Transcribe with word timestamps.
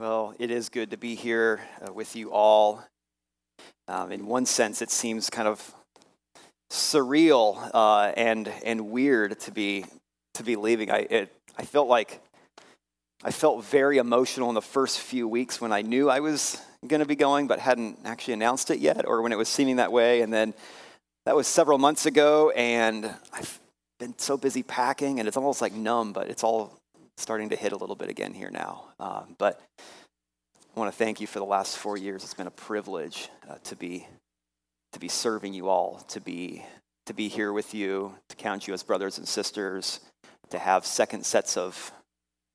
Well, 0.00 0.34
it 0.38 0.50
is 0.50 0.70
good 0.70 0.92
to 0.92 0.96
be 0.96 1.14
here 1.14 1.60
uh, 1.86 1.92
with 1.92 2.16
you 2.16 2.32
all. 2.32 2.82
Um, 3.86 4.10
in 4.10 4.24
one 4.24 4.46
sense, 4.46 4.80
it 4.80 4.90
seems 4.90 5.28
kind 5.28 5.46
of 5.46 5.74
surreal 6.72 7.70
uh, 7.74 8.14
and 8.16 8.50
and 8.64 8.90
weird 8.90 9.38
to 9.40 9.50
be 9.50 9.84
to 10.32 10.42
be 10.42 10.56
leaving. 10.56 10.90
I 10.90 11.00
it, 11.00 11.36
I 11.58 11.66
felt 11.66 11.86
like 11.86 12.18
I 13.22 13.30
felt 13.30 13.62
very 13.62 13.98
emotional 13.98 14.48
in 14.48 14.54
the 14.54 14.62
first 14.62 15.00
few 15.00 15.28
weeks 15.28 15.60
when 15.60 15.70
I 15.70 15.82
knew 15.82 16.08
I 16.08 16.20
was 16.20 16.58
going 16.86 17.00
to 17.00 17.06
be 17.06 17.14
going, 17.14 17.46
but 17.46 17.58
hadn't 17.58 17.98
actually 18.06 18.32
announced 18.32 18.70
it 18.70 18.78
yet, 18.78 19.06
or 19.06 19.20
when 19.20 19.32
it 19.32 19.36
was 19.36 19.50
seeming 19.50 19.76
that 19.76 19.92
way. 19.92 20.22
And 20.22 20.32
then 20.32 20.54
that 21.26 21.36
was 21.36 21.46
several 21.46 21.76
months 21.76 22.06
ago, 22.06 22.52
and 22.52 23.04
I've 23.34 23.60
been 23.98 24.18
so 24.18 24.38
busy 24.38 24.62
packing, 24.62 25.18
and 25.18 25.28
it's 25.28 25.36
almost 25.36 25.60
like 25.60 25.74
numb, 25.74 26.14
but 26.14 26.30
it's 26.30 26.42
all 26.42 26.79
starting 27.20 27.50
to 27.50 27.56
hit 27.56 27.72
a 27.72 27.76
little 27.76 27.96
bit 27.96 28.08
again 28.08 28.32
here 28.32 28.50
now. 28.50 28.84
Uh, 28.98 29.22
but 29.38 29.60
I 29.78 30.80
want 30.80 30.90
to 30.90 30.96
thank 30.96 31.20
you 31.20 31.26
for 31.26 31.38
the 31.38 31.44
last 31.44 31.76
four 31.76 31.96
years. 31.96 32.24
It's 32.24 32.34
been 32.34 32.46
a 32.46 32.50
privilege 32.50 33.28
uh, 33.48 33.56
to 33.64 33.76
be 33.76 34.06
to 34.92 34.98
be 34.98 35.08
serving 35.08 35.54
you 35.54 35.68
all, 35.68 36.00
to 36.08 36.20
be 36.20 36.64
to 37.06 37.14
be 37.14 37.28
here 37.28 37.52
with 37.52 37.74
you, 37.74 38.14
to 38.28 38.36
count 38.36 38.66
you 38.66 38.74
as 38.74 38.82
brothers 38.82 39.18
and 39.18 39.28
sisters, 39.28 40.00
to 40.50 40.58
have 40.58 40.84
second 40.86 41.24
sets 41.24 41.56
of 41.56 41.92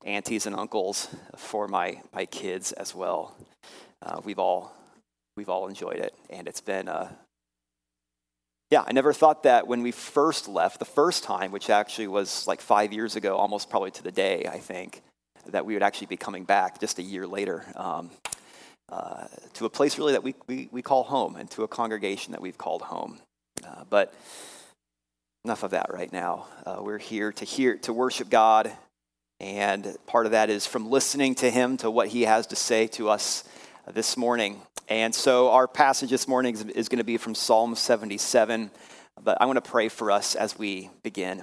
aunties 0.04 0.46
and 0.46 0.56
uncles 0.56 1.08
for 1.36 1.68
my 1.68 2.00
my 2.12 2.26
kids 2.26 2.72
as 2.72 2.94
well. 2.94 3.36
Uh, 4.02 4.20
we've 4.24 4.38
all 4.38 4.72
we've 5.36 5.48
all 5.48 5.68
enjoyed 5.68 5.98
it, 5.98 6.14
and 6.28 6.48
it's 6.48 6.60
been. 6.60 6.88
Uh, 6.88 7.08
yeah, 8.70 8.82
I 8.86 8.92
never 8.92 9.12
thought 9.12 9.44
that 9.44 9.68
when 9.68 9.82
we 9.82 9.92
first 9.92 10.48
left, 10.48 10.78
the 10.80 10.84
first 10.84 11.22
time, 11.22 11.52
which 11.52 11.70
actually 11.70 12.08
was 12.08 12.46
like 12.46 12.60
five 12.60 12.92
years 12.92 13.14
ago, 13.14 13.36
almost 13.36 13.70
probably 13.70 13.92
to 13.92 14.02
the 14.02 14.10
day, 14.10 14.48
I 14.50 14.58
think, 14.58 15.02
that 15.46 15.64
we 15.64 15.74
would 15.74 15.84
actually 15.84 16.08
be 16.08 16.16
coming 16.16 16.44
back 16.44 16.80
just 16.80 16.98
a 16.98 17.02
year 17.02 17.26
later 17.28 17.64
um, 17.76 18.10
uh, 18.88 19.26
to 19.54 19.66
a 19.66 19.70
place 19.70 19.98
really 19.98 20.12
that 20.12 20.24
we, 20.24 20.34
we, 20.48 20.68
we, 20.72 20.82
call 20.82 21.04
home 21.04 21.36
and 21.36 21.48
to 21.52 21.62
a 21.62 21.68
congregation 21.68 22.32
that 22.32 22.40
we've 22.40 22.58
called 22.58 22.82
home. 22.82 23.18
Uh, 23.64 23.84
but 23.88 24.12
enough 25.44 25.62
of 25.62 25.70
that 25.70 25.86
right 25.92 26.12
now. 26.12 26.48
Uh, 26.64 26.78
we're 26.80 26.98
here 26.98 27.30
to 27.32 27.44
hear, 27.44 27.76
to 27.78 27.92
worship 27.92 28.28
God, 28.28 28.72
and 29.38 29.96
part 30.06 30.26
of 30.26 30.32
that 30.32 30.50
is 30.50 30.66
from 30.66 30.90
listening 30.90 31.36
to 31.36 31.50
Him 31.50 31.76
to 31.78 31.90
what 31.90 32.08
He 32.08 32.22
has 32.22 32.48
to 32.48 32.56
say 32.56 32.88
to 32.88 33.10
us 33.10 33.44
this 33.92 34.16
morning. 34.16 34.60
And 34.88 35.14
so 35.14 35.50
our 35.50 35.68
passage 35.68 36.10
this 36.10 36.26
morning 36.26 36.54
is, 36.54 36.64
is 36.64 36.88
going 36.88 36.98
to 36.98 37.04
be 37.04 37.16
from 37.16 37.34
Psalm 37.34 37.74
77. 37.74 38.70
But 39.22 39.38
I 39.40 39.46
want 39.46 39.62
to 39.62 39.70
pray 39.70 39.88
for 39.88 40.10
us 40.10 40.34
as 40.34 40.58
we 40.58 40.90
begin. 41.02 41.42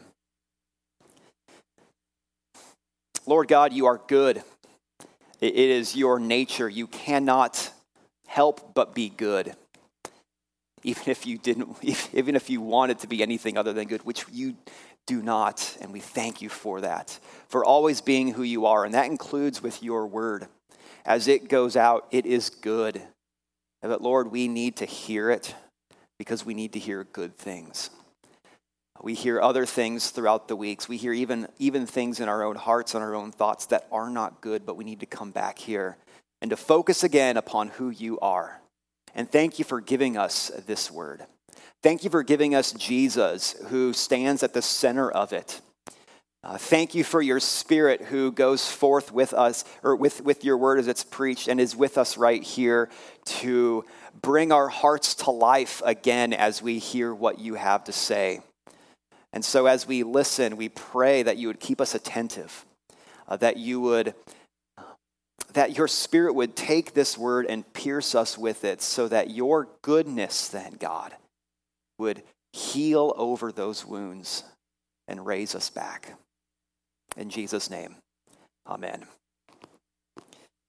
Lord 3.26 3.48
God, 3.48 3.72
you 3.72 3.86
are 3.86 4.02
good. 4.08 4.44
It 5.40 5.56
is 5.56 5.96
your 5.96 6.20
nature. 6.20 6.70
You 6.70 6.88
cannot 6.88 7.72
help 8.28 8.74
but 8.74 8.94
be 8.94 9.10
good. 9.10 9.56
Even 10.84 11.04
if 11.08 11.26
you 11.26 11.38
didn't, 11.38 11.78
even 12.14 12.36
if 12.36 12.50
you 12.50 12.62
wanted 12.62 13.00
to 13.00 13.08
be 13.08 13.22
anything 13.22 13.58
other 13.58 13.74
than 13.74 13.88
good, 13.88 14.04
which 14.06 14.26
you 14.32 14.56
do 15.06 15.22
not. 15.22 15.78
And 15.82 15.92
we 15.92 16.00
thank 16.00 16.42
you 16.42 16.50
for 16.50 16.82
that, 16.82 17.18
for 17.48 17.64
always 17.64 18.02
being 18.02 18.34
who 18.34 18.44
you 18.44 18.66
are. 18.66 18.86
And 18.86 18.94
that 18.94 19.08
includes 19.08 19.62
with 19.62 19.82
your 19.82 20.08
word. 20.08 20.48
As 21.06 21.28
it 21.28 21.50
goes 21.50 21.76
out, 21.76 22.08
it 22.12 22.26
is 22.26 22.50
good. 22.50 23.02
But 23.82 24.02
Lord, 24.02 24.32
we 24.32 24.48
need 24.48 24.78
to 24.78 24.86
hear 24.86 25.30
it 25.30 25.54
because 26.18 26.46
we 26.46 26.54
need 26.54 26.74
to 26.74 26.80
hear 26.80 27.04
good 27.04 27.38
things. 27.38 27.90
We 29.02 29.14
hear 29.14 29.42
other 29.42 29.66
things 29.66 30.12
throughout 30.12 30.48
the 30.48 30.56
weeks. 30.56 30.88
We 30.88 30.96
hear 30.96 31.12
even, 31.12 31.48
even 31.60 31.86
things 31.86 32.22
in 32.22 32.30
our 32.30 32.44
own 32.44 32.56
hearts 32.56 32.96
and 32.96 33.04
our 33.04 33.16
own 33.16 33.32
thoughts 33.32 33.66
that 33.68 33.88
are 33.92 34.10
not 34.10 34.40
good, 34.40 34.66
but 34.66 34.78
we 34.78 34.86
need 34.86 35.02
to 35.02 35.06
come 35.06 35.32
back 35.32 35.60
here 35.60 35.98
and 36.42 36.52
to 36.52 36.58
focus 36.58 37.04
again 37.04 37.36
upon 37.36 37.70
who 37.70 37.90
you 37.90 38.20
are. 38.20 38.62
And 39.14 39.30
thank 39.30 39.60
you 39.60 39.66
for 39.66 39.82
giving 39.82 40.16
us 40.16 40.52
this 40.66 40.90
word. 40.90 41.26
Thank 41.82 42.06
you 42.06 42.10
for 42.10 42.24
giving 42.24 42.56
us 42.56 42.72
Jesus, 42.72 43.56
who 43.68 43.92
stands 43.92 44.42
at 44.42 44.54
the 44.54 44.62
center 44.62 45.12
of 45.12 45.34
it. 45.34 45.60
Uh, 46.46 46.58
thank 46.58 46.94
you 46.94 47.06
for 47.06 47.22
your 47.22 47.40
spirit 47.40 48.02
who 48.02 48.30
goes 48.30 48.70
forth 48.70 49.14
with 49.14 49.34
us, 49.34 49.64
or 49.82 49.96
with, 49.96 50.22
with 50.22 50.44
your 50.44 50.58
word 50.58 50.78
as 50.78 50.90
it's 50.90 51.04
preached, 51.04 51.48
and 51.48 51.60
is 51.60 51.74
with 51.74 51.98
us 51.98 52.18
right 52.18 52.44
here 52.44 52.90
to 53.24 53.86
bring 54.22 54.52
our 54.52 54.68
hearts 54.68 55.16
to 55.16 55.32
life 55.32 55.82
again 55.86 56.34
as 56.34 56.62
we 56.62 56.80
hear 56.80 57.16
what 57.16 57.40
you 57.40 57.54
have 57.54 57.86
to 57.86 57.94
say. 57.94 58.42
And 59.32 59.44
so, 59.44 59.68
as 59.68 59.88
we 59.88 60.04
listen, 60.04 60.58
we 60.58 60.68
pray 60.68 61.24
that 61.24 61.38
you 61.38 61.48
would 61.48 61.62
keep 61.62 61.80
us 61.80 61.96
attentive, 61.96 62.66
uh, 63.30 63.38
that 63.38 63.56
you 63.56 63.80
would, 63.80 64.14
that 65.54 65.78
your 65.78 65.88
spirit 65.88 66.36
would 66.36 66.58
take 66.58 66.94
this 66.94 67.18
word 67.18 67.46
and 67.48 67.72
pierce 67.74 68.16
us 68.16 68.38
with 68.38 68.66
it, 68.66 68.82
so 68.82 69.08
that 69.08 69.30
your 69.30 69.70
goodness, 69.82 70.50
then, 70.50 70.74
God, 70.78 71.16
would 71.98 72.22
heal 72.52 73.14
over 73.16 73.54
those 73.54 73.86
wounds 73.86 74.44
and 75.08 75.26
raise 75.26 75.56
us 75.56 75.70
back. 75.70 76.14
In 77.16 77.30
Jesus' 77.30 77.70
name, 77.70 77.96
amen. 78.68 79.06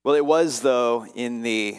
Well, 0.04 0.14
it 0.14 0.26
was, 0.26 0.60
though, 0.60 1.06
in 1.14 1.40
the, 1.42 1.78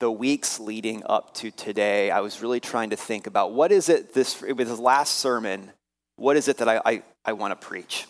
the 0.00 0.10
weeks 0.10 0.58
leading 0.58 1.02
up 1.04 1.34
to 1.34 1.50
today, 1.50 2.10
I 2.10 2.20
was 2.20 2.40
really 2.40 2.60
trying 2.60 2.90
to 2.90 2.96
think 2.96 3.26
about 3.26 3.52
what 3.52 3.70
is 3.70 3.90
it 3.90 4.14
this, 4.14 4.40
with 4.40 4.56
this 4.56 4.78
last 4.78 5.18
sermon, 5.18 5.70
what 6.16 6.38
is 6.38 6.48
it 6.48 6.56
that 6.58 6.68
I, 6.68 6.80
I, 6.84 7.02
I 7.26 7.32
want 7.34 7.50
to 7.58 7.66
preach? 7.66 8.06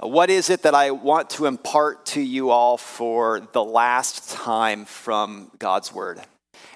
What 0.00 0.30
is 0.30 0.50
it 0.50 0.62
that 0.62 0.74
I 0.74 0.90
want 0.90 1.30
to 1.30 1.46
impart 1.46 2.06
to 2.06 2.20
you 2.20 2.50
all 2.50 2.76
for 2.76 3.40
the 3.52 3.64
last 3.64 4.30
time 4.30 4.84
from 4.84 5.52
God's 5.58 5.92
Word? 5.92 6.20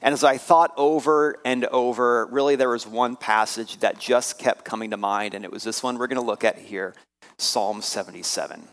And 0.01 0.13
as 0.13 0.23
I 0.23 0.39
thought 0.39 0.73
over 0.77 1.37
and 1.45 1.65
over, 1.67 2.27
really 2.27 2.55
there 2.55 2.71
was 2.71 2.87
one 2.87 3.17
passage 3.17 3.79
that 3.79 3.99
just 3.99 4.39
kept 4.39 4.65
coming 4.65 4.91
to 4.91 4.97
mind, 4.97 5.35
and 5.35 5.45
it 5.45 5.51
was 5.51 5.65
this 5.65 5.83
one 5.83 5.99
we're 5.99 6.07
going 6.07 6.21
to 6.21 6.27
look 6.27 6.45
at 6.45 6.59
here 6.59 6.95
Psalm 7.43 7.83
77. 7.83 8.69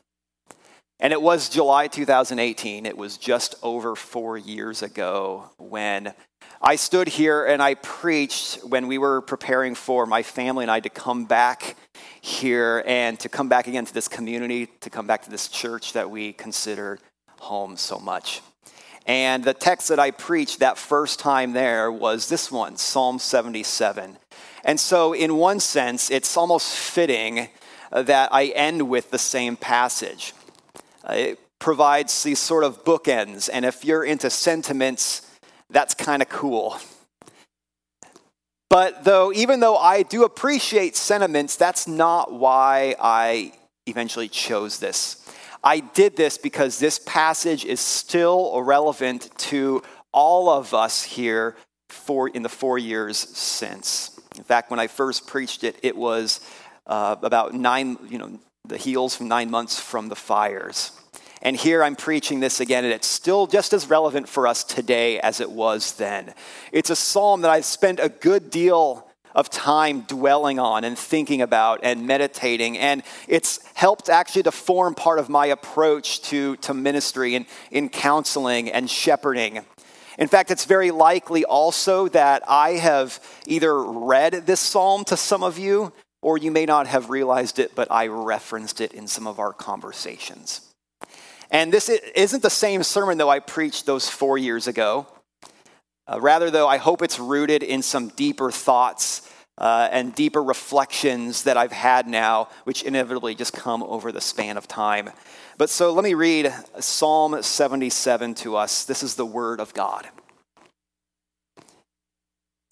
And 1.00 1.13
it 1.13 1.22
was 1.22 1.50
July 1.50 1.88
2018. 1.88 2.85
It 2.85 2.97
was 2.97 3.18
just 3.18 3.56
over 3.63 3.96
four 3.96 4.38
years 4.38 4.84
ago 4.84 5.50
when 5.57 6.13
I 6.62 6.75
stood 6.75 7.07
here 7.07 7.46
and 7.46 7.62
I 7.62 7.75
preached 7.75 8.66
when 8.66 8.88
we 8.88 8.97
were 8.97 9.22
preparing 9.22 9.75
for 9.75 10.06
my 10.06 10.24
family 10.24 10.66
and 10.66 10.72
I 10.72 10.81
to 10.81 10.90
come 10.90 11.24
back 11.24 11.78
here 12.19 12.84
and 12.85 13.18
to 13.22 13.30
come 13.30 13.47
back 13.47 13.68
again 13.68 13.85
to 13.85 13.94
this 13.94 14.09
community, 14.09 14.68
to 14.81 14.90
come 14.90 15.07
back 15.07 15.24
to 15.24 15.30
this 15.30 15.47
church 15.47 15.94
that 15.94 16.09
we 16.09 16.34
consider 16.34 17.00
home 17.40 17.78
so 17.78 17.97
much. 17.97 18.41
And 19.06 19.44
the 19.44 19.53
text 19.53 19.88
that 19.88 20.00
I 20.00 20.12
preached 20.12 20.59
that 20.59 20.78
first 20.78 21.19
time 21.19 21.53
there 21.53 21.91
was 21.91 22.28
this 22.28 22.51
one, 22.51 22.75
Psalm 22.75 23.19
77. 23.19 24.18
And 24.66 24.80
so, 24.80 25.13
in 25.13 25.38
one 25.38 25.59
sense, 25.59 26.12
it's 26.12 26.36
almost 26.36 26.75
fitting 26.75 27.47
that 27.92 28.34
I 28.34 28.46
end 28.48 28.90
with 28.90 29.12
the 29.12 29.18
same 29.18 29.56
passage. 29.56 30.34
Uh, 31.04 31.14
it 31.14 31.40
provides 31.60 32.24
these 32.24 32.40
sort 32.40 32.64
of 32.64 32.84
bookends, 32.84 33.50
and 33.52 33.66
if 33.66 33.84
you're 33.84 34.04
into 34.04 34.30
sentiments, 34.30 35.30
that's 35.70 35.94
kind 35.94 36.22
of 36.22 36.30
cool. 36.30 36.78
But 38.70 39.04
though, 39.04 39.34
even 39.34 39.60
though 39.60 39.78
I 39.78 40.04
do 40.04 40.24
appreciate 40.24 40.96
sentiments, 40.96 41.56
that's 41.56 41.88
not 41.88 42.32
why 42.32 42.96
I 43.00 43.54
eventually 43.88 44.30
chose 44.30 44.80
this. 44.80 45.26
I 45.64 45.80
did 45.80 46.16
this 46.16 46.38
because 46.38 46.80
this 46.80 47.00
passage 47.00 47.66
is 47.66 47.80
still 47.80 48.62
relevant 48.62 49.30
to 49.38 49.82
all 50.14 50.50
of 50.50 50.74
us 50.74 51.04
here 51.04 51.56
for 51.90 52.30
in 52.30 52.44
the 52.44 52.50
four 52.50 52.78
years 52.78 53.18
since. 53.18 54.20
In 54.38 54.44
fact, 54.44 54.70
when 54.72 54.80
I 54.80 54.88
first 54.88 55.28
preached 55.28 55.64
it, 55.64 55.78
it 55.82 55.98
was 55.98 56.40
uh, 56.90 57.16
about 57.22 57.54
nine, 57.54 57.98
you 58.10 58.18
know, 58.18 58.40
the 58.66 58.78
heels 58.78 59.16
from 59.16 59.30
nine 59.30 59.50
months 59.50 59.80
from 59.80 60.10
the 60.10 60.16
fires. 60.16 60.92
And 61.42 61.56
here 61.56 61.82
I'm 61.82 61.96
preaching 61.96 62.42
this 62.42 62.60
again, 62.60 62.84
and 62.84 62.94
it's 62.94 63.08
still 63.08 63.48
just 63.48 63.72
as 63.72 63.90
relevant 63.90 64.28
for 64.28 64.46
us 64.46 64.66
today 64.66 65.19
as 65.22 65.40
it 65.40 65.50
was 65.50 65.94
then. 65.94 66.34
It's 66.74 66.90
a 66.90 66.96
psalm 66.98 67.42
that 67.42 67.52
I've 67.52 67.63
spent 67.63 68.02
a 68.02 68.10
good 68.10 68.50
deal 68.50 69.10
of 69.36 69.50
time 69.50 70.02
dwelling 70.02 70.60
on 70.60 70.84
and 70.84 70.98
thinking 70.98 71.42
about 71.42 71.80
and 71.84 72.06
meditating. 72.08 72.78
And 72.78 73.04
it's 73.28 73.60
helped 73.75 74.10
actually 74.10 74.44
to 74.44 74.52
form 74.52 74.96
part 74.96 75.19
of 75.19 75.30
my 75.30 75.46
approach 75.46 76.22
to, 76.24 76.58
to 76.58 76.74
ministry 76.74 77.36
and 77.36 77.46
in 77.72 77.88
counseling 77.88 78.69
and 78.69 78.90
shepherding. 78.90 79.62
In 80.18 80.28
fact, 80.28 80.52
it's 80.52 80.66
very 80.66 80.92
likely 80.92 81.46
also 81.46 82.10
that 82.10 82.44
I 82.48 82.72
have 82.72 83.24
either 83.46 83.81
read 83.81 84.46
this 84.46 84.60
psalm 84.60 85.06
to 85.06 85.16
some 85.16 85.44
of 85.44 85.58
you 85.58 85.94
or 86.21 86.38
you 86.38 86.51
may 86.51 86.66
not 86.66 86.88
have 86.88 87.10
realized 87.10 87.60
it, 87.60 87.75
but 87.75 87.89
I 87.92 88.07
referenced 88.07 88.81
it 88.81 88.94
in 88.94 89.07
some 89.07 89.27
of 89.27 89.39
our 89.39 89.54
conversations. 89.54 90.62
And 91.51 91.71
this 91.71 91.89
isn't 91.89 92.44
the 92.44 92.50
same 92.50 92.83
sermon, 92.83 93.18
though, 93.18 93.30
I 93.30 93.39
preached 93.39 93.86
those 93.86 94.07
four 94.07 94.38
years 94.38 94.68
ago. 94.68 95.07
Uh, 96.07 96.19
rather, 96.19 96.51
though, 96.51 96.68
I 96.68 96.77
hope 96.77 97.01
it's 97.01 97.19
rooted 97.19 97.63
in 97.63 97.81
some 97.81 98.10
deeper 98.10 98.51
thoughts 98.51 99.30
uh, 99.57 99.89
and 99.92 100.16
deeper 100.16 100.42
reflections 100.42 101.44
that 101.44 101.57
I've 101.57 101.71
had 101.71 102.07
now, 102.07 102.50
which 102.63 102.83
inevitably 102.83 103.36
just 103.36 103.54
come 103.54 103.83
over 103.83 104.12
the 104.12 104.22
span 104.22 104.57
of 104.57 104.68
time. 104.68 105.10
But 105.57 105.69
so 105.69 105.92
let 105.92 106.04
me 106.04 106.13
read 106.13 106.54
Psalm 106.80 107.42
77 107.42 108.36
to 108.36 108.56
us. 108.56 108.86
This 108.86 109.04
is 109.04 109.15
the 109.15 109.25
word 109.25 109.60
of 109.60 109.74
God. 109.74 110.07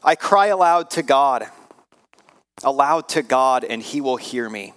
I 0.03 0.15
cry 0.15 0.47
aloud 0.47 0.89
to 0.91 1.03
God, 1.03 1.47
aloud 2.63 3.09
to 3.09 3.21
God, 3.21 3.63
and 3.63 3.81
he 3.81 4.01
will 4.01 4.18
hear 4.18 4.50
me. 4.50 4.74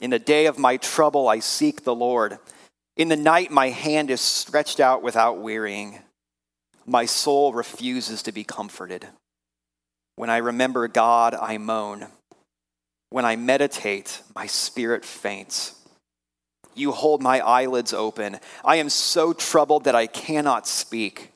In 0.00 0.10
the 0.10 0.18
day 0.18 0.46
of 0.46 0.58
my 0.58 0.76
trouble, 0.76 1.28
I 1.28 1.40
seek 1.40 1.82
the 1.82 1.94
Lord. 1.94 2.38
In 2.96 3.08
the 3.08 3.16
night, 3.16 3.50
my 3.50 3.68
hand 3.70 4.10
is 4.10 4.20
stretched 4.20 4.80
out 4.80 5.02
without 5.02 5.38
wearying. 5.38 5.98
My 6.86 7.04
soul 7.04 7.52
refuses 7.52 8.22
to 8.22 8.32
be 8.32 8.44
comforted. 8.44 9.06
When 10.16 10.30
I 10.30 10.38
remember 10.38 10.88
God, 10.88 11.34
I 11.34 11.58
moan. 11.58 12.06
When 13.10 13.24
I 13.24 13.36
meditate, 13.36 14.22
my 14.34 14.46
spirit 14.46 15.04
faints. 15.04 15.74
You 16.74 16.92
hold 16.92 17.22
my 17.22 17.40
eyelids 17.40 17.92
open. 17.92 18.38
I 18.64 18.76
am 18.76 18.88
so 18.88 19.32
troubled 19.32 19.84
that 19.84 19.94
I 19.94 20.06
cannot 20.06 20.66
speak. 20.66 21.32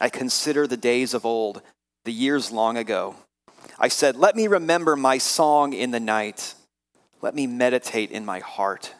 I 0.00 0.08
consider 0.08 0.66
the 0.66 0.76
days 0.76 1.14
of 1.14 1.24
old, 1.24 1.62
the 2.04 2.12
years 2.12 2.50
long 2.50 2.76
ago. 2.76 3.14
I 3.82 3.88
said, 3.88 4.16
Let 4.16 4.34
me 4.34 4.46
remember 4.46 4.96
my 4.96 5.18
song 5.18 5.74
in 5.74 5.90
the 5.90 6.00
night. 6.00 6.54
Let 7.20 7.34
me 7.34 7.46
meditate 7.46 8.10
in 8.10 8.24
my 8.24 8.38
heart. 8.38 8.94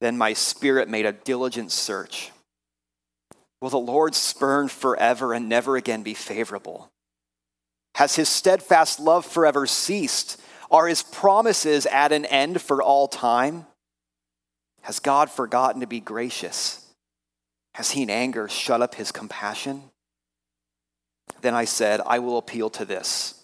Then 0.00 0.16
my 0.16 0.32
spirit 0.32 0.88
made 0.88 1.04
a 1.04 1.12
diligent 1.12 1.72
search 1.72 2.30
Will 3.60 3.70
the 3.70 3.78
Lord 3.78 4.14
spurn 4.14 4.68
forever 4.68 5.32
and 5.32 5.48
never 5.48 5.76
again 5.76 6.02
be 6.02 6.12
favorable? 6.12 6.90
Has 7.94 8.14
his 8.16 8.28
steadfast 8.28 9.00
love 9.00 9.24
forever 9.24 9.66
ceased? 9.66 10.38
Are 10.70 10.86
his 10.86 11.02
promises 11.02 11.86
at 11.86 12.12
an 12.12 12.26
end 12.26 12.60
for 12.60 12.82
all 12.82 13.08
time? 13.08 13.64
Has 14.82 14.98
God 14.98 15.30
forgotten 15.30 15.80
to 15.80 15.86
be 15.86 16.00
gracious? 16.00 16.84
Has 17.74 17.92
he 17.92 18.02
in 18.02 18.10
anger 18.10 18.48
shut 18.48 18.82
up 18.82 18.96
his 18.96 19.10
compassion? 19.10 19.84
Then 21.40 21.54
I 21.54 21.64
said, 21.64 22.02
I 22.06 22.18
will 22.18 22.36
appeal 22.36 22.68
to 22.68 22.84
this, 22.84 23.43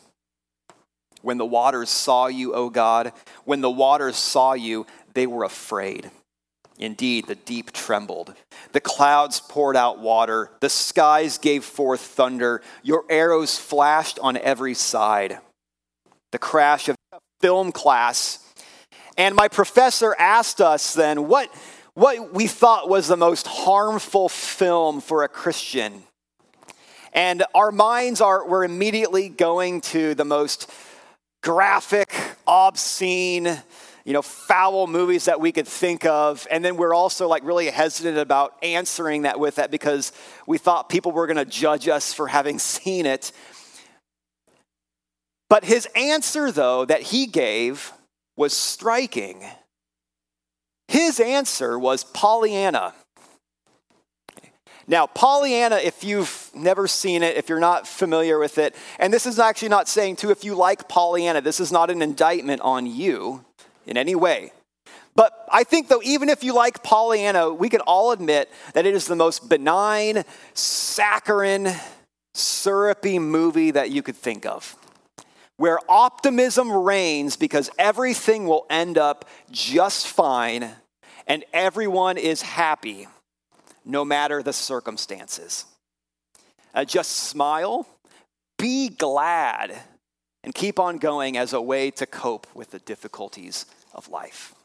When 1.21 1.37
the 1.37 1.45
waters 1.45 1.89
saw 1.89 2.27
you, 2.27 2.53
O 2.53 2.69
God, 2.69 3.13
when 3.45 3.61
the 3.61 3.69
waters 3.69 4.15
saw 4.15 4.53
you, 4.53 4.85
they 5.13 5.27
were 5.27 5.43
afraid. 5.43 6.09
Indeed, 6.77 7.27
the 7.27 7.35
deep 7.35 7.71
trembled. 7.71 8.33
The 8.71 8.81
clouds 8.81 9.39
poured 9.39 9.77
out 9.77 9.99
water. 9.99 10.49
The 10.61 10.69
skies 10.69 11.37
gave 11.37 11.63
forth 11.63 12.01
thunder. 12.01 12.61
Your 12.81 13.05
arrows 13.07 13.57
flashed 13.57 14.17
on 14.19 14.35
every 14.37 14.73
side. 14.73 15.37
The 16.31 16.39
crash 16.39 16.89
of 16.89 16.95
film 17.39 17.71
class. 17.71 18.39
And 19.17 19.35
my 19.35 19.47
professor 19.47 20.15
asked 20.17 20.59
us 20.59 20.93
then 20.93 21.27
what, 21.27 21.53
what 21.93 22.33
we 22.33 22.47
thought 22.47 22.89
was 22.89 23.07
the 23.07 23.17
most 23.17 23.45
harmful 23.45 24.27
film 24.29 25.01
for 25.01 25.23
a 25.23 25.27
Christian. 25.27 26.03
And 27.13 27.43
our 27.53 27.71
minds 27.71 28.21
are, 28.21 28.47
were 28.47 28.63
immediately 28.63 29.29
going 29.29 29.81
to 29.81 30.15
the 30.15 30.25
most 30.25 30.71
graphic, 31.41 32.13
obscene, 32.47 33.61
you 34.05 34.13
know, 34.13 34.21
foul 34.21 34.87
movies 34.87 35.25
that 35.25 35.39
we 35.39 35.51
could 35.51 35.67
think 35.67 36.05
of. 36.05 36.47
And 36.49 36.63
then 36.63 36.77
we're 36.77 36.93
also 36.93 37.27
like 37.27 37.43
really 37.43 37.69
hesitant 37.69 38.17
about 38.17 38.55
answering 38.63 39.23
that 39.23 39.39
with 39.39 39.55
that 39.55 39.71
because 39.71 40.11
we 40.47 40.57
thought 40.57 40.89
people 40.89 41.11
were 41.11 41.27
going 41.27 41.37
to 41.37 41.45
judge 41.45 41.87
us 41.87 42.13
for 42.13 42.27
having 42.27 42.59
seen 42.59 43.05
it. 43.05 43.31
But 45.49 45.65
his 45.65 45.87
answer, 45.95 46.51
though, 46.51 46.85
that 46.85 47.01
he 47.01 47.27
gave 47.27 47.91
was 48.37 48.55
striking. 48.55 49.43
His 50.87 51.19
answer 51.19 51.77
was 51.77 52.05
Pollyanna. 52.05 52.93
Now, 54.91 55.07
Pollyanna, 55.07 55.77
if 55.77 56.03
you've 56.03 56.51
never 56.53 56.85
seen 56.85 57.23
it, 57.23 57.37
if 57.37 57.47
you're 57.47 57.61
not 57.61 57.87
familiar 57.87 58.37
with 58.37 58.57
it, 58.57 58.75
and 58.99 59.13
this 59.13 59.25
is 59.25 59.39
actually 59.39 59.69
not 59.69 59.87
saying, 59.87 60.17
too, 60.17 60.31
if 60.31 60.43
you 60.43 60.53
like 60.53 60.89
Pollyanna, 60.89 61.39
this 61.39 61.61
is 61.61 61.71
not 61.71 61.89
an 61.89 62.01
indictment 62.01 62.59
on 62.59 62.85
you 62.85 63.45
in 63.87 63.95
any 63.95 64.15
way. 64.15 64.51
But 65.15 65.31
I 65.49 65.63
think, 65.63 65.87
though, 65.87 66.01
even 66.03 66.27
if 66.27 66.43
you 66.43 66.53
like 66.53 66.83
Pollyanna, 66.83 67.53
we 67.53 67.69
can 67.69 67.79
all 67.79 68.11
admit 68.11 68.51
that 68.73 68.85
it 68.85 68.93
is 68.93 69.05
the 69.05 69.15
most 69.15 69.47
benign, 69.47 70.25
saccharine, 70.53 71.73
syrupy 72.33 73.17
movie 73.17 73.71
that 73.71 73.91
you 73.91 74.03
could 74.03 74.17
think 74.17 74.45
of. 74.45 74.75
Where 75.55 75.79
optimism 75.87 76.69
reigns 76.69 77.37
because 77.37 77.69
everything 77.79 78.45
will 78.45 78.65
end 78.69 78.97
up 78.97 79.23
just 79.51 80.07
fine 80.07 80.69
and 81.27 81.45
everyone 81.53 82.17
is 82.17 82.41
happy 82.41 83.07
no 83.91 84.05
matter 84.05 84.41
the 84.41 84.53
circumstances. 84.53 85.65
Uh, 86.73 86.85
just 86.85 87.11
smile, 87.11 87.85
be 88.57 88.87
glad, 88.87 89.77
and 90.43 90.55
keep 90.55 90.79
on 90.79 90.97
going 90.97 91.37
as 91.37 91.51
a 91.51 91.61
way 91.61 91.91
to 91.91 92.05
cope 92.05 92.47
with 92.55 92.71
the 92.71 92.79
difficulties 92.79 93.65
of 93.93 94.07
life. 94.07 94.55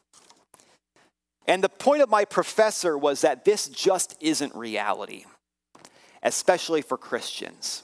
And 1.45 1.63
the 1.63 1.69
point 1.69 2.01
of 2.01 2.09
my 2.09 2.25
professor 2.25 2.97
was 2.97 3.21
that 3.21 3.45
this 3.45 3.67
just 3.67 4.15
isn't 4.21 4.55
reality, 4.55 5.25
especially 6.23 6.81
for 6.81 6.97
Christians. 6.97 7.83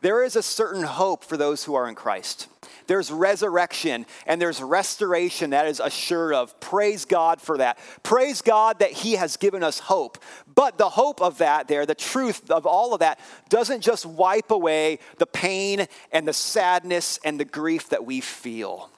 There 0.00 0.24
is 0.24 0.36
a 0.36 0.42
certain 0.42 0.82
hope 0.82 1.22
for 1.22 1.36
those 1.36 1.64
who 1.64 1.74
are 1.74 1.88
in 1.88 1.94
Christ. 1.94 2.48
There's 2.86 3.10
resurrection 3.10 4.06
and 4.26 4.40
there's 4.40 4.60
restoration 4.62 5.50
that 5.50 5.66
is 5.66 5.80
assured 5.80 6.34
of. 6.34 6.58
Praise 6.60 7.04
God 7.04 7.40
for 7.40 7.58
that. 7.58 7.78
Praise 8.02 8.42
God 8.42 8.80
that 8.80 8.92
He 8.92 9.12
has 9.12 9.36
given 9.36 9.62
us 9.62 9.78
hope. 9.78 10.18
But 10.54 10.78
the 10.78 10.90
hope 10.90 11.22
of 11.22 11.38
that, 11.38 11.68
there, 11.68 11.86
the 11.86 11.94
truth 11.94 12.50
of 12.50 12.66
all 12.66 12.94
of 12.94 13.00
that, 13.00 13.20
doesn't 13.48 13.80
just 13.80 14.04
wipe 14.04 14.50
away 14.50 14.98
the 15.18 15.26
pain 15.26 15.86
and 16.12 16.26
the 16.26 16.32
sadness 16.32 17.18
and 17.24 17.38
the 17.38 17.44
grief 17.44 17.88
that 17.90 18.04
we 18.04 18.20
feel. 18.20 18.90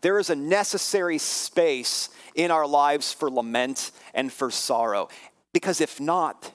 There 0.00 0.18
is 0.18 0.30
a 0.30 0.36
necessary 0.36 1.18
space 1.18 2.10
in 2.34 2.50
our 2.50 2.66
lives 2.66 3.12
for 3.12 3.30
lament 3.30 3.90
and 4.12 4.32
for 4.32 4.50
sorrow. 4.50 5.08
Because 5.52 5.80
if 5.80 6.00
not, 6.00 6.52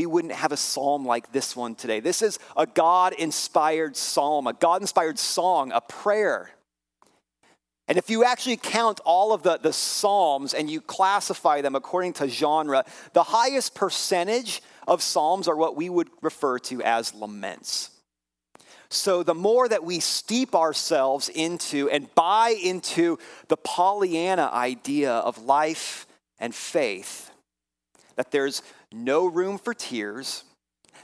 we 0.00 0.06
wouldn't 0.06 0.32
have 0.32 0.50
a 0.50 0.56
psalm 0.56 1.04
like 1.04 1.30
this 1.30 1.54
one 1.54 1.74
today. 1.74 2.00
This 2.00 2.22
is 2.22 2.38
a 2.56 2.64
God 2.64 3.12
inspired 3.12 3.98
psalm, 3.98 4.46
a 4.46 4.54
God 4.54 4.80
inspired 4.80 5.18
song, 5.18 5.72
a 5.72 5.82
prayer. 5.82 6.52
And 7.86 7.98
if 7.98 8.08
you 8.08 8.24
actually 8.24 8.56
count 8.56 9.00
all 9.04 9.34
of 9.34 9.42
the, 9.42 9.58
the 9.58 9.74
psalms 9.74 10.54
and 10.54 10.70
you 10.70 10.80
classify 10.80 11.60
them 11.60 11.74
according 11.74 12.14
to 12.14 12.28
genre, 12.28 12.86
the 13.12 13.24
highest 13.24 13.74
percentage 13.74 14.62
of 14.88 15.02
psalms 15.02 15.46
are 15.46 15.56
what 15.56 15.76
we 15.76 15.90
would 15.90 16.08
refer 16.22 16.58
to 16.60 16.80
as 16.82 17.12
laments. 17.12 17.90
So, 18.88 19.22
the 19.22 19.34
more 19.34 19.68
that 19.68 19.84
we 19.84 20.00
steep 20.00 20.54
ourselves 20.54 21.28
into 21.28 21.90
and 21.90 22.12
buy 22.14 22.56
into 22.64 23.18
the 23.48 23.58
Pollyanna 23.58 24.48
idea 24.50 25.12
of 25.12 25.44
life 25.44 26.06
and 26.38 26.54
faith, 26.54 27.30
that 28.16 28.30
there's 28.30 28.62
no 28.92 29.26
room 29.26 29.58
for 29.58 29.74
tears, 29.74 30.44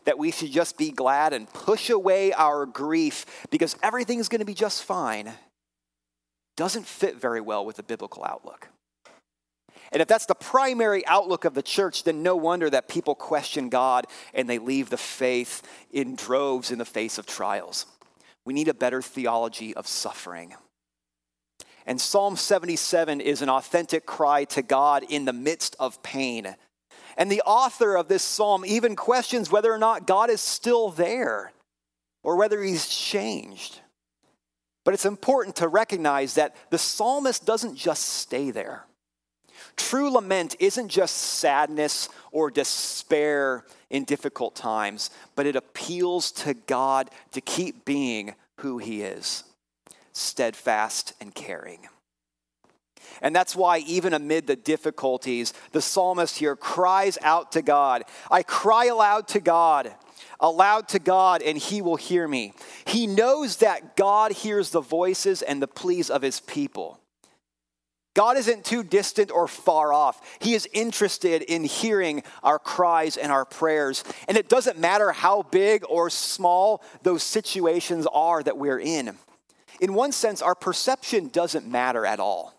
that 0.04 0.18
we 0.18 0.30
should 0.30 0.52
just 0.52 0.76
be 0.78 0.90
glad 0.90 1.32
and 1.32 1.52
push 1.52 1.90
away 1.90 2.32
our 2.32 2.66
grief 2.66 3.26
because 3.50 3.76
everything's 3.82 4.28
going 4.28 4.40
to 4.40 4.44
be 4.44 4.54
just 4.54 4.84
fine, 4.84 5.32
doesn't 6.56 6.86
fit 6.86 7.16
very 7.16 7.40
well 7.40 7.64
with 7.64 7.76
the 7.76 7.82
biblical 7.82 8.24
outlook. 8.24 8.68
And 9.92 10.02
if 10.02 10.08
that's 10.08 10.26
the 10.26 10.34
primary 10.34 11.06
outlook 11.06 11.44
of 11.44 11.54
the 11.54 11.62
church, 11.62 12.04
then 12.04 12.22
no 12.22 12.34
wonder 12.36 12.68
that 12.70 12.88
people 12.88 13.14
question 13.14 13.68
God 13.68 14.06
and 14.34 14.48
they 14.48 14.58
leave 14.58 14.90
the 14.90 14.96
faith 14.96 15.62
in 15.92 16.16
droves 16.16 16.70
in 16.70 16.78
the 16.78 16.84
face 16.84 17.18
of 17.18 17.26
trials. 17.26 17.86
We 18.44 18.52
need 18.52 18.68
a 18.68 18.74
better 18.74 19.02
theology 19.02 19.74
of 19.74 19.86
suffering. 19.86 20.54
And 21.84 22.00
Psalm 22.00 22.36
77 22.36 23.20
is 23.20 23.42
an 23.42 23.48
authentic 23.48 24.06
cry 24.06 24.44
to 24.44 24.62
God 24.62 25.04
in 25.08 25.24
the 25.24 25.32
midst 25.32 25.76
of 25.78 26.02
pain. 26.02 26.56
And 27.16 27.30
the 27.30 27.42
author 27.42 27.96
of 27.96 28.08
this 28.08 28.22
psalm 28.22 28.64
even 28.64 28.94
questions 28.94 29.50
whether 29.50 29.72
or 29.72 29.78
not 29.78 30.06
God 30.06 30.30
is 30.30 30.40
still 30.40 30.90
there 30.90 31.52
or 32.22 32.36
whether 32.36 32.62
he's 32.62 32.88
changed. 32.88 33.80
But 34.84 34.94
it's 34.94 35.06
important 35.06 35.56
to 35.56 35.68
recognize 35.68 36.34
that 36.34 36.54
the 36.70 36.78
psalmist 36.78 37.46
doesn't 37.46 37.76
just 37.76 38.04
stay 38.04 38.50
there. 38.50 38.84
True 39.76 40.10
lament 40.10 40.56
isn't 40.58 40.88
just 40.88 41.16
sadness 41.16 42.08
or 42.30 42.50
despair 42.50 43.64
in 43.90 44.04
difficult 44.04 44.54
times, 44.54 45.10
but 45.34 45.46
it 45.46 45.56
appeals 45.56 46.30
to 46.32 46.54
God 46.54 47.10
to 47.32 47.40
keep 47.40 47.84
being 47.84 48.34
who 48.60 48.78
he 48.78 49.02
is 49.02 49.44
steadfast 50.12 51.12
and 51.20 51.34
caring. 51.34 51.88
And 53.22 53.34
that's 53.34 53.56
why, 53.56 53.78
even 53.78 54.14
amid 54.14 54.46
the 54.46 54.56
difficulties, 54.56 55.52
the 55.72 55.82
psalmist 55.82 56.38
here 56.38 56.56
cries 56.56 57.18
out 57.22 57.52
to 57.52 57.62
God 57.62 58.04
I 58.30 58.42
cry 58.42 58.86
aloud 58.86 59.28
to 59.28 59.40
God, 59.40 59.94
aloud 60.40 60.88
to 60.88 60.98
God, 60.98 61.42
and 61.42 61.58
he 61.58 61.82
will 61.82 61.96
hear 61.96 62.26
me. 62.26 62.52
He 62.84 63.06
knows 63.06 63.58
that 63.58 63.96
God 63.96 64.32
hears 64.32 64.70
the 64.70 64.80
voices 64.80 65.42
and 65.42 65.60
the 65.60 65.68
pleas 65.68 66.10
of 66.10 66.22
his 66.22 66.40
people. 66.40 67.00
God 68.16 68.38
isn't 68.38 68.64
too 68.64 68.82
distant 68.82 69.30
or 69.30 69.46
far 69.46 69.92
off. 69.92 70.38
He 70.40 70.54
is 70.54 70.66
interested 70.72 71.42
in 71.42 71.64
hearing 71.64 72.22
our 72.42 72.58
cries 72.58 73.18
and 73.18 73.30
our 73.30 73.44
prayers. 73.44 74.04
And 74.26 74.38
it 74.38 74.48
doesn't 74.48 74.78
matter 74.78 75.12
how 75.12 75.42
big 75.42 75.84
or 75.86 76.08
small 76.08 76.82
those 77.02 77.22
situations 77.22 78.06
are 78.10 78.42
that 78.42 78.56
we're 78.56 78.80
in. 78.80 79.18
In 79.82 79.92
one 79.92 80.12
sense, 80.12 80.40
our 80.40 80.54
perception 80.54 81.28
doesn't 81.28 81.68
matter 81.68 82.06
at 82.06 82.18
all. 82.18 82.55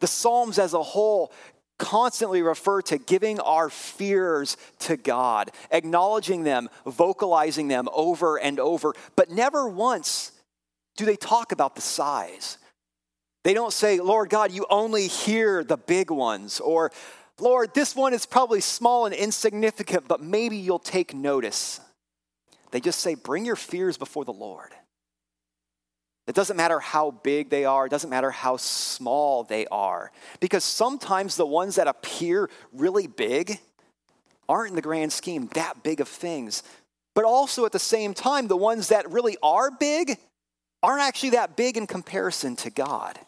The 0.00 0.06
Psalms 0.06 0.58
as 0.58 0.74
a 0.74 0.82
whole 0.82 1.32
constantly 1.78 2.42
refer 2.42 2.82
to 2.82 2.98
giving 2.98 3.38
our 3.40 3.70
fears 3.70 4.56
to 4.80 4.96
God, 4.96 5.50
acknowledging 5.70 6.42
them, 6.42 6.68
vocalizing 6.84 7.68
them 7.68 7.88
over 7.92 8.36
and 8.36 8.58
over, 8.58 8.94
but 9.16 9.30
never 9.30 9.68
once 9.68 10.32
do 10.96 11.04
they 11.04 11.16
talk 11.16 11.52
about 11.52 11.76
the 11.76 11.80
size. 11.80 12.58
They 13.44 13.54
don't 13.54 13.72
say, 13.72 14.00
Lord 14.00 14.28
God, 14.28 14.50
you 14.50 14.66
only 14.68 15.06
hear 15.06 15.62
the 15.62 15.76
big 15.76 16.10
ones, 16.10 16.58
or 16.58 16.90
Lord, 17.40 17.72
this 17.72 17.94
one 17.94 18.12
is 18.12 18.26
probably 18.26 18.60
small 18.60 19.06
and 19.06 19.14
insignificant, 19.14 20.08
but 20.08 20.20
maybe 20.20 20.56
you'll 20.56 20.80
take 20.80 21.14
notice. 21.14 21.80
They 22.72 22.80
just 22.80 22.98
say, 22.98 23.14
bring 23.14 23.44
your 23.44 23.56
fears 23.56 23.96
before 23.96 24.24
the 24.24 24.32
Lord. 24.32 24.74
Doesn't 26.38 26.56
matter 26.56 26.78
how 26.78 27.10
big 27.10 27.50
they 27.50 27.64
are, 27.64 27.86
it 27.86 27.88
doesn't 27.88 28.10
matter 28.10 28.30
how 28.30 28.58
small 28.58 29.42
they 29.42 29.66
are. 29.72 30.12
Because 30.38 30.62
sometimes 30.62 31.34
the 31.34 31.44
ones 31.44 31.74
that 31.74 31.88
appear 31.88 32.48
really 32.72 33.08
big 33.08 33.58
aren't 34.48 34.70
in 34.70 34.76
the 34.76 34.80
grand 34.80 35.12
scheme 35.12 35.50
that 35.54 35.82
big 35.82 35.98
of 36.00 36.06
things. 36.06 36.62
But 37.16 37.24
also 37.24 37.66
at 37.66 37.72
the 37.72 37.80
same 37.80 38.14
time, 38.14 38.46
the 38.46 38.56
ones 38.56 38.86
that 38.90 39.10
really 39.10 39.36
are 39.42 39.72
big 39.72 40.16
aren't 40.80 41.02
actually 41.02 41.30
that 41.30 41.56
big 41.56 41.76
in 41.76 41.88
comparison 41.88 42.54
to 42.54 42.70
God. 42.70 43.18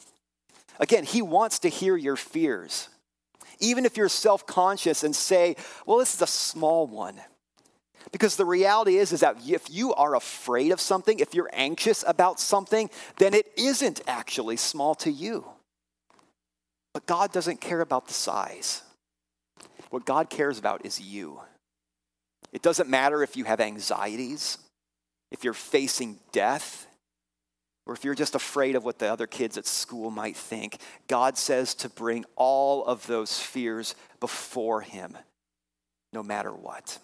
Again, 0.78 1.02
He 1.02 1.20
wants 1.20 1.58
to 1.58 1.68
hear 1.68 1.96
your 1.96 2.14
fears. 2.14 2.90
Even 3.58 3.86
if 3.86 3.96
you're 3.96 4.08
self 4.08 4.46
conscious 4.46 5.02
and 5.02 5.16
say, 5.16 5.56
well, 5.84 5.98
this 5.98 6.14
is 6.14 6.22
a 6.22 6.28
small 6.28 6.86
one. 6.86 7.20
Because 8.12 8.36
the 8.36 8.44
reality 8.44 8.96
is, 8.96 9.12
is 9.12 9.20
that 9.20 9.36
if 9.46 9.70
you 9.70 9.94
are 9.94 10.14
afraid 10.14 10.72
of 10.72 10.80
something, 10.80 11.18
if 11.18 11.34
you're 11.34 11.50
anxious 11.52 12.04
about 12.06 12.40
something, 12.40 12.90
then 13.18 13.34
it 13.34 13.50
isn't 13.56 14.00
actually 14.06 14.56
small 14.56 14.94
to 14.96 15.10
you. 15.10 15.44
But 16.92 17.06
God 17.06 17.32
doesn't 17.32 17.60
care 17.60 17.80
about 17.80 18.08
the 18.08 18.14
size. 18.14 18.82
What 19.90 20.04
God 20.04 20.30
cares 20.30 20.58
about 20.58 20.84
is 20.84 21.00
you. 21.00 21.40
It 22.52 22.62
doesn't 22.62 22.88
matter 22.88 23.22
if 23.22 23.36
you 23.36 23.44
have 23.44 23.60
anxieties, 23.60 24.58
if 25.30 25.44
you're 25.44 25.52
facing 25.52 26.18
death, 26.32 26.86
or 27.86 27.94
if 27.94 28.04
you're 28.04 28.14
just 28.14 28.34
afraid 28.34 28.76
of 28.76 28.84
what 28.84 28.98
the 28.98 29.10
other 29.10 29.26
kids 29.26 29.56
at 29.56 29.66
school 29.66 30.10
might 30.10 30.36
think. 30.36 30.78
God 31.08 31.38
says 31.38 31.74
to 31.76 31.88
bring 31.88 32.24
all 32.36 32.84
of 32.84 33.06
those 33.06 33.38
fears 33.38 33.94
before 34.20 34.80
Him, 34.80 35.16
no 36.12 36.22
matter 36.22 36.52
what. 36.52 36.98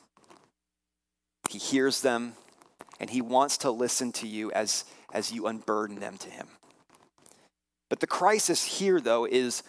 He 1.50 1.58
hears 1.58 2.00
them, 2.00 2.34
and 3.00 3.10
he 3.10 3.20
wants 3.20 3.58
to 3.58 3.70
listen 3.70 4.12
to 4.12 4.26
you 4.26 4.50
as, 4.52 4.84
as 5.12 5.32
you 5.32 5.46
unburden 5.46 6.00
them 6.00 6.16
to 6.18 6.30
him. 6.30 6.48
But 7.88 8.00
the 8.00 8.06
crisis 8.06 8.64
here, 8.64 9.00
though, 9.00 9.24
is 9.24 9.62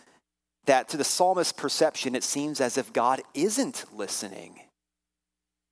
that 0.65 0.89
to 0.89 0.97
the 0.97 1.03
psalmist's 1.03 1.53
perception, 1.53 2.15
it 2.15 2.23
seems 2.23 2.59
as 2.59 2.77
if 2.77 2.91
God 2.93 3.21
isn't 3.33 3.85
listening. 3.93 4.59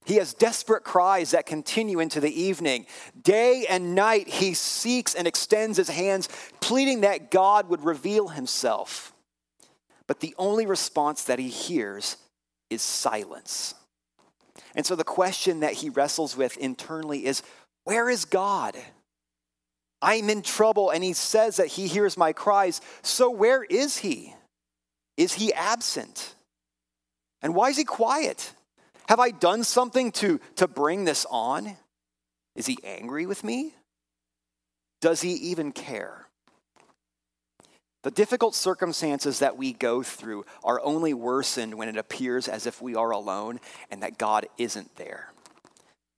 He 0.06 0.18
has 0.18 0.36
desperate 0.36 0.84
cries 0.84 1.32
that 1.32 1.48
continue 1.48 2.00
into 2.00 2.20
the 2.20 2.42
evening. 2.42 2.86
Day 3.20 3.66
and 3.68 3.96
night, 3.96 4.28
he 4.28 4.54
seeks 4.54 5.16
and 5.16 5.28
extends 5.28 5.78
his 5.78 5.90
hands, 5.90 6.30
pleading 6.62 7.02
that 7.02 7.32
God 7.32 7.70
would 7.70 7.84
reveal 7.84 8.28
himself. 8.28 9.14
But 10.06 10.20
the 10.20 10.36
only 10.38 10.68
response 10.68 11.24
that 11.24 11.40
he 11.40 11.50
hears 11.50 12.18
is 12.70 12.84
silence. 12.84 13.74
And 14.76 14.86
so 14.86 14.96
the 14.96 15.04
question 15.04 15.62
that 15.62 15.74
he 15.74 15.90
wrestles 15.90 16.36
with 16.36 16.58
internally 16.58 17.26
is 17.26 17.42
where 17.86 18.10
is 18.10 18.26
God? 18.26 18.76
I'm 20.02 20.30
in 20.30 20.42
trouble, 20.42 20.90
and 20.90 21.04
he 21.04 21.14
says 21.14 21.58
that 21.58 21.68
he 21.68 21.88
hears 21.88 22.18
my 22.18 22.34
cries. 22.34 22.82
So 23.02 23.30
where 23.30 23.64
is 23.64 23.98
he? 23.98 24.36
Is 25.18 25.34
he 25.34 25.54
absent? 25.54 26.36
And 27.42 27.56
why 27.56 27.70
is 27.70 27.78
he 27.78 27.86
quiet? 27.86 28.54
Have 29.08 29.20
I 29.20 29.32
done 29.32 29.64
something 29.64 30.12
to, 30.14 30.40
to 30.58 30.68
bring 30.68 31.06
this 31.06 31.26
on? 31.30 31.78
Is 32.56 32.66
he 32.66 32.78
angry 32.84 33.26
with 33.26 33.44
me? 33.44 33.74
Does 35.02 35.22
he 35.22 35.32
even 35.34 35.72
care? 35.72 36.25
The 38.06 38.12
difficult 38.12 38.54
circumstances 38.54 39.40
that 39.40 39.58
we 39.58 39.74
go 39.74 40.04
through 40.04 40.46
are 40.64 40.80
only 40.84 41.16
worsened 41.16 41.74
when 41.74 41.90
it 41.90 41.98
appears 41.98 42.48
as 42.48 42.68
if 42.68 42.80
we 42.80 42.94
are 42.94 43.10
alone 43.10 43.60
and 43.90 44.04
that 44.04 44.20
God 44.20 44.46
isn't 44.60 44.96
there. 44.96 45.34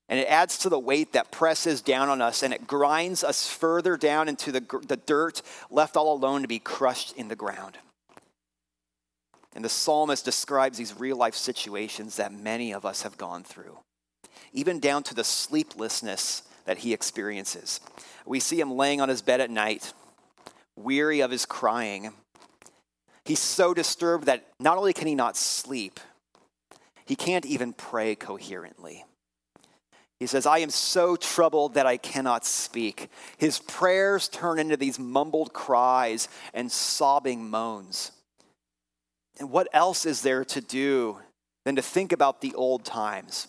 And 0.10 0.20
it 0.20 0.28
adds 0.28 0.58
to 0.58 0.70
the 0.70 0.78
weight 0.78 1.14
that 1.14 1.32
presses 1.32 1.82
down 1.82 2.10
on 2.10 2.22
us 2.22 2.44
and 2.44 2.54
it 2.54 2.68
grinds 2.68 3.24
us 3.24 3.48
further 3.48 3.96
down 3.96 4.28
into 4.28 4.52
the, 4.52 4.60
the 4.86 4.98
dirt, 4.98 5.42
left 5.72 5.96
all 5.96 6.14
alone 6.14 6.42
to 6.42 6.48
be 6.50 6.60
crushed 6.60 7.16
in 7.16 7.30
the 7.30 7.38
ground. 7.38 7.78
And 9.56 9.64
the 9.64 9.70
psalmist 9.70 10.26
describes 10.26 10.78
these 10.78 11.00
real 11.00 11.16
life 11.16 11.36
situations 11.36 12.18
that 12.18 12.34
many 12.34 12.74
of 12.74 12.86
us 12.86 13.04
have 13.04 13.18
gone 13.18 13.46
through, 13.46 13.78
even 14.52 14.82
down 14.82 15.04
to 15.04 15.14
the 15.14 15.24
sleeplessness 15.24 16.44
that 16.66 16.80
he 16.80 16.92
experiences. 16.92 17.80
We 18.26 18.42
see 18.42 18.60
him 18.60 18.74
laying 18.74 19.00
on 19.00 19.08
his 19.08 19.22
bed 19.22 19.40
at 19.40 19.50
night 19.50 19.94
weary 20.78 21.20
of 21.22 21.32
his 21.32 21.46
crying. 21.46 22.14
He's 23.26 23.40
so 23.40 23.74
disturbed 23.74 24.28
that 24.28 24.48
not 24.60 24.78
only 24.78 24.94
can 24.94 25.08
he 25.08 25.16
not 25.16 25.36
sleep, 25.36 26.00
he 27.06 27.16
can't 27.16 27.46
even 27.46 27.74
pray 27.74 28.16
coherently. 28.16 29.04
He 30.20 30.28
says, 30.28 30.46
I 30.46 30.60
am 30.60 30.70
so 30.70 31.16
troubled 31.16 31.76
that 31.76 31.86
I 31.86 31.98
cannot 31.98 32.46
speak. 32.46 33.10
His 33.38 33.60
prayers 33.60 34.28
turn 34.28 34.60
into 34.60 34.76
these 34.76 34.98
mumbled 34.98 35.54
cries 35.54 36.28
and 36.54 36.72
sobbing 36.72 37.50
moans. 37.50 38.12
And 39.40 39.52
what 39.52 39.68
else 39.74 40.06
is 40.06 40.22
there 40.22 40.44
to 40.46 40.62
do 40.62 41.20
than 41.66 41.76
to 41.76 41.82
think 41.82 42.12
about 42.12 42.42
the 42.42 42.56
old 42.56 42.84
times? 42.84 43.48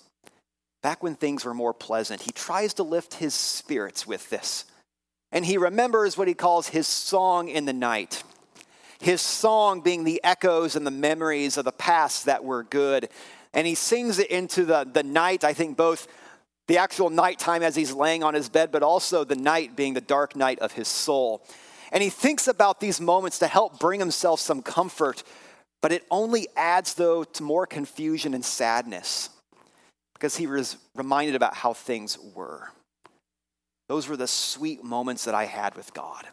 Back 0.82 1.02
when 1.02 1.14
things 1.14 1.44
were 1.44 1.54
more 1.54 1.72
pleasant, 1.72 2.22
he 2.22 2.32
tries 2.32 2.74
to 2.74 2.82
lift 2.82 3.14
his 3.14 3.34
spirits 3.34 4.06
with 4.06 4.28
this. 4.28 4.66
And 5.32 5.44
he 5.44 5.58
remembers 5.58 6.16
what 6.16 6.28
he 6.28 6.34
calls 6.34 6.68
his 6.68 6.86
song 6.86 7.48
in 7.48 7.64
the 7.64 7.72
night. 7.72 8.22
His 9.00 9.20
song 9.20 9.80
being 9.80 10.04
the 10.04 10.20
echoes 10.24 10.74
and 10.74 10.86
the 10.86 10.90
memories 10.90 11.56
of 11.56 11.64
the 11.64 11.72
past 11.72 12.24
that 12.26 12.44
were 12.44 12.64
good. 12.64 13.08
And 13.52 13.66
he 13.66 13.74
sings 13.74 14.18
it 14.18 14.30
into 14.30 14.64
the, 14.64 14.88
the 14.90 15.02
night, 15.02 15.44
I 15.44 15.52
think 15.52 15.76
both 15.76 16.08
the 16.66 16.78
actual 16.78 17.08
nighttime 17.08 17.62
as 17.62 17.74
he's 17.74 17.92
laying 17.92 18.22
on 18.22 18.34
his 18.34 18.48
bed, 18.48 18.70
but 18.70 18.82
also 18.82 19.24
the 19.24 19.36
night 19.36 19.74
being 19.74 19.94
the 19.94 20.00
dark 20.00 20.36
night 20.36 20.58
of 20.58 20.72
his 20.72 20.86
soul. 20.86 21.42
And 21.92 22.02
he 22.02 22.10
thinks 22.10 22.46
about 22.46 22.80
these 22.80 23.00
moments 23.00 23.38
to 23.38 23.46
help 23.46 23.78
bring 23.80 24.00
himself 24.00 24.40
some 24.40 24.62
comfort, 24.62 25.22
but 25.80 25.92
it 25.92 26.04
only 26.10 26.46
adds, 26.56 26.94
though, 26.94 27.24
to 27.24 27.42
more 27.42 27.66
confusion 27.66 28.34
and 28.34 28.44
sadness 28.44 29.30
because 30.12 30.36
he 30.36 30.46
was 30.46 30.76
reminded 30.94 31.34
about 31.34 31.54
how 31.54 31.72
things 31.72 32.18
were. 32.34 32.68
Those 33.88 34.08
were 34.08 34.16
the 34.16 34.28
sweet 34.28 34.84
moments 34.84 35.24
that 35.24 35.34
I 35.34 35.46
had 35.46 35.74
with 35.74 35.92
God. 35.94 36.26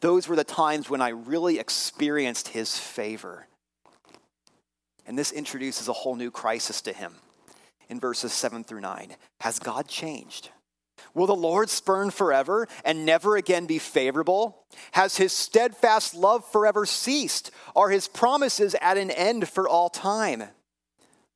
Those 0.00 0.28
were 0.28 0.36
the 0.36 0.44
times 0.44 0.90
when 0.90 1.00
I 1.00 1.10
really 1.10 1.58
experienced 1.58 2.48
his 2.48 2.76
favor. 2.76 3.46
And 5.06 5.18
this 5.18 5.32
introduces 5.32 5.88
a 5.88 5.92
whole 5.92 6.16
new 6.16 6.30
crisis 6.30 6.80
to 6.82 6.92
him 6.92 7.14
in 7.88 8.00
verses 8.00 8.32
7 8.32 8.64
through 8.64 8.80
9. 8.80 9.14
Has 9.40 9.58
God 9.58 9.88
changed? 9.88 10.50
Will 11.14 11.26
the 11.26 11.34
Lord 11.34 11.70
spurn 11.70 12.10
forever 12.10 12.68
and 12.84 13.06
never 13.06 13.36
again 13.36 13.66
be 13.66 13.78
favorable? 13.78 14.64
Has 14.92 15.16
his 15.16 15.32
steadfast 15.32 16.14
love 16.14 16.44
forever 16.50 16.86
ceased? 16.86 17.50
Are 17.74 17.90
his 17.90 18.06
promises 18.06 18.76
at 18.80 18.98
an 18.98 19.10
end 19.10 19.48
for 19.48 19.68
all 19.68 19.88
time? 19.88 20.44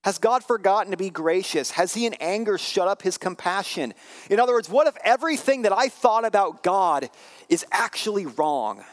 Has 0.05 0.19
God 0.19 0.45
forgotten 0.45 0.91
to 0.91 0.99
be 0.99 1.09
gracious? 1.09 1.71
Has 1.73 1.95
he 1.95 2.05
in 2.05 2.13
anger 2.21 2.59
shut 2.59 2.89
up 2.89 3.01
his 3.01 3.17
compassion? 3.17 3.95
In 4.29 4.39
other 4.39 4.53
words, 4.53 4.69
what 4.69 4.87
if 4.87 4.95
everything 5.03 5.63
that 5.63 5.73
I 5.73 5.89
thought 5.89 6.27
about 6.27 6.63
God 6.63 7.09
is 7.49 7.65
actually 7.73 8.27
wrong? 8.27 8.85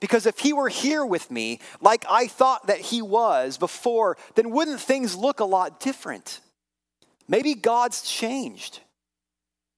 Because 0.00 0.26
if 0.26 0.40
he 0.40 0.52
were 0.52 0.68
here 0.68 1.06
with 1.06 1.30
me, 1.30 1.60
like 1.80 2.04
I 2.10 2.26
thought 2.26 2.66
that 2.66 2.80
he 2.80 3.02
was 3.02 3.56
before, 3.56 4.16
then 4.34 4.50
wouldn't 4.50 4.80
things 4.80 5.14
look 5.14 5.38
a 5.38 5.44
lot 5.44 5.78
different? 5.78 6.40
Maybe 7.28 7.54
God's 7.54 8.02
changed. 8.02 8.80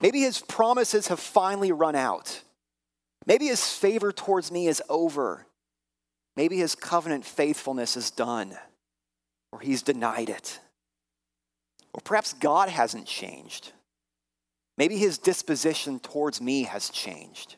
Maybe 0.00 0.22
his 0.22 0.40
promises 0.40 1.08
have 1.08 1.20
finally 1.20 1.72
run 1.72 1.94
out. 1.94 2.40
Maybe 3.26 3.48
his 3.48 3.68
favor 3.68 4.12
towards 4.12 4.50
me 4.50 4.66
is 4.66 4.82
over. 4.88 5.46
Maybe 6.36 6.56
his 6.56 6.74
covenant 6.74 7.26
faithfulness 7.26 7.98
is 7.98 8.10
done 8.10 8.56
or 9.52 9.60
he's 9.60 9.82
denied 9.82 10.30
it. 10.30 10.58
Or 11.92 12.00
perhaps 12.02 12.32
God 12.32 12.68
hasn't 12.68 13.06
changed. 13.06 13.72
Maybe 14.78 14.96
his 14.96 15.18
disposition 15.18 16.00
towards 16.00 16.40
me 16.40 16.62
has 16.64 16.88
changed. 16.88 17.56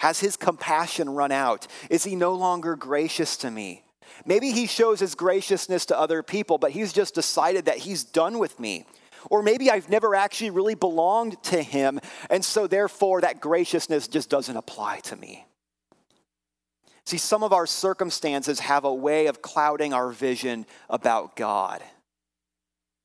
Has 0.00 0.20
his 0.20 0.36
compassion 0.36 1.10
run 1.10 1.32
out? 1.32 1.66
Is 1.90 2.04
he 2.04 2.14
no 2.14 2.34
longer 2.34 2.76
gracious 2.76 3.36
to 3.38 3.50
me? 3.50 3.84
Maybe 4.24 4.52
he 4.52 4.66
shows 4.66 5.00
his 5.00 5.16
graciousness 5.16 5.86
to 5.86 5.98
other 5.98 6.22
people, 6.22 6.56
but 6.58 6.70
he's 6.70 6.92
just 6.92 7.14
decided 7.14 7.64
that 7.64 7.78
he's 7.78 8.04
done 8.04 8.38
with 8.38 8.58
me. 8.60 8.86
Or 9.28 9.42
maybe 9.42 9.70
I've 9.70 9.88
never 9.88 10.14
actually 10.14 10.50
really 10.50 10.76
belonged 10.76 11.42
to 11.44 11.60
him, 11.60 11.98
and 12.30 12.44
so 12.44 12.68
therefore 12.68 13.20
that 13.22 13.40
graciousness 13.40 14.06
just 14.06 14.30
doesn't 14.30 14.56
apply 14.56 15.00
to 15.00 15.16
me. 15.16 15.47
See, 17.08 17.16
some 17.16 17.42
of 17.42 17.54
our 17.54 17.66
circumstances 17.66 18.60
have 18.60 18.84
a 18.84 18.92
way 18.92 19.28
of 19.28 19.40
clouding 19.40 19.94
our 19.94 20.10
vision 20.10 20.66
about 20.90 21.36
God. 21.36 21.82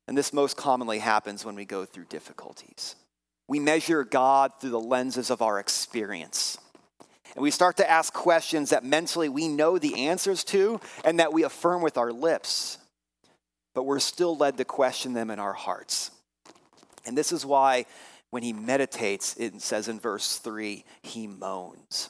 And 0.10 0.18
this 0.18 0.34
most 0.34 0.58
commonly 0.58 1.00
happens 1.00 1.46
when 1.46 1.56
we 1.56 1.64
go 1.64 1.86
through 1.86 2.08
difficulties. 2.10 2.98
We 3.48 3.62
measure 3.62 4.04
God 4.04 4.52
through 4.60 4.72
the 4.72 4.80
lenses 4.82 5.30
of 5.30 5.42
our 5.42 5.58
experience. 5.58 6.58
And 7.36 7.44
we 7.44 7.50
start 7.50 7.78
to 7.78 7.90
ask 7.90 8.12
questions 8.12 8.72
that 8.72 8.84
mentally 8.84 9.30
we 9.30 9.48
know 9.48 9.78
the 9.78 10.08
answers 10.08 10.44
to 10.44 10.82
and 11.06 11.22
that 11.22 11.32
we 11.32 11.44
affirm 11.44 11.82
with 11.82 11.98
our 11.98 12.12
lips, 12.12 12.80
but 13.74 13.84
we're 13.84 14.00
still 14.00 14.36
led 14.36 14.58
to 14.58 14.66
question 14.66 15.14
them 15.14 15.30
in 15.30 15.40
our 15.40 15.54
hearts. 15.54 16.12
And 17.06 17.18
this 17.18 17.32
is 17.32 17.46
why 17.46 17.86
when 18.32 18.44
he 18.44 18.52
meditates, 18.52 19.38
it 19.38 19.62
says 19.62 19.88
in 19.88 19.98
verse 19.98 20.40
3, 20.40 20.84
he 21.04 21.26
moans. 21.26 22.10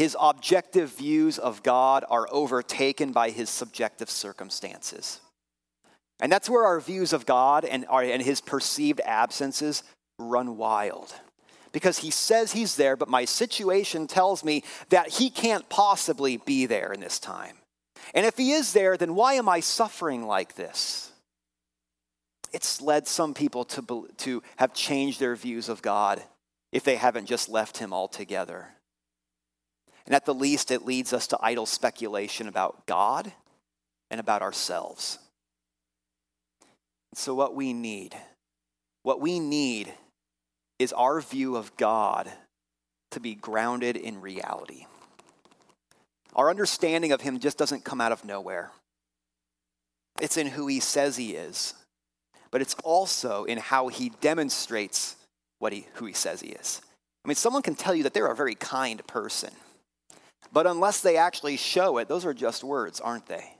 His 0.00 0.16
objective 0.18 0.96
views 0.96 1.38
of 1.38 1.62
God 1.62 2.06
are 2.08 2.26
overtaken 2.30 3.12
by 3.12 3.28
his 3.28 3.50
subjective 3.50 4.08
circumstances. 4.08 5.20
And 6.22 6.32
that's 6.32 6.48
where 6.48 6.64
our 6.64 6.80
views 6.80 7.12
of 7.12 7.26
God 7.26 7.66
and, 7.66 7.84
our, 7.86 8.02
and 8.02 8.22
his 8.22 8.40
perceived 8.40 9.02
absences 9.04 9.82
run 10.18 10.56
wild. 10.56 11.12
Because 11.72 11.98
he 11.98 12.10
says 12.10 12.52
he's 12.52 12.76
there, 12.76 12.96
but 12.96 13.10
my 13.10 13.26
situation 13.26 14.06
tells 14.06 14.42
me 14.42 14.64
that 14.88 15.08
he 15.10 15.28
can't 15.28 15.68
possibly 15.68 16.38
be 16.38 16.64
there 16.64 16.94
in 16.94 17.00
this 17.00 17.18
time. 17.18 17.58
And 18.14 18.24
if 18.24 18.38
he 18.38 18.52
is 18.52 18.72
there, 18.72 18.96
then 18.96 19.14
why 19.14 19.34
am 19.34 19.50
I 19.50 19.60
suffering 19.60 20.26
like 20.26 20.54
this? 20.54 21.12
It's 22.54 22.80
led 22.80 23.06
some 23.06 23.34
people 23.34 23.66
to, 23.66 24.08
to 24.16 24.42
have 24.56 24.72
changed 24.72 25.20
their 25.20 25.36
views 25.36 25.68
of 25.68 25.82
God 25.82 26.22
if 26.72 26.84
they 26.84 26.96
haven't 26.96 27.26
just 27.26 27.50
left 27.50 27.76
him 27.76 27.92
altogether. 27.92 28.68
And 30.10 30.16
at 30.16 30.24
the 30.24 30.34
least, 30.34 30.72
it 30.72 30.84
leads 30.84 31.12
us 31.12 31.28
to 31.28 31.38
idle 31.40 31.66
speculation 31.66 32.48
about 32.48 32.84
God 32.84 33.30
and 34.10 34.18
about 34.18 34.42
ourselves. 34.42 35.20
So, 37.14 37.32
what 37.32 37.54
we 37.54 37.72
need, 37.72 38.16
what 39.04 39.20
we 39.20 39.38
need 39.38 39.94
is 40.80 40.92
our 40.92 41.20
view 41.20 41.54
of 41.54 41.76
God 41.76 42.28
to 43.12 43.20
be 43.20 43.36
grounded 43.36 43.96
in 43.96 44.20
reality. 44.20 44.86
Our 46.34 46.50
understanding 46.50 47.12
of 47.12 47.20
Him 47.20 47.38
just 47.38 47.56
doesn't 47.56 47.84
come 47.84 48.00
out 48.00 48.10
of 48.10 48.24
nowhere, 48.24 48.72
it's 50.20 50.36
in 50.36 50.48
who 50.48 50.66
He 50.66 50.80
says 50.80 51.16
He 51.16 51.36
is, 51.36 51.74
but 52.50 52.60
it's 52.60 52.74
also 52.82 53.44
in 53.44 53.58
how 53.58 53.86
He 53.86 54.08
demonstrates 54.20 55.14
what 55.60 55.72
he, 55.72 55.86
who 55.94 56.06
He 56.06 56.14
says 56.14 56.40
He 56.40 56.48
is. 56.48 56.82
I 57.24 57.28
mean, 57.28 57.36
someone 57.36 57.62
can 57.62 57.76
tell 57.76 57.94
you 57.94 58.02
that 58.02 58.12
they're 58.12 58.26
a 58.26 58.34
very 58.34 58.56
kind 58.56 59.06
person. 59.06 59.50
But 60.52 60.66
unless 60.66 61.00
they 61.00 61.16
actually 61.16 61.56
show 61.56 61.98
it, 61.98 62.08
those 62.08 62.24
are 62.24 62.34
just 62.34 62.64
words, 62.64 63.00
aren't 63.00 63.26
they? 63.26 63.54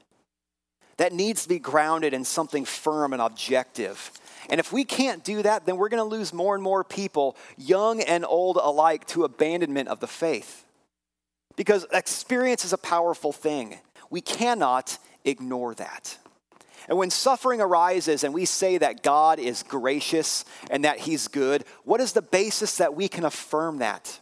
That 0.96 1.12
needs 1.12 1.44
to 1.44 1.48
be 1.48 1.58
grounded 1.58 2.12
in 2.12 2.24
something 2.24 2.64
firm 2.64 3.12
and 3.12 3.22
objective. 3.22 4.10
And 4.50 4.58
if 4.58 4.72
we 4.72 4.84
can't 4.84 5.24
do 5.24 5.42
that, 5.42 5.64
then 5.64 5.76
we're 5.76 5.88
going 5.88 6.02
to 6.02 6.16
lose 6.16 6.32
more 6.32 6.54
and 6.54 6.62
more 6.62 6.84
people, 6.84 7.36
young 7.56 8.00
and 8.02 8.24
old 8.24 8.58
alike, 8.60 9.06
to 9.08 9.24
abandonment 9.24 9.88
of 9.88 10.00
the 10.00 10.06
faith. 10.06 10.64
Because 11.56 11.86
experience 11.92 12.64
is 12.64 12.72
a 12.72 12.78
powerful 12.78 13.32
thing. 13.32 13.78
We 14.10 14.20
cannot 14.20 14.98
ignore 15.24 15.74
that. 15.76 16.18
And 16.88 16.98
when 16.98 17.10
suffering 17.10 17.60
arises 17.60 18.24
and 18.24 18.34
we 18.34 18.44
say 18.44 18.78
that 18.78 19.02
God 19.02 19.38
is 19.38 19.62
gracious 19.62 20.44
and 20.70 20.84
that 20.84 20.98
He's 20.98 21.28
good, 21.28 21.64
what 21.84 22.00
is 22.00 22.12
the 22.12 22.22
basis 22.22 22.78
that 22.78 22.94
we 22.94 23.06
can 23.08 23.24
affirm 23.24 23.78
that? 23.78 24.18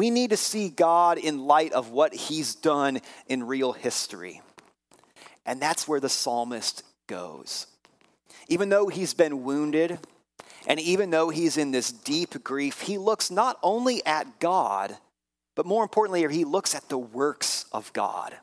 We 0.00 0.08
need 0.08 0.30
to 0.30 0.38
see 0.38 0.70
God 0.70 1.18
in 1.18 1.44
light 1.44 1.74
of 1.74 1.90
what 1.90 2.14
he's 2.14 2.54
done 2.54 3.02
in 3.26 3.46
real 3.46 3.72
history. 3.72 4.40
And 5.44 5.60
that's 5.60 5.86
where 5.86 6.00
the 6.00 6.08
psalmist 6.08 6.84
goes. 7.06 7.66
Even 8.48 8.70
though 8.70 8.88
he's 8.88 9.12
been 9.12 9.44
wounded, 9.44 9.98
and 10.66 10.80
even 10.80 11.10
though 11.10 11.28
he's 11.28 11.58
in 11.58 11.70
this 11.70 11.92
deep 11.92 12.42
grief, 12.42 12.80
he 12.80 12.96
looks 12.96 13.30
not 13.30 13.58
only 13.62 14.02
at 14.06 14.40
God, 14.40 14.96
but 15.54 15.66
more 15.66 15.82
importantly, 15.82 16.26
he 16.32 16.46
looks 16.46 16.74
at 16.74 16.88
the 16.88 16.96
works 16.96 17.66
of 17.70 17.92
God. 17.92 18.34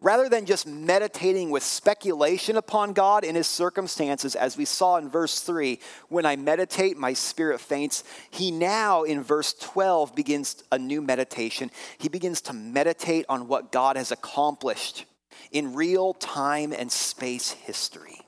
Rather 0.00 0.28
than 0.28 0.46
just 0.46 0.64
meditating 0.64 1.50
with 1.50 1.64
speculation 1.64 2.56
upon 2.56 2.92
God 2.92 3.24
in 3.24 3.34
his 3.34 3.48
circumstances, 3.48 4.36
as 4.36 4.56
we 4.56 4.64
saw 4.64 4.96
in 4.96 5.08
verse 5.08 5.40
3, 5.40 5.80
when 6.08 6.24
I 6.24 6.36
meditate, 6.36 6.96
my 6.96 7.14
spirit 7.14 7.60
faints, 7.60 8.04
he 8.30 8.52
now 8.52 9.02
in 9.02 9.24
verse 9.24 9.54
12 9.54 10.14
begins 10.14 10.62
a 10.70 10.78
new 10.78 11.02
meditation. 11.02 11.72
He 11.98 12.08
begins 12.08 12.40
to 12.42 12.52
meditate 12.52 13.26
on 13.28 13.48
what 13.48 13.72
God 13.72 13.96
has 13.96 14.12
accomplished 14.12 15.04
in 15.50 15.74
real 15.74 16.14
time 16.14 16.72
and 16.72 16.92
space 16.92 17.50
history. 17.50 18.20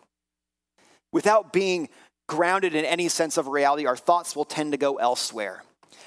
Without 1.12 1.52
being 1.52 1.88
grounded 2.26 2.74
in 2.74 2.85
any 2.85 3.09
sense 3.09 3.37
of 3.37 3.46
reality, 3.46 3.87
our 3.87 3.96
thoughts 3.96 4.35
will 4.35 4.44
tend 4.44 4.72
to 4.72 4.78
go 4.78 4.96
elsewhere 4.96 5.62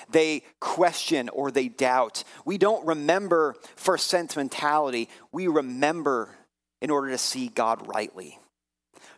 they 0.10 0.44
question 0.60 1.30
or 1.30 1.52
they 1.52 1.68
doubt. 1.68 2.24
We 2.46 2.58
don't 2.58 2.86
remember 2.86 3.56
for 3.76 3.98
sentimentality, 3.98 5.10
we 5.32 5.48
remember 5.48 6.36
in 6.82 6.89
order 6.89 7.10
to 7.10 7.18
see 7.18 7.48
God 7.48 7.88
rightly. 7.88 8.39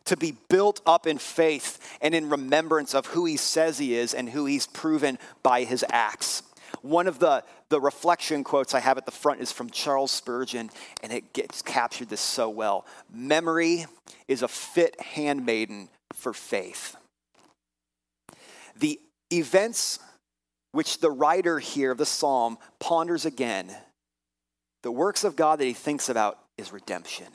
To 0.06 0.18
be 0.18 0.38
built 0.50 0.82
up 0.86 1.08
in 1.08 1.18
faith 1.18 1.98
and 2.00 2.14
in 2.14 2.30
remembrance 2.30 2.94
of 2.94 3.08
who 3.08 3.26
he 3.26 3.38
says 3.38 3.80
he 3.80 3.96
is 3.96 4.14
and 4.14 4.30
who 4.30 4.46
he's 4.46 4.68
proven 4.68 5.18
by 5.42 5.64
his 5.64 5.84
acts. 5.90 6.44
One 6.82 7.08
of 7.08 7.18
the, 7.18 7.44
the 7.70 7.82
reflection 7.82 8.44
quotes 8.44 8.76
I 8.76 8.80
have 8.80 9.00
at 9.00 9.06
the 9.06 9.12
front 9.12 9.42
is 9.42 9.52
from 9.52 9.72
Charles 9.72 10.12
Spurgeon, 10.12 10.70
and 11.02 11.12
it 11.12 11.34
gets 11.34 11.64
captured 11.64 12.10
this 12.10 12.22
so 12.22 12.50
well. 12.50 12.86
Memory 13.12 13.88
is 14.28 14.44
a 14.44 14.48
fit 14.48 15.00
handmaiden 15.02 15.90
for 16.14 16.34
faith. 16.34 16.96
The 18.78 19.00
events 19.32 20.00
which 20.76 21.00
the 21.00 21.10
writer 21.10 21.58
here 21.58 21.92
of 21.92 21.98
the 21.98 22.06
psalm 22.06 22.58
ponders 22.80 23.26
again, 23.26 23.74
the 24.84 24.92
works 24.92 25.24
of 25.24 25.36
God 25.38 25.60
that 25.60 25.66
he 25.66 25.74
thinks 25.74 26.10
about 26.10 26.38
is 26.58 26.74
redemption. 26.74 27.28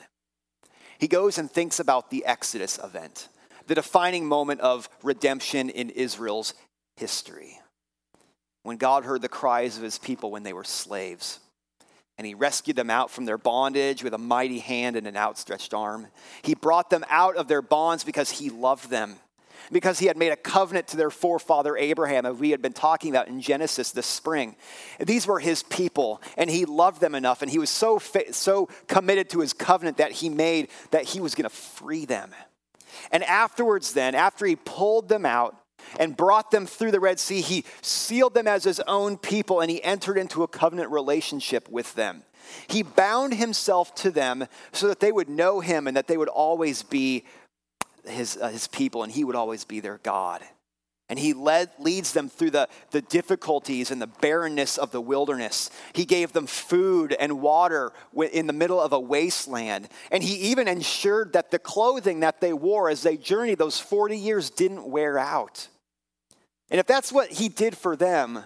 He 0.99 1.07
goes 1.07 1.39
and 1.39 1.49
thinks 1.49 1.79
about 1.79 2.11
the 2.11 2.23
Exodus 2.25 2.79
event, 2.83 3.29
the 3.65 3.73
defining 3.73 4.27
moment 4.27 4.61
of 4.61 4.87
redemption 5.01 5.71
in 5.71 5.89
Israel's 5.89 6.53
history. 6.97 7.59
When 8.61 8.77
God 8.77 9.05
heard 9.05 9.23
the 9.23 9.27
cries 9.27 9.75
of 9.75 9.83
his 9.83 9.97
people 9.97 10.29
when 10.29 10.43
they 10.43 10.53
were 10.53 10.63
slaves, 10.63 11.39
and 12.19 12.27
he 12.27 12.35
rescued 12.35 12.75
them 12.75 12.91
out 12.91 13.09
from 13.09 13.25
their 13.25 13.39
bondage 13.39 14.03
with 14.03 14.13
a 14.13 14.19
mighty 14.19 14.59
hand 14.59 14.95
and 14.95 15.07
an 15.07 15.17
outstretched 15.17 15.73
arm. 15.73 16.05
He 16.43 16.53
brought 16.53 16.91
them 16.91 17.03
out 17.09 17.35
of 17.35 17.47
their 17.47 17.63
bonds 17.63 18.03
because 18.03 18.29
he 18.29 18.51
loved 18.51 18.91
them 18.91 19.15
because 19.71 19.99
he 19.99 20.07
had 20.07 20.17
made 20.17 20.31
a 20.31 20.37
covenant 20.37 20.87
to 20.89 20.97
their 20.97 21.09
forefather 21.09 21.77
Abraham, 21.77 22.25
as 22.25 22.37
we 22.37 22.51
had 22.51 22.61
been 22.61 22.73
talking 22.73 23.11
about 23.11 23.27
in 23.27 23.41
Genesis 23.41 23.91
this 23.91 24.05
spring. 24.05 24.55
These 24.99 25.27
were 25.27 25.39
his 25.39 25.63
people, 25.63 26.21
and 26.37 26.49
he 26.49 26.65
loved 26.65 27.01
them 27.01 27.15
enough, 27.15 27.41
and 27.41 27.51
he 27.51 27.59
was 27.59 27.69
so, 27.69 27.99
so 28.31 28.69
committed 28.87 29.29
to 29.31 29.39
his 29.39 29.53
covenant 29.53 29.97
that 29.97 30.11
he 30.11 30.29
made 30.29 30.69
that 30.91 31.05
he 31.05 31.19
was 31.19 31.35
going 31.35 31.49
to 31.49 31.55
free 31.55 32.05
them. 32.05 32.31
And 33.11 33.23
afterwards, 33.23 33.93
then, 33.93 34.15
after 34.15 34.45
he 34.45 34.55
pulled 34.55 35.09
them 35.09 35.25
out, 35.25 35.55
and 35.99 36.15
brought 36.15 36.51
them 36.51 36.65
through 36.65 36.91
the 36.91 36.99
Red 36.99 37.19
Sea. 37.19 37.41
He 37.41 37.65
sealed 37.81 38.33
them 38.33 38.47
as 38.47 38.63
his 38.63 38.79
own 38.81 39.17
people 39.17 39.61
and 39.61 39.69
he 39.69 39.83
entered 39.83 40.17
into 40.17 40.43
a 40.43 40.47
covenant 40.47 40.91
relationship 40.91 41.67
with 41.69 41.95
them. 41.95 42.23
He 42.67 42.83
bound 42.83 43.33
himself 43.33 43.93
to 43.95 44.11
them 44.11 44.47
so 44.71 44.87
that 44.87 44.99
they 44.99 45.11
would 45.11 45.29
know 45.29 45.59
him 45.59 45.87
and 45.87 45.95
that 45.95 46.07
they 46.07 46.17
would 46.17 46.29
always 46.29 46.83
be 46.83 47.25
his, 48.05 48.37
uh, 48.37 48.49
his 48.49 48.67
people 48.67 49.03
and 49.03 49.11
he 49.11 49.23
would 49.23 49.35
always 49.35 49.63
be 49.63 49.79
their 49.79 49.99
God. 50.03 50.41
And 51.11 51.19
he 51.19 51.33
led, 51.33 51.71
leads 51.77 52.13
them 52.13 52.29
through 52.29 52.51
the, 52.51 52.69
the 52.91 53.01
difficulties 53.01 53.91
and 53.91 54.01
the 54.01 54.07
barrenness 54.07 54.77
of 54.77 54.91
the 54.91 55.01
wilderness. 55.01 55.69
He 55.91 56.05
gave 56.05 56.31
them 56.31 56.47
food 56.47 57.11
and 57.11 57.41
water 57.41 57.91
in 58.31 58.47
the 58.47 58.53
middle 58.53 58.79
of 58.79 58.93
a 58.93 58.99
wasteland. 58.99 59.89
And 60.09 60.23
he 60.23 60.35
even 60.51 60.69
ensured 60.69 61.33
that 61.33 61.51
the 61.51 61.59
clothing 61.59 62.21
that 62.21 62.39
they 62.39 62.53
wore 62.53 62.89
as 62.89 63.03
they 63.03 63.17
journeyed 63.17 63.57
those 63.57 63.77
40 63.77 64.17
years 64.17 64.49
didn't 64.49 64.89
wear 64.89 65.19
out. 65.19 65.67
And 66.69 66.79
if 66.79 66.87
that's 66.87 67.11
what 67.11 67.29
he 67.29 67.49
did 67.49 67.75
for 67.75 67.97
them, 67.97 68.45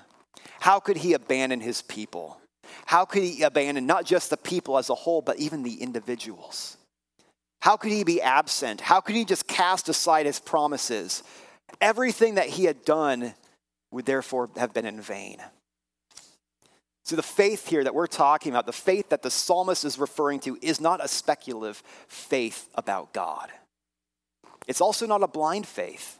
how 0.60 0.80
could 0.80 0.98
he 0.98 1.13
abandon 1.13 1.62
his 1.62 1.84
people? 1.84 2.39
How 2.88 3.06
could 3.06 3.22
he 3.22 3.44
abandon 3.44 3.86
not 3.86 4.06
just 4.06 4.32
the 4.32 4.38
people 4.38 4.80
as 4.80 4.89
a 4.89 4.96
whole, 4.96 5.22
but 5.22 5.38
even 5.38 5.62
the 5.62 5.76
individuals? 5.76 6.78
How 7.65 7.78
could 7.78 7.91
he 7.91 8.04
be 8.04 8.21
absent? 8.21 8.80
How 8.80 9.01
could 9.01 9.15
he 9.15 9.25
just 9.25 9.47
cast 9.47 9.89
aside 9.89 10.28
his 10.28 10.39
promises? 10.39 11.23
Everything 11.82 12.36
that 12.36 12.45
he 12.45 12.65
had 12.65 12.86
done 12.86 13.34
would 13.89 14.06
therefore 14.06 14.51
have 14.56 14.71
been 14.71 14.86
in 14.86 15.01
vain. 15.01 15.38
So, 17.06 17.15
the 17.15 17.23
faith 17.23 17.67
here 17.67 17.84
that 17.84 17.95
we're 17.95 18.06
talking 18.06 18.51
about, 18.51 18.67
the 18.67 18.71
faith 18.71 19.10
that 19.10 19.23
the 19.23 19.32
psalmist 19.32 19.84
is 19.84 19.97
referring 19.97 20.41
to, 20.41 20.60
is 20.62 20.80
not 20.80 21.04
a 21.04 21.08
speculative 21.08 21.82
faith 22.08 22.69
about 22.75 23.13
God. 23.13 23.49
It's 24.67 24.80
also 24.80 25.08
not 25.08 25.23
a 25.23 25.28
blind 25.28 25.65
faith. 25.65 26.19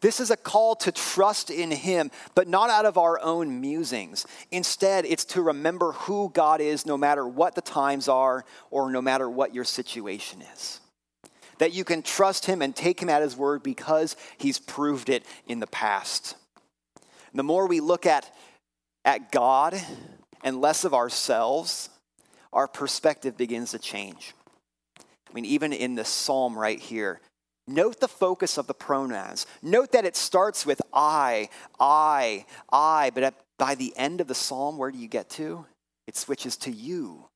This 0.00 0.20
is 0.20 0.30
a 0.30 0.36
call 0.36 0.74
to 0.76 0.92
trust 0.92 1.50
in 1.50 1.70
Him, 1.70 2.10
but 2.34 2.48
not 2.48 2.70
out 2.70 2.86
of 2.86 2.98
our 2.98 3.20
own 3.20 3.60
musings. 3.60 4.26
Instead, 4.50 5.04
it's 5.04 5.24
to 5.26 5.42
remember 5.42 5.92
who 5.92 6.30
God 6.34 6.60
is 6.60 6.86
no 6.86 6.96
matter 6.96 7.26
what 7.26 7.54
the 7.54 7.60
times 7.60 8.08
are 8.08 8.44
or 8.70 8.90
no 8.90 9.02
matter 9.02 9.28
what 9.28 9.54
your 9.54 9.64
situation 9.64 10.42
is. 10.54 10.80
That 11.58 11.72
you 11.72 11.84
can 11.84 12.02
trust 12.02 12.46
Him 12.46 12.62
and 12.62 12.74
take 12.74 13.00
Him 13.00 13.08
at 13.08 13.22
His 13.22 13.36
word 13.36 13.62
because 13.62 14.16
He's 14.38 14.58
proved 14.58 15.08
it 15.08 15.24
in 15.46 15.60
the 15.60 15.66
past. 15.66 16.36
The 17.34 17.42
more 17.42 17.66
we 17.66 17.80
look 17.80 18.04
at, 18.04 18.30
at 19.04 19.32
God 19.32 19.80
and 20.44 20.60
less 20.60 20.84
of 20.84 20.92
ourselves, 20.92 21.88
our 22.52 22.68
perspective 22.68 23.36
begins 23.36 23.70
to 23.70 23.78
change. 23.78 24.34
I 24.98 25.34
mean, 25.34 25.46
even 25.46 25.72
in 25.72 25.94
this 25.94 26.10
psalm 26.10 26.58
right 26.58 26.78
here, 26.78 27.20
Note 27.68 28.00
the 28.00 28.08
focus 28.08 28.58
of 28.58 28.66
the 28.66 28.74
pronouns. 28.74 29.46
Note 29.62 29.92
that 29.92 30.04
it 30.04 30.16
starts 30.16 30.66
with 30.66 30.82
I, 30.92 31.48
I, 31.78 32.44
I, 32.72 33.10
but 33.14 33.22
at, 33.22 33.34
by 33.58 33.74
the 33.74 33.92
end 33.96 34.20
of 34.20 34.26
the 34.26 34.34
psalm, 34.34 34.78
where 34.78 34.90
do 34.90 34.98
you 34.98 35.08
get 35.08 35.30
to? 35.30 35.64
It 36.08 36.16
switches 36.16 36.56
to 36.58 36.70
you, 36.72 37.28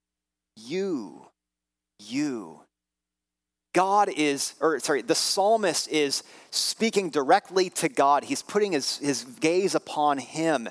you, 0.57 1.27
you. 2.01 2.61
God 3.73 4.09
is, 4.09 4.55
or 4.61 4.81
sorry, 4.81 5.03
the 5.03 5.15
psalmist 5.15 5.89
is 5.89 6.23
speaking 6.51 7.11
directly 7.11 7.69
to 7.71 7.89
God. 7.89 8.25
He's 8.25 8.43
putting 8.43 8.73
his, 8.73 8.97
his 8.99 9.25
gaze 9.25 9.75
upon 9.75 10.19
him. 10.19 10.69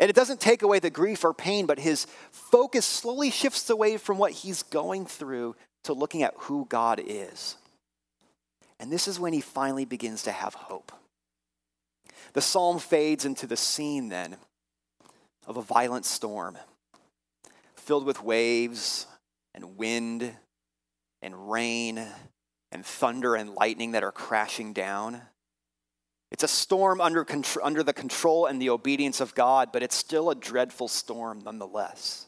And 0.00 0.10
it 0.10 0.16
doesn't 0.16 0.40
take 0.40 0.62
away 0.62 0.80
the 0.80 0.90
grief 0.90 1.24
or 1.24 1.32
pain, 1.32 1.66
but 1.66 1.78
his 1.78 2.06
focus 2.30 2.84
slowly 2.84 3.30
shifts 3.30 3.70
away 3.70 3.96
from 3.96 4.18
what 4.18 4.32
he's 4.32 4.62
going 4.64 5.06
through 5.06 5.56
to 5.84 5.92
looking 5.92 6.22
at 6.22 6.34
who 6.36 6.66
God 6.68 7.00
is. 7.04 7.56
And 8.80 8.92
this 8.92 9.08
is 9.08 9.18
when 9.18 9.32
he 9.32 9.40
finally 9.40 9.84
begins 9.84 10.22
to 10.24 10.32
have 10.32 10.54
hope. 10.54 10.92
The 12.32 12.40
psalm 12.40 12.78
fades 12.78 13.24
into 13.24 13.46
the 13.46 13.56
scene 13.56 14.08
then 14.08 14.36
of 15.46 15.56
a 15.56 15.62
violent 15.62 16.04
storm 16.04 16.58
filled 17.74 18.04
with 18.04 18.22
waves 18.22 19.06
and 19.54 19.78
wind 19.78 20.30
and 21.22 21.50
rain 21.50 22.06
and 22.70 22.84
thunder 22.84 23.34
and 23.34 23.54
lightning 23.54 23.92
that 23.92 24.04
are 24.04 24.12
crashing 24.12 24.74
down. 24.74 25.22
It's 26.30 26.44
a 26.44 26.48
storm 26.48 27.00
under, 27.00 27.26
under 27.62 27.82
the 27.82 27.94
control 27.94 28.46
and 28.46 28.60
the 28.60 28.68
obedience 28.68 29.20
of 29.20 29.34
God, 29.34 29.70
but 29.72 29.82
it's 29.82 29.96
still 29.96 30.28
a 30.28 30.34
dreadful 30.34 30.86
storm 30.86 31.40
nonetheless. 31.42 32.27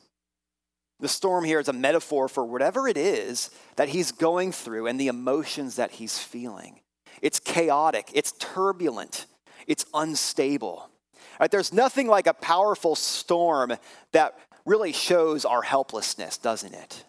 The 1.00 1.08
storm 1.08 1.44
here 1.44 1.60
is 1.60 1.68
a 1.68 1.72
metaphor 1.72 2.28
for 2.28 2.44
whatever 2.44 2.86
it 2.86 2.96
is 2.96 3.50
that 3.76 3.88
he's 3.88 4.12
going 4.12 4.52
through 4.52 4.86
and 4.86 5.00
the 5.00 5.08
emotions 5.08 5.76
that 5.76 5.92
he's 5.92 6.18
feeling. 6.18 6.80
It's 7.22 7.40
chaotic, 7.40 8.10
it's 8.12 8.32
turbulent, 8.32 9.26
it's 9.66 9.86
unstable. 9.94 10.90
Right, 11.38 11.50
there's 11.50 11.72
nothing 11.72 12.06
like 12.06 12.26
a 12.26 12.34
powerful 12.34 12.94
storm 12.94 13.72
that 14.12 14.38
really 14.66 14.92
shows 14.92 15.46
our 15.46 15.62
helplessness, 15.62 16.36
doesn't 16.36 16.74
it? 16.74 17.04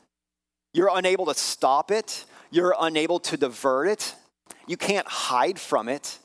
You're 0.73 0.91
unable 0.93 1.25
to 1.25 1.34
stop 1.34 1.91
it, 1.91 2.23
you're 2.49 2.75
unable 2.80 3.19
to 3.19 3.36
divert 3.36 3.89
it, 3.89 4.15
you 4.67 4.77
can't 4.77 5.08
hide 5.08 5.60
from 5.60 5.89
it. 5.89 6.17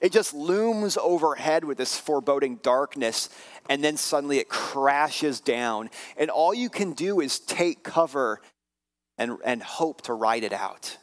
It 0.00 0.12
just 0.12 0.34
looms 0.34 0.96
overhead 0.96 1.64
with 1.64 1.78
this 1.78 1.98
foreboding 1.98 2.56
darkness, 2.56 3.28
and 3.68 3.82
then 3.82 3.96
suddenly 3.96 4.38
it 4.38 4.48
crashes 4.48 5.40
down. 5.40 5.90
And 6.16 6.30
all 6.30 6.54
you 6.54 6.70
can 6.70 6.92
do 6.92 7.20
is 7.20 7.38
take 7.40 7.82
cover 7.82 8.40
and, 9.16 9.38
and 9.44 9.62
hope 9.62 10.02
to 10.02 10.14
ride 10.14 10.44
it 10.44 10.52
out. 10.52 10.96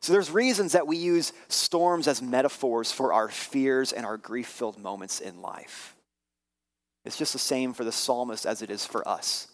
So 0.00 0.12
there's 0.12 0.30
reasons 0.30 0.72
that 0.72 0.86
we 0.86 0.98
use 0.98 1.32
storms 1.48 2.06
as 2.06 2.20
metaphors 2.20 2.92
for 2.92 3.12
our 3.12 3.28
fears 3.28 3.92
and 3.92 4.04
our 4.04 4.18
grief-filled 4.18 4.78
moments 4.78 5.18
in 5.20 5.40
life. 5.40 5.96
It's 7.04 7.16
just 7.16 7.32
the 7.32 7.38
same 7.38 7.72
for 7.72 7.84
the 7.84 7.92
psalmist 7.92 8.46
as 8.46 8.62
it 8.62 8.70
is 8.70 8.86
for 8.86 9.06
us. 9.08 9.48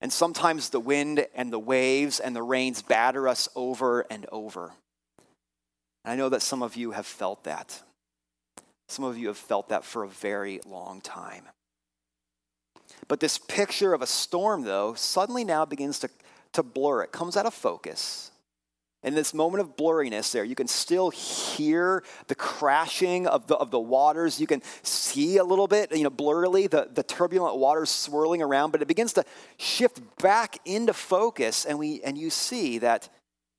And 0.00 0.12
sometimes 0.12 0.70
the 0.70 0.80
wind 0.80 1.26
and 1.34 1.52
the 1.52 1.58
waves 1.58 2.18
and 2.18 2.34
the 2.34 2.42
rains 2.42 2.82
batter 2.82 3.28
us 3.28 3.48
over 3.54 4.06
and 4.10 4.26
over. 4.32 4.72
And 6.08 6.14
I 6.14 6.16
know 6.24 6.30
that 6.30 6.40
some 6.40 6.62
of 6.62 6.74
you 6.74 6.92
have 6.92 7.04
felt 7.04 7.44
that. 7.44 7.82
Some 8.88 9.04
of 9.04 9.18
you 9.18 9.26
have 9.26 9.36
felt 9.36 9.68
that 9.68 9.84
for 9.84 10.04
a 10.04 10.08
very 10.08 10.58
long 10.64 11.02
time. 11.02 11.44
But 13.08 13.20
this 13.20 13.36
picture 13.36 13.92
of 13.92 14.00
a 14.00 14.06
storm, 14.06 14.62
though, 14.62 14.94
suddenly 14.94 15.44
now 15.44 15.66
begins 15.66 15.98
to, 15.98 16.08
to 16.54 16.62
blur. 16.62 17.02
It 17.02 17.12
comes 17.12 17.36
out 17.36 17.44
of 17.44 17.52
focus. 17.52 18.30
In 19.02 19.14
this 19.14 19.34
moment 19.34 19.60
of 19.60 19.76
blurriness, 19.76 20.32
there, 20.32 20.44
you 20.44 20.54
can 20.54 20.66
still 20.66 21.10
hear 21.10 22.02
the 22.28 22.34
crashing 22.34 23.26
of 23.26 23.46
the, 23.46 23.56
of 23.56 23.70
the 23.70 23.78
waters. 23.78 24.40
You 24.40 24.46
can 24.46 24.62
see 24.82 25.36
a 25.36 25.44
little 25.44 25.68
bit, 25.68 25.94
you 25.94 26.04
know, 26.04 26.10
blurrily, 26.10 26.70
the, 26.70 26.88
the 26.90 27.02
turbulent 27.02 27.58
waters 27.58 27.90
swirling 27.90 28.40
around, 28.40 28.70
but 28.70 28.80
it 28.80 28.88
begins 28.88 29.12
to 29.12 29.26
shift 29.58 30.00
back 30.22 30.56
into 30.64 30.94
focus, 30.94 31.66
and, 31.66 31.78
we, 31.78 32.00
and 32.00 32.16
you 32.16 32.30
see 32.30 32.78
that 32.78 33.10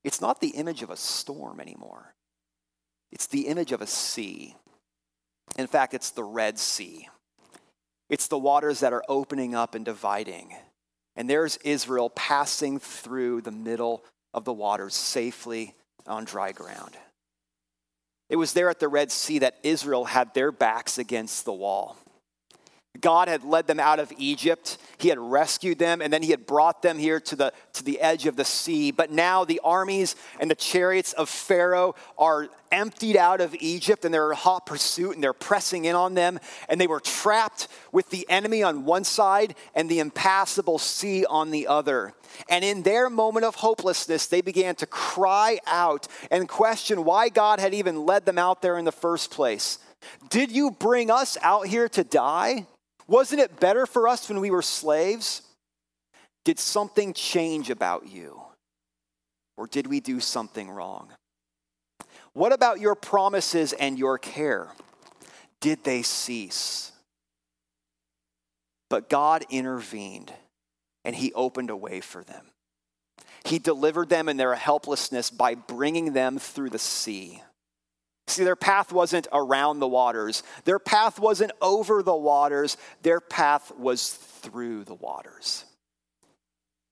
it's 0.04 0.20
not 0.20 0.42
the 0.42 0.50
image 0.50 0.82
of 0.82 0.90
a 0.90 0.98
storm 0.98 1.60
anymore. 1.60 2.16
It's 3.12 3.28
the 3.28 3.48
image 3.48 3.72
of 3.72 3.82
a 3.82 3.88
sea. 3.88 4.56
In 5.58 5.68
fact, 5.68 5.94
it's 5.94 6.12
the 6.12 6.24
Red 6.24 6.60
Sea. 6.60 7.10
It's 8.10 8.28
the 8.28 8.38
waters 8.38 8.80
that 8.80 8.94
are 8.94 9.04
opening 9.08 9.56
up 9.56 9.76
and 9.76 9.86
dividing. 9.86 10.56
And 11.16 11.30
there's 11.30 11.58
Israel 11.58 12.10
passing 12.12 12.80
through 12.80 13.42
the 13.42 13.52
middle 13.52 14.04
of 14.34 14.46
the 14.46 14.54
waters 14.54 14.96
safely 14.96 15.76
on 16.08 16.26
dry 16.26 16.52
ground. 16.52 16.96
It 18.30 18.36
was 18.36 18.54
there 18.54 18.70
at 18.70 18.80
the 18.80 18.88
Red 18.88 19.12
Sea 19.12 19.40
that 19.40 19.60
Israel 19.64 20.06
had 20.06 20.34
their 20.34 20.52
backs 20.52 20.98
against 20.98 21.46
the 21.46 21.54
wall. 21.54 21.98
God 23.00 23.28
had 23.28 23.44
led 23.44 23.68
them 23.68 23.80
out 23.80 24.00
of 24.00 24.12
Egypt. 24.18 24.78
He 24.98 25.10
had 25.10 25.20
rescued 25.20 25.78
them, 25.78 26.02
and 26.02 26.12
then 26.12 26.24
he 26.24 26.32
had 26.32 26.46
brought 26.46 26.82
them 26.82 26.98
here 26.98 27.20
to 27.22 27.36
the, 27.36 27.54
to 27.74 27.84
the 27.84 28.02
edge 28.02 28.26
of 28.26 28.36
the 28.36 28.44
sea. 28.44 28.92
But 28.92 29.12
now 29.12 29.46
the 29.46 29.62
armies 29.64 30.16
and 30.40 30.50
the 30.50 30.56
chariots 30.56 31.14
of 31.14 31.30
Pharaoh 31.30 31.96
are 32.18 32.50
emptied 32.72 33.16
out 33.16 33.42
of 33.42 33.56
Egypt, 33.60 34.06
and 34.06 34.14
they're 34.14 34.32
in 34.32 34.38
hot 34.38 34.66
pursuit, 34.66 35.14
and 35.14 35.24
they're 35.24 35.34
pressing 35.34 35.86
in 35.86 35.96
on 35.96 36.16
them. 36.16 36.40
And 36.68 36.82
they 36.82 36.88
were 36.88 37.00
trapped 37.00 37.68
with 37.92 38.10
the 38.10 38.26
enemy 38.28 38.64
on 38.64 38.86
one 38.86 39.04
side 39.04 39.56
and 39.76 39.88
the 39.88 40.00
impassable 40.00 40.80
sea 40.80 41.26
on 41.26 41.52
the 41.52 41.68
other. 41.68 42.14
And 42.50 42.66
in 42.66 42.82
their 42.82 43.10
moment 43.10 43.46
of 43.46 43.56
hopelessness, 43.56 44.28
they 44.28 44.42
began 44.42 44.76
to 44.76 44.88
cry 44.88 45.60
out 45.68 46.08
and 46.32 46.50
question 46.50 47.06
why 47.06 47.30
God 47.30 47.60
had 47.60 47.74
even 47.74 48.06
led 48.06 48.26
them 48.26 48.38
out 48.38 48.62
there 48.62 48.78
in 48.78 48.86
the 48.86 48.92
first 48.92 49.32
place. 49.32 49.78
Did 50.30 50.52
you 50.52 50.72
bring 50.72 51.12
us 51.12 51.38
out 51.42 51.68
here 51.68 51.88
to 51.90 52.04
die? 52.04 52.66
Wasn't 53.10 53.42
it 53.42 53.60
better 53.60 53.88
for 53.88 54.08
us 54.08 54.30
when 54.30 54.40
we 54.40 54.52
were 54.52 54.62
slaves? 54.62 55.42
Did 56.46 56.60
something 56.60 57.14
change 57.14 57.72
about 57.72 58.08
you? 58.08 58.40
Or 59.58 59.66
did 59.66 59.88
we 59.88 60.00
do 60.00 60.20
something 60.20 60.70
wrong? 60.70 61.10
What 62.34 62.54
about 62.54 62.80
your 62.80 62.94
promises 62.94 63.74
and 63.74 63.98
your 63.98 64.20
care? 64.20 64.68
Did 65.60 65.84
they 65.84 66.04
cease? 66.04 66.92
But 68.92 69.10
God 69.10 69.44
intervened 69.50 70.32
and 71.04 71.16
He 71.16 71.34
opened 71.34 71.72
a 71.72 71.76
way 71.76 72.02
for 72.02 72.24
them. 72.24 72.46
He 73.44 73.58
delivered 73.58 74.10
them 74.10 74.30
in 74.30 74.38
their 74.38 74.54
helplessness 74.54 75.32
by 75.32 75.56
bringing 75.56 76.14
them 76.14 76.38
through 76.38 76.70
the 76.70 76.78
sea. 76.78 77.42
See, 78.30 78.44
their 78.44 78.56
path 78.56 78.94
wasn't 78.94 79.28
around 79.34 79.80
the 79.80 79.88
waters, 79.88 80.44
their 80.64 80.78
path 80.78 81.20
wasn't 81.20 81.52
over 81.62 82.04
the 82.04 82.16
waters, 82.16 82.78
their 83.02 83.20
path 83.20 83.72
was 83.76 84.12
through 84.12 84.84
the 84.84 84.94
waters. 84.94 85.66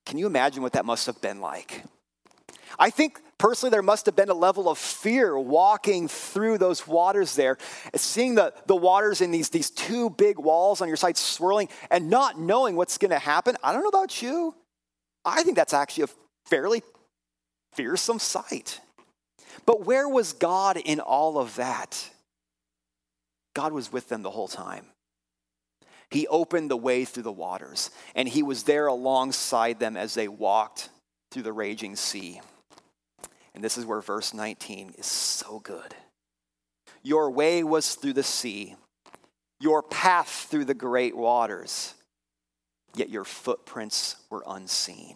Can 0.08 0.17
you 0.17 0.26
imagine 0.26 0.63
what 0.63 0.73
that 0.73 0.86
must 0.86 1.06
have 1.06 1.21
been 1.21 1.39
like? 1.39 1.84
I 2.80 2.89
think 2.89 3.21
personally 3.38 3.69
there 3.69 3.84
must 3.84 4.08
have 4.08 4.15
been 4.15 4.30
a 4.30 4.34
level 4.34 4.67
of 4.67 4.80
fear 4.80 5.38
walking 5.38 6.08
through 6.08 6.58
those 6.58 6.88
waters 6.88 7.36
there, 7.36 7.58
seeing 7.95 8.34
the, 8.36 8.54
the 8.65 8.76
waters 8.76 9.21
in 9.21 9.30
these, 9.30 9.50
these 9.50 9.69
two 9.69 10.10
big 10.10 10.39
walls 10.39 10.82
on 10.82 10.88
your 10.88 10.97
side 10.97 11.17
swirling 11.17 11.69
and 11.91 12.10
not 12.10 12.39
knowing 12.39 12.76
what's 12.76 12.97
going 12.97 13.12
to 13.12 13.19
happen. 13.19 13.56
I 13.63 13.73
don't 13.73 13.84
know 13.84 13.89
about 13.89 14.21
you. 14.21 14.56
I 15.23 15.43
think 15.43 15.56
that's 15.56 15.73
actually 15.73 16.06
a 16.06 16.10
fairly 16.47 16.82
fearsome 17.73 18.17
sight. 18.17 18.80
But 19.65 19.86
where 19.86 20.08
was 20.08 20.34
God 20.34 20.78
in 20.78 21.00
all 21.00 21.38
of 21.38 21.56
that? 21.56 22.10
God 23.54 23.74
was 23.74 23.91
with 23.91 24.10
them 24.10 24.22
the 24.22 24.32
whole 24.32 24.48
time. 24.48 24.86
He 26.10 26.28
opened 26.28 26.72
the 26.72 26.78
way 26.78 27.06
through 27.06 27.24
the 27.24 27.32
waters, 27.32 27.89
and 28.15 28.28
He 28.28 28.43
was 28.43 28.63
there 28.63 28.88
alongside 28.88 29.80
them 29.80 29.98
as 29.98 30.13
they 30.13 30.28
walked 30.28 30.89
through 31.32 31.43
the 31.43 31.54
raging 31.54 31.96
sea. 31.96 32.39
And 33.54 33.63
this 33.63 33.78
is 33.78 33.86
where 33.86 34.02
verse 34.02 34.34
19 34.34 34.93
is 34.98 35.06
so 35.06 35.60
good. 35.60 35.96
Your 37.04 37.32
way 37.32 37.63
was 37.63 37.96
through 37.96 38.13
the 38.13 38.24
sea, 38.24 38.76
your 39.60 39.82
path 39.82 40.48
through 40.50 40.65
the 40.65 40.74
great 40.74 41.15
waters, 41.15 41.93
yet 42.96 43.10
your 43.10 43.24
footprints 43.24 44.17
were 44.30 44.43
unseen. 44.48 45.15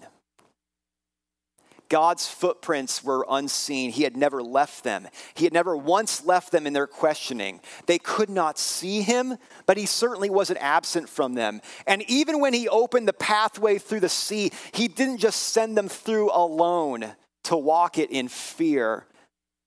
God's 1.91 2.25
footprints 2.25 3.03
were 3.03 3.25
unseen. 3.29 3.91
He 3.91 4.03
had 4.03 4.15
never 4.15 4.41
left 4.41 4.85
them. 4.85 5.09
He 5.33 5.43
had 5.43 5.51
never 5.51 5.75
once 5.75 6.25
left 6.25 6.53
them 6.53 6.65
in 6.65 6.71
their 6.71 6.87
questioning. 6.87 7.59
They 7.85 7.99
could 7.99 8.29
not 8.29 8.57
see 8.57 9.01
him, 9.01 9.35
but 9.65 9.75
he 9.75 9.85
certainly 9.85 10.29
wasn't 10.29 10.59
absent 10.61 11.09
from 11.09 11.33
them. 11.33 11.59
And 11.85 12.01
even 12.09 12.39
when 12.39 12.53
he 12.53 12.69
opened 12.69 13.09
the 13.09 13.13
pathway 13.13 13.77
through 13.77 13.99
the 13.99 14.07
sea, 14.07 14.53
he 14.71 14.87
didn't 14.87 15.17
just 15.17 15.49
send 15.49 15.77
them 15.77 15.89
through 15.89 16.31
alone 16.31 17.13
to 17.43 17.57
walk 17.57 17.97
it 17.97 18.09
in 18.09 18.29
fear, 18.29 19.05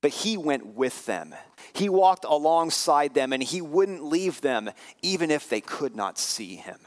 but 0.00 0.10
he 0.10 0.38
went 0.38 0.68
with 0.68 1.04
them. 1.04 1.34
He 1.74 1.90
walked 1.90 2.24
alongside 2.24 3.12
them 3.12 3.34
and 3.34 3.42
he 3.42 3.60
wouldn't 3.60 4.02
leave 4.02 4.40
them 4.40 4.70
even 5.02 5.30
if 5.30 5.50
they 5.50 5.60
could 5.60 5.94
not 5.94 6.18
see 6.18 6.56
him. 6.56 6.78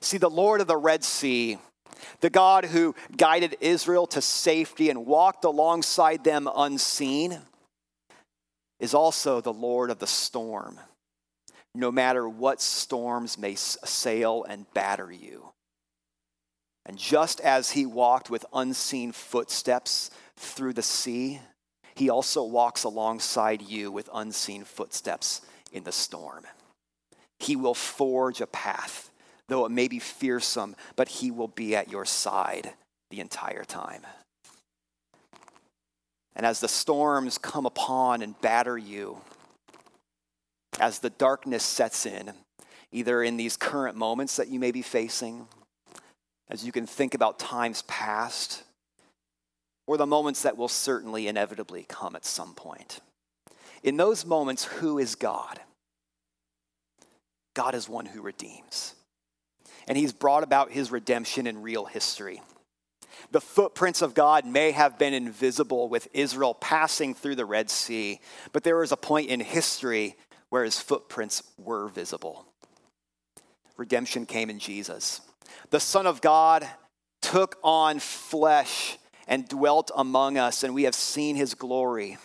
See, 0.00 0.18
the 0.18 0.28
Lord 0.28 0.60
of 0.60 0.66
the 0.66 0.76
Red 0.76 1.04
Sea 1.04 1.58
the 2.20 2.30
God 2.30 2.64
who 2.64 2.94
guided 3.16 3.56
Israel 3.60 4.06
to 4.08 4.20
safety 4.20 4.90
and 4.90 5.06
walked 5.06 5.44
alongside 5.44 6.24
them 6.24 6.48
unseen, 6.54 7.38
is 8.80 8.94
also 8.94 9.40
the 9.40 9.52
Lord 9.52 9.90
of 9.90 9.98
the 9.98 10.06
storm, 10.06 10.78
no 11.74 11.90
matter 11.90 12.28
what 12.28 12.60
storms 12.60 13.38
may 13.38 13.52
assail 13.52 14.44
and 14.48 14.72
batter 14.72 15.10
you. 15.10 15.50
And 16.86 16.96
just 16.96 17.40
as 17.40 17.72
he 17.72 17.84
walked 17.84 18.30
with 18.30 18.46
unseen 18.52 19.12
footsteps 19.12 20.10
through 20.36 20.72
the 20.72 20.82
sea, 20.82 21.40
he 21.94 22.08
also 22.08 22.44
walks 22.44 22.84
alongside 22.84 23.60
you 23.60 23.90
with 23.90 24.08
unseen 24.14 24.64
footsteps 24.64 25.42
in 25.72 25.84
the 25.84 25.92
storm. 25.92 26.44
He 27.40 27.56
will 27.56 27.74
forge 27.74 28.40
a 28.40 28.46
path 28.46 29.10
though 29.48 29.64
it 29.64 29.70
may 29.70 29.88
be 29.88 29.98
fearsome, 29.98 30.76
but 30.94 31.08
he 31.08 31.30
will 31.30 31.48
be 31.48 31.74
at 31.74 31.90
your 31.90 32.04
side 32.04 32.74
the 33.10 33.20
entire 33.20 33.64
time. 33.64 34.02
And 36.36 36.46
as 36.46 36.60
the 36.60 36.68
storms 36.68 37.38
come 37.38 37.66
upon 37.66 38.22
and 38.22 38.40
batter 38.40 38.78
you, 38.78 39.18
as 40.78 41.00
the 41.00 41.10
darkness 41.10 41.64
sets 41.64 42.06
in, 42.06 42.32
either 42.92 43.22
in 43.22 43.36
these 43.36 43.56
current 43.56 43.96
moments 43.96 44.36
that 44.36 44.48
you 44.48 44.60
may 44.60 44.70
be 44.70 44.82
facing, 44.82 45.48
as 46.48 46.64
you 46.64 46.70
can 46.70 46.86
think 46.86 47.14
about 47.14 47.38
times 47.38 47.82
past, 47.82 48.62
or 49.86 49.96
the 49.96 50.06
moments 50.06 50.42
that 50.42 50.56
will 50.56 50.68
certainly 50.68 51.26
inevitably 51.26 51.84
come 51.88 52.14
at 52.14 52.24
some 52.24 52.54
point. 52.54 53.00
In 53.82 53.96
those 53.96 54.24
moments, 54.24 54.64
who 54.64 54.98
is 54.98 55.14
God? 55.14 55.58
God 57.54 57.74
is 57.74 57.88
one 57.88 58.06
who 58.06 58.20
redeems 58.20 58.94
and 59.88 59.96
he's 59.96 60.12
brought 60.12 60.44
about 60.44 60.70
his 60.70 60.92
redemption 60.92 61.46
in 61.46 61.62
real 61.62 61.86
history. 61.86 62.42
The 63.30 63.40
footprints 63.40 64.02
of 64.02 64.14
God 64.14 64.46
may 64.46 64.70
have 64.70 64.98
been 64.98 65.14
invisible 65.14 65.88
with 65.88 66.08
Israel 66.14 66.54
passing 66.54 67.14
through 67.14 67.34
the 67.34 67.44
Red 67.44 67.68
Sea, 67.70 68.20
but 68.52 68.62
there 68.62 68.76
was 68.76 68.92
a 68.92 68.96
point 68.96 69.28
in 69.28 69.40
history 69.40 70.16
where 70.50 70.64
his 70.64 70.80
footprints 70.80 71.42
were 71.58 71.88
visible. 71.88 72.46
Redemption 73.76 74.26
came 74.26 74.50
in 74.50 74.58
Jesus. 74.58 75.20
The 75.70 75.80
Son 75.80 76.06
of 76.06 76.20
God 76.20 76.66
took 77.20 77.58
on 77.62 77.98
flesh 77.98 78.98
and 79.26 79.48
dwelt 79.48 79.90
among 79.94 80.38
us, 80.38 80.62
and 80.62 80.74
we 80.74 80.84
have 80.84 80.94
seen 80.94 81.36
his 81.36 81.54
glory. 81.54 82.16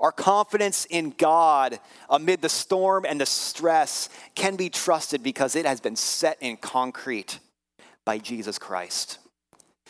Our 0.00 0.12
confidence 0.12 0.86
in 0.86 1.10
God 1.10 1.78
amid 2.08 2.40
the 2.40 2.48
storm 2.48 3.04
and 3.06 3.20
the 3.20 3.26
stress 3.26 4.08
can 4.34 4.56
be 4.56 4.70
trusted 4.70 5.22
because 5.22 5.54
it 5.54 5.66
has 5.66 5.80
been 5.80 5.96
set 5.96 6.38
in 6.40 6.56
concrete 6.56 7.38
by 8.06 8.18
Jesus 8.18 8.58
Christ. 8.58 9.18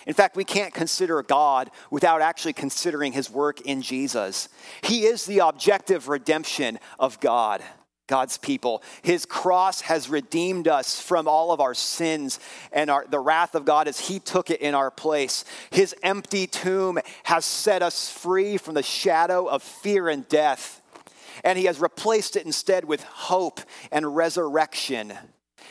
In 0.06 0.14
fact, 0.14 0.34
we 0.34 0.44
can't 0.44 0.74
consider 0.74 1.22
God 1.22 1.70
without 1.90 2.22
actually 2.22 2.54
considering 2.54 3.12
his 3.12 3.30
work 3.30 3.60
in 3.60 3.82
Jesus. 3.82 4.48
He 4.82 5.04
is 5.04 5.26
the 5.26 5.40
objective 5.40 6.08
redemption 6.08 6.78
of 6.98 7.20
God. 7.20 7.62
God's 8.10 8.36
people. 8.38 8.82
His 9.02 9.24
cross 9.24 9.82
has 9.82 10.10
redeemed 10.10 10.66
us 10.66 11.00
from 11.00 11.28
all 11.28 11.52
of 11.52 11.60
our 11.60 11.74
sins 11.74 12.40
and 12.72 12.90
our, 12.90 13.06
the 13.08 13.20
wrath 13.20 13.54
of 13.54 13.64
God 13.64 13.86
as 13.86 14.00
He 14.00 14.18
took 14.18 14.50
it 14.50 14.60
in 14.60 14.74
our 14.74 14.90
place. 14.90 15.44
His 15.70 15.94
empty 16.02 16.48
tomb 16.48 16.98
has 17.22 17.44
set 17.44 17.82
us 17.82 18.10
free 18.10 18.56
from 18.56 18.74
the 18.74 18.82
shadow 18.82 19.46
of 19.46 19.62
fear 19.62 20.08
and 20.08 20.28
death. 20.28 20.82
And 21.44 21.56
He 21.56 21.66
has 21.66 21.80
replaced 21.80 22.34
it 22.34 22.44
instead 22.44 22.84
with 22.84 23.04
hope 23.04 23.60
and 23.92 24.16
resurrection. 24.16 25.12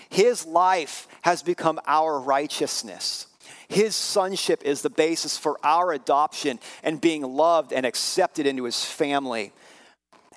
His 0.10 0.46
life 0.46 1.10
has 1.24 1.44
become 1.44 1.78
our 1.86 2.22
righteousness. 2.22 3.28
His 3.68 3.96
sonship 3.96 4.64
is 4.64 4.82
the 4.82 4.90
basis 4.90 5.38
for 5.38 5.60
our 5.62 5.92
adoption 5.92 6.60
and 6.84 7.02
being 7.02 7.22
loved 7.22 7.74
and 7.74 7.86
accepted 7.86 8.48
into 8.48 8.64
his 8.64 8.84
family. 8.84 9.52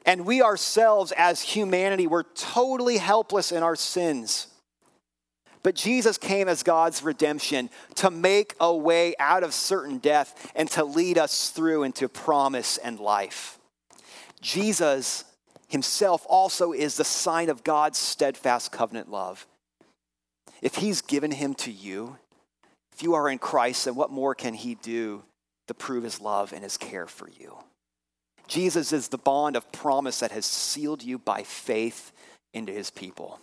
And 0.05 0.27
we 0.27 0.43
ourselves, 0.43 1.13
as 1.17 1.41
humanity, 1.43 2.07
were 2.07 2.25
totally 2.35 2.99
helpless 2.99 3.53
in 3.53 3.63
our 3.63 3.77
sins. 3.77 4.49
But 5.63 5.77
Jesus 5.77 6.19
came 6.19 6.49
as 6.49 6.63
God's 6.63 7.03
redemption 7.03 7.71
to 7.97 8.11
make 8.11 8.55
a 8.59 8.75
way 8.75 9.15
out 9.19 9.45
of 9.45 9.55
certain 9.55 9.99
death 9.99 10.51
and 10.57 10.69
to 10.73 10.85
lead 10.85 11.19
us 11.19 11.51
through 11.51 11.85
into 11.85 12.09
promise 12.09 12.79
and 12.79 12.99
life. 12.99 13.59
Jesus 14.41 15.25
himself 15.69 16.27
also 16.29 16.73
is 16.73 16.97
the 16.97 17.05
sign 17.05 17.49
of 17.49 17.63
God's 17.63 17.99
steadfast 17.99 18.73
covenant 18.73 19.09
love. 19.09 19.47
If 20.61 20.77
he's 20.77 21.01
given 21.01 21.31
him 21.31 21.55
to 21.57 21.71
you, 21.71 22.19
if 22.93 23.03
you 23.03 23.15
are 23.15 23.29
in 23.29 23.39
Christ, 23.39 23.85
then 23.85 23.95
what 23.95 24.11
more 24.11 24.35
can 24.35 24.55
he 24.55 24.75
do 24.75 25.23
to 25.69 25.75
prove 25.75 26.05
his 26.05 26.21
love 26.21 26.53
and 26.53 26.63
his 26.63 26.77
care 26.77 27.07
for 27.07 27.29
you? 27.29 27.57
Jesus 28.53 28.93
is 28.93 29.09
the 29.09 29.17
bond 29.17 29.57
of 29.57 29.73
promise 29.73 30.21
that 30.21 30.31
has 30.31 30.45
sealed 30.45 31.03
you 31.03 31.19
by 31.19 31.43
faith 31.43 32.13
into 32.53 32.71
his 32.71 32.91
people. 32.91 33.41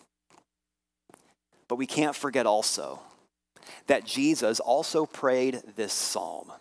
But 1.67 1.77
we 1.77 1.87
can't 1.87 2.15
forget 2.15 2.45
also 2.45 2.99
that 3.87 4.05
Jesus 4.05 4.59
also 4.59 5.07
prayed 5.07 5.63
this 5.75 5.93
psalm. 5.93 6.51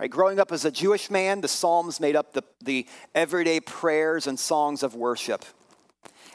Right, 0.00 0.10
growing 0.10 0.40
up 0.40 0.50
as 0.50 0.64
a 0.64 0.70
Jewish 0.70 1.10
man, 1.10 1.42
the 1.42 1.48
Psalms 1.48 2.00
made 2.00 2.16
up 2.16 2.32
the, 2.32 2.42
the 2.64 2.86
everyday 3.14 3.60
prayers 3.60 4.26
and 4.26 4.40
songs 4.40 4.82
of 4.82 4.94
worship. 4.94 5.44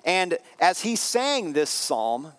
And 0.05 0.37
as 0.59 0.81
he 0.81 0.95
sang 0.95 1.53
this 1.53 1.71
psalm, 1.71 2.33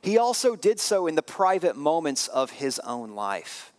he 0.00 0.16
also 0.16 0.56
did 0.56 0.80
so 0.80 1.06
in 1.06 1.16
the 1.16 1.22
private 1.22 1.76
moments 1.76 2.28
of 2.28 2.50
his 2.50 2.78
own 2.78 3.10
life. 3.10 3.71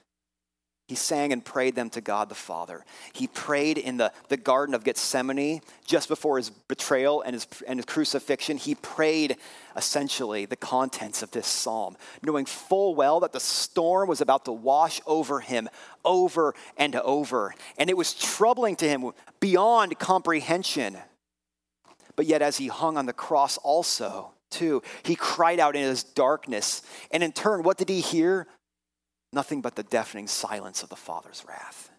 He 0.93 0.97
sang 0.97 1.34
and 1.34 1.43
prayed 1.43 1.73
them 1.73 1.89
to 1.89 2.01
God 2.01 2.29
the 2.29 2.36
Father. 2.36 2.86
He 3.13 3.25
prayed 3.25 3.79
in 3.79 3.97
the, 3.97 4.13
the 4.29 4.38
Garden 4.38 4.75
of 4.75 4.84
Gethsemane 4.84 5.62
just 5.88 6.08
before 6.08 6.38
his 6.38 6.51
betrayal 6.51 7.23
and 7.23 7.34
his, 7.34 7.47
and 7.67 7.79
his 7.79 7.88
crucifixion. 7.88 8.58
He 8.58 8.75
prayed 8.75 9.38
essentially 9.75 10.45
the 10.45 10.56
contents 10.56 11.23
of 11.23 11.32
this 11.32 11.47
psalm, 11.47 11.97
knowing 12.21 12.45
full 12.45 12.93
well 12.93 13.21
that 13.21 13.32
the 13.32 13.39
storm 13.39 14.08
was 14.08 14.21
about 14.21 14.45
to 14.45 14.51
wash 14.51 15.01
over 15.08 15.39
him 15.39 15.67
over 16.06 16.53
and 16.77 16.95
over. 16.97 17.56
And 17.79 17.89
it 17.89 17.97
was 17.97 18.13
troubling 18.13 18.75
to 18.75 18.88
him 18.88 19.13
beyond 19.39 19.97
comprehension. 19.97 20.95
But 22.15 22.27
yet, 22.27 22.43
as 22.43 22.58
he 22.58 22.67
hung 22.67 22.99
on 22.99 23.08
the 23.08 23.13
cross, 23.13 23.58
also, 23.58 24.34
too, 24.51 24.84
he 25.01 25.15
cried 25.15 25.60
out 25.60 25.75
in 25.75 25.82
his 25.82 26.03
darkness. 26.03 26.84
And 27.10 27.23
in 27.23 27.32
turn, 27.32 27.63
what 27.63 27.79
did 27.79 27.89
he 27.89 27.99
hear? 27.99 28.45
Nothing 29.34 29.62
but 29.62 29.76
the 29.76 29.84
deafening 29.84 30.28
silence 30.28 30.84
of 30.84 30.89
the 30.89 30.96
Father's 30.96 31.43
wrath. 31.48 31.89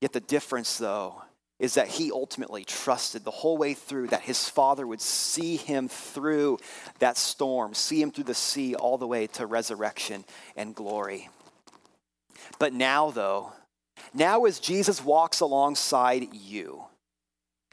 Yet 0.00 0.12
the 0.12 0.20
difference, 0.20 0.76
though, 0.78 1.22
is 1.58 1.74
that 1.74 1.88
he 1.88 2.10
ultimately 2.10 2.64
trusted 2.64 3.24
the 3.24 3.30
whole 3.30 3.56
way 3.56 3.74
through 3.74 4.08
that 4.08 4.22
his 4.22 4.48
father 4.48 4.86
would 4.86 5.00
see 5.00 5.56
him 5.56 5.88
through 5.88 6.58
that 6.98 7.16
storm, 7.16 7.74
see 7.74 8.02
him 8.02 8.10
through 8.10 8.24
the 8.24 8.34
sea 8.34 8.74
all 8.74 8.98
the 8.98 9.06
way 9.06 9.26
to 9.28 9.46
resurrection 9.46 10.24
and 10.56 10.74
glory. 10.74 11.28
But 12.58 12.72
now, 12.72 13.10
though, 13.10 13.52
now 14.12 14.44
as 14.44 14.58
Jesus 14.58 15.02
walks 15.02 15.40
alongside 15.40 16.34
you, 16.34 16.84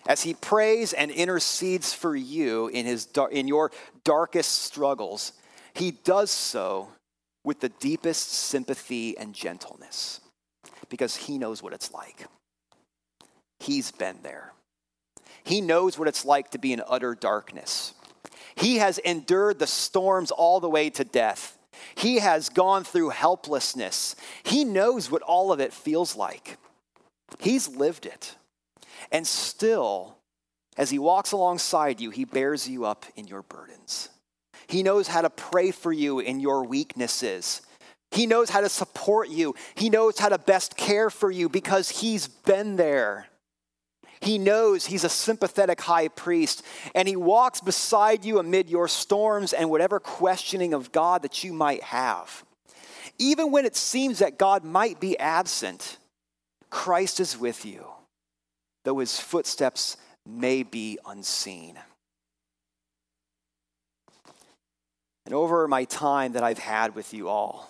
as 0.08 0.22
he 0.22 0.34
prays 0.36 0.94
and 0.94 1.12
intercedes 1.12 1.94
for 1.94 2.16
you 2.16 2.68
in, 2.70 2.86
his, 2.86 3.08
in 3.32 3.48
your 3.48 3.72
darkest 4.04 4.64
struggles, 4.64 5.34
he 5.74 5.92
does 5.92 6.32
so 6.32 6.90
with 7.44 7.60
the 7.60 7.70
deepest 7.70 8.30
sympathy 8.30 9.18
and 9.18 9.34
gentleness 9.34 10.22
because 10.90 11.16
he 11.16 11.38
knows 11.38 11.64
what 11.64 11.74
it's 11.74 11.92
like. 11.92 12.28
He's 13.60 13.92
been 13.92 14.18
there. 14.24 14.54
He 15.44 15.62
knows 15.62 15.98
what 15.98 16.08
it's 16.08 16.26
like 16.26 16.52
to 16.52 16.60
be 16.60 16.74
in 16.74 16.82
utter 16.88 17.16
darkness. 17.16 17.94
He 18.56 18.78
has 18.78 18.98
endured 19.00 19.60
the 19.60 19.68
storms 19.68 20.32
all 20.32 20.60
the 20.60 20.70
way 20.70 20.90
to 20.92 21.04
death. 21.04 21.58
He 21.96 22.20
has 22.20 22.50
gone 22.50 22.84
through 22.84 23.10
helplessness. 23.10 24.16
He 24.44 24.66
knows 24.66 25.10
what 25.10 25.22
all 25.22 25.52
of 25.52 25.60
it 25.60 25.74
feels 25.74 26.16
like. 26.16 26.58
He's 27.40 27.68
lived 27.70 28.06
it. 28.06 28.36
And 29.12 29.26
still, 29.26 30.18
as 30.78 30.90
he 30.90 31.00
walks 31.00 31.32
alongside 31.32 32.00
you, 32.00 32.12
he 32.12 32.26
bears 32.26 32.68
you 32.68 32.86
up 32.86 33.06
in 33.16 33.28
your 33.28 33.42
burdens. 33.42 34.10
He 34.72 34.84
knows 34.84 35.10
how 35.10 35.22
to 35.22 35.30
pray 35.30 35.72
for 35.72 35.92
you 35.92 36.20
in 36.20 36.40
your 36.40 36.64
weaknesses. 36.64 37.62
He 38.12 38.26
knows 38.26 38.50
how 38.50 38.62
to 38.62 38.70
support 38.70 39.28
you. 39.28 39.54
He 39.76 39.90
knows 39.90 40.18
how 40.18 40.30
to 40.30 40.38
best 40.38 40.78
care 40.78 41.10
for 41.10 41.30
you 41.30 41.50
because 41.50 41.90
he's 41.90 42.30
been 42.30 42.78
there. 42.78 43.28
He 44.22 44.38
knows 44.38 44.86
he's 44.86 45.04
a 45.04 45.10
sympathetic 45.10 45.82
high 45.82 46.08
priest, 46.08 46.64
and 46.96 47.06
he 47.06 47.18
walks 47.18 47.60
beside 47.60 48.24
you 48.24 48.40
amid 48.40 48.70
your 48.70 48.88
storms 48.88 49.52
and 49.52 49.70
whatever 49.70 50.00
questioning 50.00 50.74
of 50.74 50.94
God 50.94 51.24
that 51.24 51.44
you 51.44 51.52
might 51.52 51.84
have. 51.84 52.46
Even 53.20 53.52
when 53.52 53.66
it 53.66 53.76
seems 53.76 54.20
that 54.20 54.38
God 54.38 54.64
might 54.64 55.02
be 55.02 55.20
absent, 55.20 55.98
Christ 56.70 57.20
is 57.20 57.38
with 57.38 57.66
you, 57.66 57.86
though 58.86 59.00
his 59.00 59.20
footsteps 59.20 59.98
may 60.26 60.64
be 60.64 60.98
unseen. 61.06 61.78
And 65.26 65.34
over 65.34 65.68
my 65.68 65.86
time 65.86 66.34
that 66.34 66.44
I've 66.44 66.60
had 66.60 66.96
with 66.96 67.14
you 67.14 67.30
all, 67.30 67.70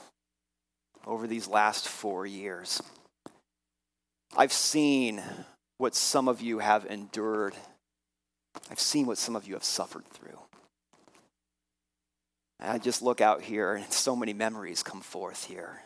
over 1.06 1.28
these 1.28 1.48
last 1.48 1.88
four 1.88 2.26
years, 2.26 2.82
I've 4.36 4.54
seen 4.54 5.22
what 5.78 5.96
some 5.96 6.28
of 6.28 6.42
you 6.42 6.60
have 6.60 6.86
endured. 6.86 7.56
I've 8.70 8.80
seen 8.80 9.06
what 9.06 9.18
some 9.18 9.36
of 9.36 9.48
you 9.48 9.54
have 9.56 9.64
suffered 9.64 10.06
through. 10.06 10.40
And 12.60 12.72
I 12.72 12.78
just 12.78 13.02
look 13.02 13.20
out 13.20 13.42
here, 13.42 13.74
and 13.74 13.92
so 13.92 14.16
many 14.16 14.34
memories 14.34 14.84
come 14.84 15.02
forth 15.02 15.46
here. 15.46 15.82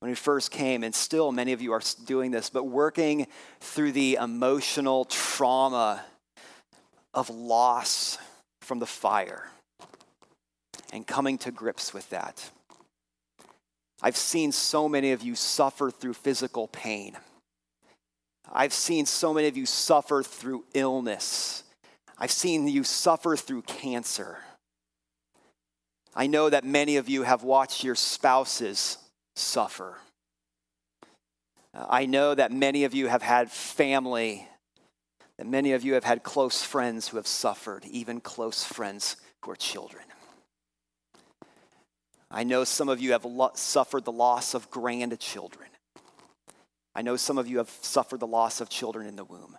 When 0.00 0.10
we 0.10 0.14
first 0.14 0.50
came, 0.50 0.82
and 0.82 0.94
still 0.94 1.32
many 1.32 1.52
of 1.52 1.62
you 1.62 1.72
are 1.72 1.82
doing 2.04 2.30
this, 2.30 2.50
but 2.50 2.64
working 2.64 3.26
through 3.60 3.92
the 3.92 4.16
emotional 4.20 5.04
trauma 5.04 6.04
of 7.14 7.30
loss 7.30 8.18
from 8.62 8.78
the 8.78 8.86
fire 8.86 9.48
and 10.92 11.06
coming 11.06 11.38
to 11.38 11.50
grips 11.50 11.92
with 11.92 12.08
that. 12.10 12.50
I've 14.02 14.16
seen 14.16 14.52
so 14.52 14.88
many 14.88 15.12
of 15.12 15.22
you 15.22 15.34
suffer 15.34 15.90
through 15.90 16.14
physical 16.14 16.68
pain. 16.68 17.16
I've 18.52 18.72
seen 18.72 19.06
so 19.06 19.34
many 19.34 19.48
of 19.48 19.56
you 19.56 19.66
suffer 19.66 20.22
through 20.22 20.64
illness. 20.74 21.64
I've 22.18 22.30
seen 22.30 22.68
you 22.68 22.84
suffer 22.84 23.36
through 23.36 23.62
cancer. 23.62 24.38
I 26.14 26.26
know 26.26 26.48
that 26.48 26.64
many 26.64 26.96
of 26.96 27.08
you 27.08 27.24
have 27.24 27.42
watched 27.42 27.84
your 27.84 27.94
spouses 27.94 28.98
suffer. 29.34 29.98
I 31.74 32.06
know 32.06 32.34
that 32.34 32.52
many 32.52 32.84
of 32.84 32.94
you 32.94 33.08
have 33.08 33.20
had 33.20 33.50
family, 33.50 34.48
that 35.36 35.46
many 35.46 35.72
of 35.72 35.84
you 35.84 35.92
have 35.92 36.04
had 36.04 36.22
close 36.22 36.62
friends 36.62 37.08
who 37.08 37.18
have 37.18 37.26
suffered, 37.26 37.84
even 37.84 38.20
close 38.20 38.64
friends 38.64 39.16
who 39.42 39.50
are 39.50 39.56
children. 39.56 40.04
I 42.30 42.44
know 42.44 42.64
some 42.64 42.88
of 42.88 43.00
you 43.00 43.12
have 43.12 43.24
lo- 43.24 43.52
suffered 43.54 44.04
the 44.04 44.12
loss 44.12 44.54
of 44.54 44.70
grandchildren. 44.70 45.68
I 46.94 47.02
know 47.02 47.16
some 47.16 47.38
of 47.38 47.46
you 47.46 47.58
have 47.58 47.70
suffered 47.82 48.20
the 48.20 48.26
loss 48.26 48.60
of 48.60 48.68
children 48.68 49.06
in 49.06 49.16
the 49.16 49.24
womb. 49.24 49.56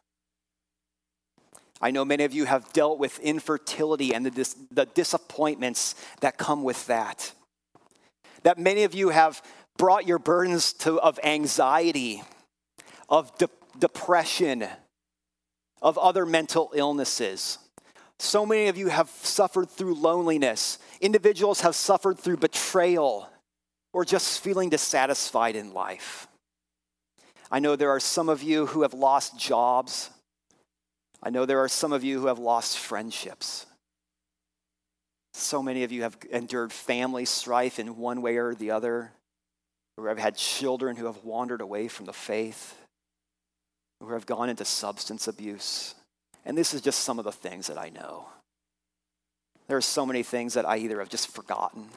I 1.80 1.92
know 1.92 2.04
many 2.04 2.24
of 2.24 2.34
you 2.34 2.46
have 2.46 2.74
dealt 2.74 2.98
with 2.98 3.20
infertility 3.20 4.14
and 4.14 4.26
the, 4.26 4.32
dis- 4.32 4.56
the 4.72 4.86
disappointments 4.86 5.96
that 6.22 6.38
come 6.38 6.64
with 6.64 6.88
that. 6.88 7.32
That 8.44 8.58
many 8.58 8.84
of 8.84 8.96
you 8.96 9.10
have 9.10 9.42
brought 9.78 10.08
your 10.08 10.18
burdens 10.18 10.74
to, 10.74 11.00
of 11.00 11.20
anxiety, 11.24 12.24
of 13.08 13.36
de- 13.38 13.50
depression, 13.78 14.66
of 15.82 15.98
other 16.00 16.26
mental 16.26 16.72
illnesses. 16.74 17.60
So 18.20 18.46
many 18.46 18.68
of 18.68 18.78
you 18.78 18.88
have 18.88 19.10
suffered 19.10 19.70
through 19.70 19.96
loneliness. 19.96 20.80
Individuals 21.02 21.62
have 21.62 21.76
suffered 21.76 22.20
through 22.20 22.38
betrayal 22.38 23.30
or 23.94 24.06
just 24.06 24.42
feeling 24.44 24.70
dissatisfied 24.70 25.56
in 25.56 25.74
life. 25.74 26.28
I 27.50 27.60
know 27.60 27.76
there 27.76 27.92
are 27.92 28.00
some 28.00 28.28
of 28.28 28.44
you 28.44 28.66
who 28.66 28.82
have 28.82 28.94
lost 28.94 29.40
jobs. 29.40 30.10
I 31.24 31.30
know 31.30 31.46
there 31.46 31.60
are 31.60 31.70
some 31.70 31.94
of 31.94 32.04
you 32.04 32.20
who 32.20 32.28
have 32.28 32.40
lost 32.40 32.78
friendships. 32.78 33.66
So 35.34 35.62
many 35.62 35.84
of 35.84 35.92
you 35.92 36.02
have 36.02 36.18
endured 36.32 36.74
family 36.74 37.26
strife 37.26 37.80
in 37.80 37.98
one 37.98 38.22
way 38.22 38.38
or 38.38 38.56
the 38.56 38.72
other, 38.72 39.12
or 39.96 40.10
have 40.10 40.18
had 40.18 40.36
children 40.36 40.96
who 40.96 41.06
have 41.06 41.24
wandered 41.24 41.62
away 41.62 41.88
from 41.88 42.08
the 42.08 42.14
faith, 42.14 42.76
who 44.00 44.12
have 44.14 44.26
gone 44.26 44.50
into 44.50 44.66
substance 44.66 45.28
abuse. 45.28 45.94
And 46.48 46.58
this 46.58 46.74
is 46.74 46.80
just 46.80 47.02
some 47.02 47.20
of 47.20 47.26
the 47.26 47.32
things 47.32 47.68
that 47.68 47.78
I 47.78 47.90
know. 47.90 48.26
There 49.68 49.76
are 49.76 49.82
so 49.82 50.06
many 50.06 50.24
things 50.24 50.54
that 50.54 50.66
I 50.66 50.78
either 50.78 51.00
have 51.00 51.10
just 51.10 51.28
forgotten, 51.28 51.90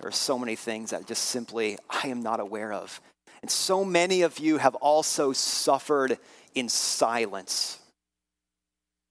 there 0.00 0.08
are 0.08 0.12
so 0.12 0.36
many 0.38 0.56
things 0.56 0.90
that 0.90 1.06
just 1.06 1.26
simply 1.26 1.78
I 1.88 2.08
am 2.08 2.22
not 2.22 2.40
aware 2.40 2.72
of. 2.72 3.00
And 3.40 3.50
so 3.50 3.84
many 3.84 4.22
of 4.22 4.38
you 4.38 4.58
have 4.58 4.74
also 4.74 5.32
suffered 5.32 6.18
in 6.54 6.68
silence. 6.68 7.78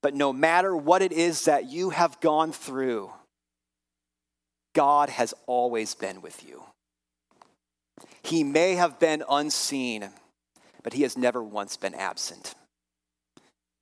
But 0.04 0.14
no 0.14 0.34
matter 0.34 0.76
what 0.76 1.02
it 1.02 1.14
is 1.14 1.46
that 1.46 1.66
you 1.66 1.92
have 1.92 2.20
gone 2.20 2.52
through, 2.52 3.12
God 4.74 5.10
has 5.10 5.34
always 5.48 5.96
been 5.96 6.22
with 6.22 6.48
you. 6.48 6.62
He 8.22 8.44
may 8.44 8.76
have 8.76 9.00
been 9.00 9.24
unseen, 9.30 10.10
but 10.84 10.94
He 10.94 11.04
has 11.04 11.18
never 11.18 11.42
once 11.42 11.78
been 11.78 11.96
absent. 11.96 12.54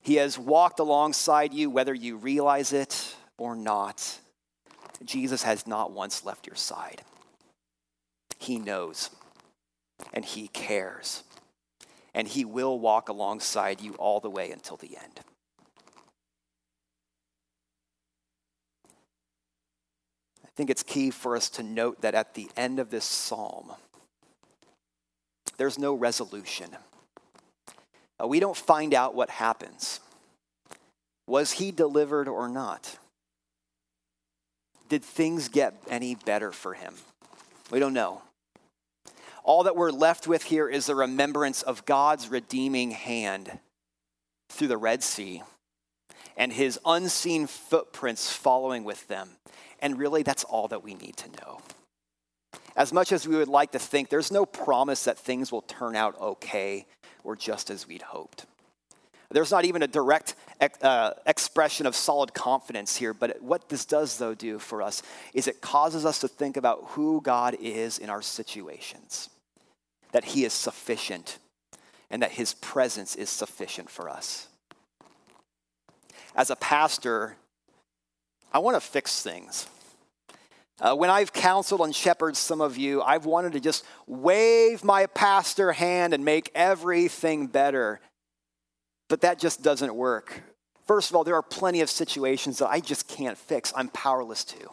He 0.04 0.16
has 0.16 0.38
walked 0.38 0.80
alongside 0.80 1.54
you, 1.54 1.70
whether 1.70 1.94
you 1.94 2.18
realize 2.18 2.74
it 2.74 3.16
or 3.38 3.56
not. 3.56 4.20
Jesus 5.04 5.44
has 5.44 5.66
not 5.66 5.92
once 5.92 6.26
left 6.26 6.46
your 6.46 6.58
side. 6.58 7.02
He 8.38 8.60
knows 8.60 9.10
and 10.14 10.26
He 10.26 10.50
cares. 10.50 11.24
And 12.14 12.28
He 12.28 12.44
will 12.44 12.78
walk 12.80 13.08
alongside 13.08 13.80
you 13.80 13.94
all 13.94 14.20
the 14.20 14.30
way 14.30 14.52
until 14.52 14.76
the 14.76 14.98
end. 15.02 15.22
I 20.44 20.50
think 20.56 20.70
it's 20.70 20.84
key 20.84 21.10
for 21.10 21.36
us 21.36 21.50
to 21.52 21.64
note 21.64 22.02
that 22.02 22.14
at 22.14 22.36
the 22.36 22.50
end 22.56 22.80
of 22.80 22.92
this 22.92 23.06
psalm, 23.06 23.72
there's 25.58 25.80
no 25.80 25.94
resolution. 25.94 26.70
Uh, 28.24 28.28
we 28.28 28.40
don't 28.40 28.58
find 28.58 28.94
out 28.94 29.16
what 29.16 29.30
happens. 29.30 30.00
Was 31.28 31.54
he 31.54 31.72
delivered 31.72 32.28
or 32.28 32.48
not? 32.48 32.98
Did 34.90 35.04
things 35.04 35.50
get 35.50 35.76
any 35.90 36.16
better 36.16 36.52
for 36.52 36.74
him? 36.74 36.94
We 37.72 37.80
don't 37.80 37.94
know. 37.94 38.22
All 39.44 39.64
that 39.64 39.76
we're 39.76 39.92
left 39.92 40.28
with 40.28 40.44
here 40.44 40.70
is 40.70 40.86
the 40.86 40.96
remembrance 40.96 41.62
of 41.62 41.86
God's 41.86 42.30
redeeming 42.30 42.92
hand 42.92 43.60
through 44.50 44.68
the 44.68 44.78
Red 44.78 45.04
Sea 45.04 45.42
and 46.38 46.54
his 46.54 46.80
unseen 46.86 47.48
footprints 47.48 48.32
following 48.32 48.84
with 48.84 49.08
them. 49.08 49.30
And 49.80 50.00
really, 50.00 50.24
that's 50.24 50.44
all 50.44 50.68
that 50.70 50.84
we 50.84 50.94
need 50.94 51.18
to 51.18 51.30
know. 51.42 51.62
As 52.76 52.94
much 52.94 53.12
as 53.12 53.28
we 53.28 53.36
would 53.36 53.50
like 53.50 53.72
to 53.74 53.80
think, 53.80 54.10
there's 54.10 54.32
no 54.32 54.46
promise 54.46 55.04
that 55.04 55.20
things 55.20 55.52
will 55.52 55.62
turn 55.62 55.96
out 55.96 56.20
okay 56.20 56.86
or 57.24 57.36
just 57.36 57.70
as 57.70 57.88
we'd 57.88 58.02
hoped. 58.02 58.46
There's 59.30 59.52
not 59.52 59.66
even 59.66 59.82
a 59.82 59.88
direct 59.88 60.36
uh, 60.82 61.14
expression 61.26 61.88
of 61.88 61.96
solid 61.96 62.36
confidence 62.36 62.96
here, 62.96 63.16
but 63.16 63.42
what 63.42 63.68
this 63.68 63.84
does, 63.84 64.18
though, 64.18 64.36
do 64.36 64.60
for 64.60 64.84
us 64.84 65.02
is 65.34 65.48
it 65.48 65.60
causes 65.60 66.06
us 66.06 66.20
to 66.20 66.28
think 66.28 66.56
about 66.56 66.84
who 66.90 67.20
God 67.22 67.56
is 67.60 67.98
in 67.98 68.10
our 68.10 68.22
situations 68.22 69.30
that 70.12 70.24
He 70.24 70.46
is 70.46 70.54
sufficient 70.54 71.40
and 72.14 72.22
that 72.22 72.32
his 72.32 72.54
presence 72.54 73.16
is 73.16 73.28
sufficient 73.28 73.90
for 73.90 74.08
us. 74.08 74.48
As 76.36 76.52
a 76.52 76.56
pastor, 76.56 77.38
I 78.54 78.60
want 78.60 78.76
to 78.76 78.82
fix 78.82 79.24
things. 79.24 79.66
Uh, 80.80 80.96
when 80.96 81.10
I've 81.10 81.32
counseled 81.32 81.82
and 81.82 81.96
shepherded 81.96 82.36
some 82.36 82.62
of 82.62 82.78
you, 82.78 83.02
I've 83.02 83.26
wanted 83.26 83.54
to 83.54 83.60
just 83.60 83.86
wave 84.08 84.84
my 84.84 85.06
pastor 85.06 85.72
hand 85.72 86.14
and 86.14 86.26
make 86.26 86.52
everything 86.56 87.48
better. 87.48 88.00
But 89.08 89.22
that 89.22 89.40
just 89.40 89.62
doesn't 89.62 89.94
work. 89.94 90.42
First 90.86 91.10
of 91.10 91.16
all, 91.16 91.24
there 91.24 91.36
are 91.36 91.44
plenty 91.44 91.82
of 91.82 91.90
situations 91.90 92.58
that 92.58 92.70
I 92.70 92.80
just 92.80 93.08
can't 93.08 93.38
fix, 93.38 93.72
I'm 93.76 93.90
powerless 93.90 94.44
to. 94.46 94.70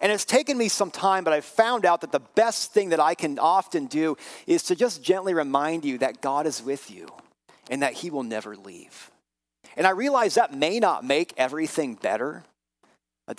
And 0.00 0.10
it's 0.10 0.24
taken 0.24 0.56
me 0.58 0.68
some 0.68 0.90
time, 0.90 1.22
but 1.22 1.32
I've 1.32 1.44
found 1.44 1.84
out 1.84 2.00
that 2.00 2.12
the 2.12 2.20
best 2.34 2.72
thing 2.72 2.88
that 2.88 2.98
I 2.98 3.14
can 3.14 3.38
often 3.38 3.86
do 3.86 4.16
is 4.46 4.62
to 4.64 4.74
just 4.74 5.02
gently 5.02 5.34
remind 5.34 5.84
you 5.84 5.98
that 5.98 6.22
God 6.22 6.46
is 6.46 6.62
with 6.62 6.90
you 6.90 7.08
and 7.70 7.82
that 7.82 7.92
He 7.92 8.10
will 8.10 8.22
never 8.22 8.56
leave. 8.56 9.10
And 9.76 9.86
I 9.86 9.90
realize 9.90 10.34
that 10.34 10.54
may 10.54 10.80
not 10.80 11.04
make 11.04 11.34
everything 11.36 11.94
better, 11.94 12.44
uh, 13.28 13.34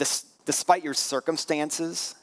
despite 0.46 0.84
your 0.84 0.94
circumstances. 0.94 2.16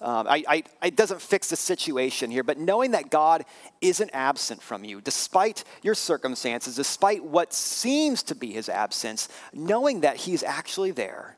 Um, 0.00 0.26
I, 0.28 0.44
I, 0.46 0.62
it 0.84 0.96
doesn't 0.96 1.22
fix 1.22 1.48
the 1.48 1.56
situation 1.56 2.30
here, 2.30 2.42
but 2.42 2.58
knowing 2.58 2.90
that 2.90 3.10
God 3.10 3.44
isn't 3.80 4.10
absent 4.12 4.60
from 4.60 4.84
you, 4.84 5.00
despite 5.00 5.64
your 5.82 5.94
circumstances, 5.94 6.76
despite 6.76 7.24
what 7.24 7.54
seems 7.54 8.22
to 8.24 8.34
be 8.34 8.52
his 8.52 8.68
absence, 8.68 9.28
knowing 9.54 10.00
that 10.00 10.16
he's 10.16 10.42
actually 10.42 10.90
there, 10.90 11.36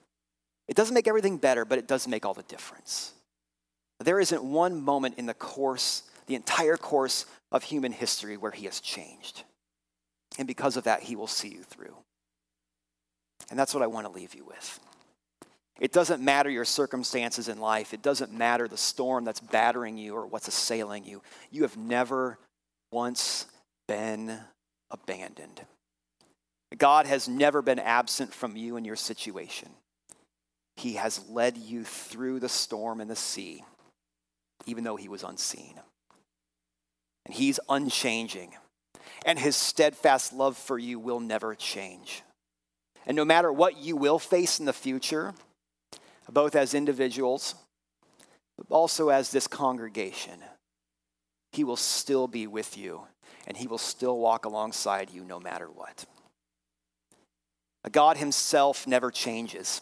it 0.66 0.76
doesn't 0.76 0.94
make 0.94 1.06
everything 1.06 1.38
better, 1.38 1.64
but 1.64 1.78
it 1.78 1.86
does 1.86 2.08
make 2.08 2.26
all 2.26 2.34
the 2.34 2.42
difference. 2.44 3.12
There 4.00 4.20
isn't 4.20 4.42
one 4.42 4.82
moment 4.82 5.18
in 5.18 5.26
the 5.26 5.34
course, 5.34 6.02
the 6.26 6.34
entire 6.34 6.76
course 6.76 7.26
of 7.52 7.62
human 7.62 7.92
history, 7.92 8.36
where 8.36 8.52
he 8.52 8.66
has 8.66 8.80
changed. 8.80 9.44
And 10.36 10.46
because 10.46 10.76
of 10.76 10.84
that, 10.84 11.02
he 11.02 11.16
will 11.16 11.26
see 11.26 11.48
you 11.48 11.62
through. 11.62 11.94
And 13.50 13.58
that's 13.58 13.72
what 13.72 13.82
I 13.82 13.86
want 13.86 14.06
to 14.06 14.12
leave 14.12 14.34
you 14.34 14.44
with. 14.44 14.80
It 15.80 15.92
doesn't 15.92 16.22
matter 16.22 16.50
your 16.50 16.64
circumstances 16.64 17.48
in 17.48 17.60
life. 17.60 17.94
It 17.94 18.02
doesn't 18.02 18.32
matter 18.32 18.66
the 18.66 18.76
storm 18.76 19.24
that's 19.24 19.40
battering 19.40 19.96
you 19.96 20.14
or 20.14 20.26
what's 20.26 20.48
assailing 20.48 21.04
you. 21.04 21.22
You 21.50 21.62
have 21.62 21.76
never 21.76 22.38
once 22.90 23.46
been 23.86 24.38
abandoned. 24.90 25.62
God 26.76 27.06
has 27.06 27.28
never 27.28 27.62
been 27.62 27.78
absent 27.78 28.34
from 28.34 28.56
you 28.56 28.76
and 28.76 28.84
your 28.84 28.96
situation. 28.96 29.68
He 30.76 30.94
has 30.94 31.24
led 31.28 31.56
you 31.56 31.84
through 31.84 32.40
the 32.40 32.48
storm 32.48 33.00
and 33.00 33.10
the 33.10 33.16
sea, 33.16 33.64
even 34.66 34.84
though 34.84 34.96
he 34.96 35.08
was 35.08 35.22
unseen. 35.22 35.74
And 37.24 37.34
he's 37.34 37.60
unchanging. 37.68 38.54
And 39.24 39.38
his 39.38 39.56
steadfast 39.56 40.32
love 40.32 40.56
for 40.56 40.78
you 40.78 40.98
will 40.98 41.20
never 41.20 41.54
change. 41.54 42.22
And 43.06 43.16
no 43.16 43.24
matter 43.24 43.52
what 43.52 43.78
you 43.78 43.96
will 43.96 44.18
face 44.18 44.60
in 44.60 44.66
the 44.66 44.72
future, 44.72 45.34
both 46.32 46.54
as 46.54 46.74
individuals, 46.74 47.54
but 48.56 48.66
also 48.74 49.08
as 49.08 49.30
this 49.30 49.46
congregation. 49.46 50.40
He 51.52 51.64
will 51.64 51.76
still 51.76 52.28
be 52.28 52.46
with 52.46 52.76
you, 52.76 53.02
and 53.46 53.56
He 53.56 53.66
will 53.66 53.78
still 53.78 54.18
walk 54.18 54.44
alongside 54.44 55.10
you 55.10 55.24
no 55.24 55.40
matter 55.40 55.68
what. 55.68 56.04
God 57.90 58.18
Himself 58.18 58.86
never 58.86 59.10
changes. 59.10 59.80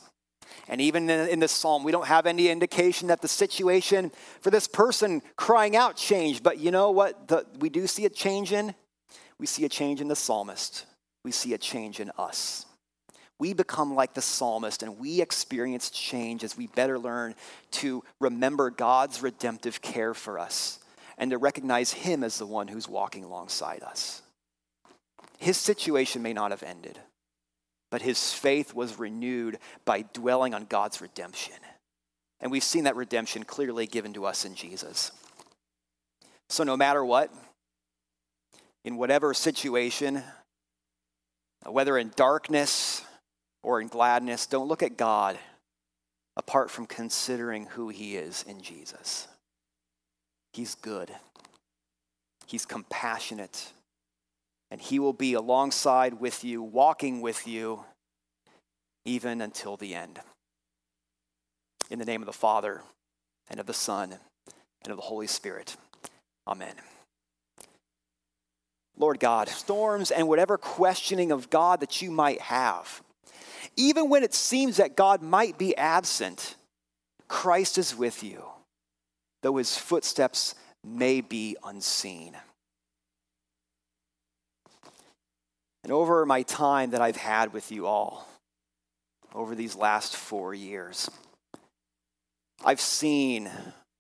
And 0.69 0.81
even 0.81 1.11
in 1.11 1.41
this 1.41 1.53
psalm, 1.53 1.83
we 1.83 1.91
don't 1.93 2.07
have 2.07 2.25
any 2.25 2.49
indication 2.49 3.09
that 3.09 3.21
the 3.21 3.29
situation 3.29 4.13
for 4.41 4.51
this 4.51 4.69
person 4.69 5.23
crying 5.37 5.77
out 5.77 5.97
changed. 5.97 6.43
But 6.43 6.59
you 6.59 6.71
know 6.71 6.93
what 6.93 7.29
the, 7.29 7.45
we 7.59 7.69
do 7.69 7.87
see 7.87 8.05
a 8.05 8.11
change 8.11 8.53
in? 8.53 8.75
We 9.39 9.47
see 9.47 9.65
a 9.65 9.69
change 9.69 10.01
in 10.01 10.09
the 10.09 10.17
psalmist. 10.17 10.87
We 11.25 11.33
see 11.33 11.53
a 11.53 11.59
change 11.59 11.99
in 11.99 12.11
us 12.17 12.67
we 13.39 13.53
become 13.53 13.95
like 13.95 14.15
the 14.15 14.23
psalmist 14.23 14.83
and 14.83 14.99
we 14.99 15.21
experience 15.21 15.91
change 15.91 16.43
as 16.43 16.57
we 16.57 16.69
better 16.69 16.99
learn 16.99 17.35
to 17.73 18.03
remember 18.21 18.71
God's 18.71 19.23
redemptive 19.23 19.83
care 19.83 20.15
for 20.15 20.39
us 20.39 20.79
and 21.19 21.31
to 21.31 21.39
recognize 21.39 21.93
Him 21.93 22.25
as 22.25 22.39
the 22.39 22.47
one 22.47 22.69
who's 22.69 22.89
walking 22.89 23.25
alongside 23.25 23.83
us. 23.83 24.23
His 25.39 25.57
situation 25.57 26.23
may 26.23 26.33
not 26.33 26.51
have 26.51 26.63
ended, 26.63 26.99
but 27.91 28.03
his 28.03 28.33
faith 28.33 28.75
was 28.75 28.99
renewed 28.99 29.59
by 29.85 30.03
dwelling 30.13 30.55
on 30.55 30.65
God's 30.65 31.01
redemption. 31.01 31.55
And 32.41 32.51
we've 32.51 32.65
seen 32.65 32.85
that 32.85 32.97
redemption 32.97 33.45
clearly 33.45 33.87
given 33.87 34.13
to 34.15 34.27
us 34.27 34.45
in 34.45 34.55
Jesus. 34.55 35.13
So, 36.49 36.65
no 36.65 36.77
matter 36.77 37.05
what, 37.05 37.33
in 38.85 38.97
whatever 38.97 39.35
situation, 39.35 40.23
whether 41.65 41.99
in 41.99 42.13
darkness 42.15 43.03
or 43.67 43.81
in 43.81 43.89
gladness, 43.89 44.47
don't 44.47 44.69
look 44.69 44.85
at 44.85 44.97
God 44.97 45.37
apart 46.37 46.71
from 46.71 46.87
considering 46.87 47.67
who 47.67 47.89
He 47.89 48.17
is 48.17 48.45
in 48.47 48.63
Jesus. 48.63 49.27
He's 50.53 50.77
good, 50.77 51.11
He's 52.47 52.65
compassionate, 52.65 53.73
and 54.71 54.81
He 54.81 55.01
will 55.01 55.13
be 55.13 55.35
alongside 55.35 56.15
with 56.21 56.45
you, 56.45 56.63
walking 56.63 57.21
with 57.21 57.49
you, 57.49 57.83
even 59.05 59.41
until 59.41 59.77
the 59.77 59.97
end. 59.97 60.21
In 61.91 61.99
the 61.99 62.05
name 62.05 62.23
of 62.23 62.27
the 62.27 62.33
Father, 62.33 62.83
and 63.51 63.59
of 63.59 63.67
the 63.67 63.75
Son, 63.75 64.15
and 64.85 64.91
of 64.93 64.97
the 64.97 65.03
Holy 65.03 65.27
Spirit. 65.27 65.77
Amen. 66.47 66.75
Lord 68.97 69.19
God, 69.19 69.49
storms 69.49 70.13
and 70.13 70.29
whatever 70.29 70.57
questioning 70.57 71.33
of 71.33 71.51
God 71.51 71.81
that 71.81 72.01
you 72.01 72.13
might 72.13 72.41
have 72.41 73.03
even 73.77 74.09
when 74.09 74.23
it 74.23 74.35
seems 74.35 74.79
that 74.79 74.97
God 74.97 75.23
might 75.23 75.59
be 75.59 75.77
absent, 75.77 76.57
Christ 77.29 77.79
is 77.79 77.95
with 77.95 78.23
you, 78.23 78.45
though 79.43 79.57
his 79.57 79.77
footsteps 79.77 80.55
may 80.85 81.21
be 81.21 81.57
unseen. 81.65 82.37
And 85.85 85.93
over 85.93 86.25
my 86.27 86.43
time 86.43 86.91
that 86.91 87.01
I've 87.01 87.17
had 87.17 87.53
with 87.53 87.71
you 87.71 87.87
all, 87.87 88.29
over 89.35 89.55
these 89.55 89.77
last 89.77 90.17
four 90.17 90.55
years, 90.55 91.11
I've 92.65 92.81
seen 92.81 93.51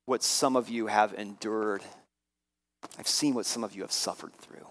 what 0.06 0.22
some 0.22 0.56
of 0.56 0.68
you 0.68 0.86
have 0.86 1.14
endured. 1.14 1.82
I've 2.98 3.08
seen 3.08 3.34
what 3.34 3.46
some 3.46 3.62
of 3.62 3.74
you 3.74 3.82
have 3.82 3.92
suffered 3.92 4.32
through. 4.32 4.66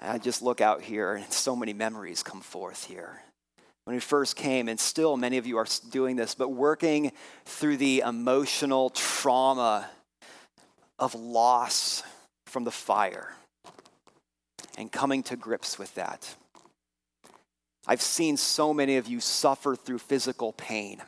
I 0.00 0.18
just 0.18 0.42
look 0.42 0.60
out 0.60 0.82
here 0.82 1.14
and 1.14 1.32
so 1.32 1.56
many 1.56 1.72
memories 1.72 2.22
come 2.22 2.40
forth 2.40 2.84
here. 2.84 3.22
When 3.84 3.96
we 3.96 4.00
first 4.00 4.36
came, 4.36 4.68
and 4.68 4.78
still 4.78 5.16
many 5.16 5.38
of 5.38 5.46
you 5.46 5.56
are 5.56 5.66
doing 5.90 6.16
this, 6.16 6.34
but 6.34 6.50
working 6.50 7.10
through 7.46 7.78
the 7.78 8.00
emotional 8.00 8.90
trauma 8.90 9.88
of 10.98 11.14
loss 11.14 12.02
from 12.46 12.64
the 12.64 12.70
fire 12.70 13.32
and 14.76 14.92
coming 14.92 15.22
to 15.24 15.36
grips 15.36 15.78
with 15.78 15.94
that. 15.94 16.34
I've 17.86 18.02
seen 18.02 18.36
so 18.36 18.74
many 18.74 18.98
of 18.98 19.08
you 19.08 19.20
suffer 19.20 19.74
through 19.74 19.98
physical 19.98 20.52
pain. 20.52 21.00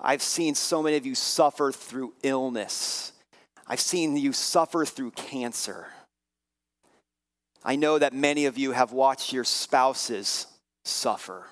I've 0.00 0.22
seen 0.22 0.54
so 0.54 0.82
many 0.82 0.96
of 0.96 1.04
you 1.04 1.14
suffer 1.14 1.70
through 1.70 2.14
illness. 2.22 3.12
I've 3.66 3.80
seen 3.80 4.16
you 4.16 4.32
suffer 4.32 4.86
through 4.86 5.10
cancer. 5.12 5.88
I 7.64 7.76
know 7.76 7.98
that 7.98 8.12
many 8.12 8.46
of 8.46 8.58
you 8.58 8.72
have 8.72 8.92
watched 8.92 9.32
your 9.32 9.44
spouses 9.44 10.46
suffer. 10.84 11.46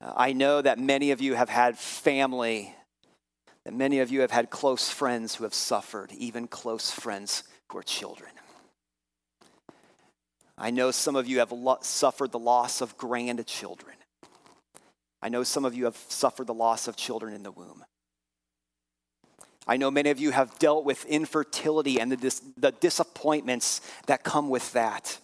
I 0.00 0.32
know 0.32 0.62
that 0.62 0.78
many 0.78 1.10
of 1.10 1.20
you 1.20 1.34
have 1.34 1.50
had 1.50 1.78
family, 1.78 2.74
that 3.64 3.74
many 3.74 4.00
of 4.00 4.10
you 4.10 4.22
have 4.22 4.30
had 4.30 4.48
close 4.48 4.88
friends 4.88 5.34
who 5.34 5.44
have 5.44 5.52
suffered, 5.52 6.10
even 6.12 6.48
close 6.48 6.90
friends 6.90 7.42
who 7.70 7.78
are 7.78 7.82
children. 7.82 8.30
I 10.56 10.70
know 10.70 10.90
some 10.90 11.16
of 11.16 11.26
you 11.26 11.38
have 11.38 11.52
lo- 11.52 11.78
suffered 11.82 12.32
the 12.32 12.38
loss 12.38 12.80
of 12.80 12.96
grandchildren. 12.96 13.96
I 15.22 15.28
know 15.28 15.42
some 15.42 15.66
of 15.66 15.74
you 15.74 15.84
have 15.84 15.96
suffered 16.08 16.46
the 16.46 16.54
loss 16.54 16.88
of 16.88 16.96
children 16.96 17.34
in 17.34 17.42
the 17.42 17.50
womb. 17.50 17.84
I 19.70 19.76
know 19.76 19.88
many 19.88 20.10
of 20.10 20.18
you 20.18 20.32
have 20.32 20.58
dealt 20.58 20.84
with 20.84 21.04
infertility 21.04 22.00
and 22.00 22.10
the, 22.10 22.16
dis- 22.16 22.42
the 22.56 22.72
disappointments 22.72 23.80
that 24.06 24.24
come 24.24 24.48
with 24.48 24.72
that. 24.72 25.16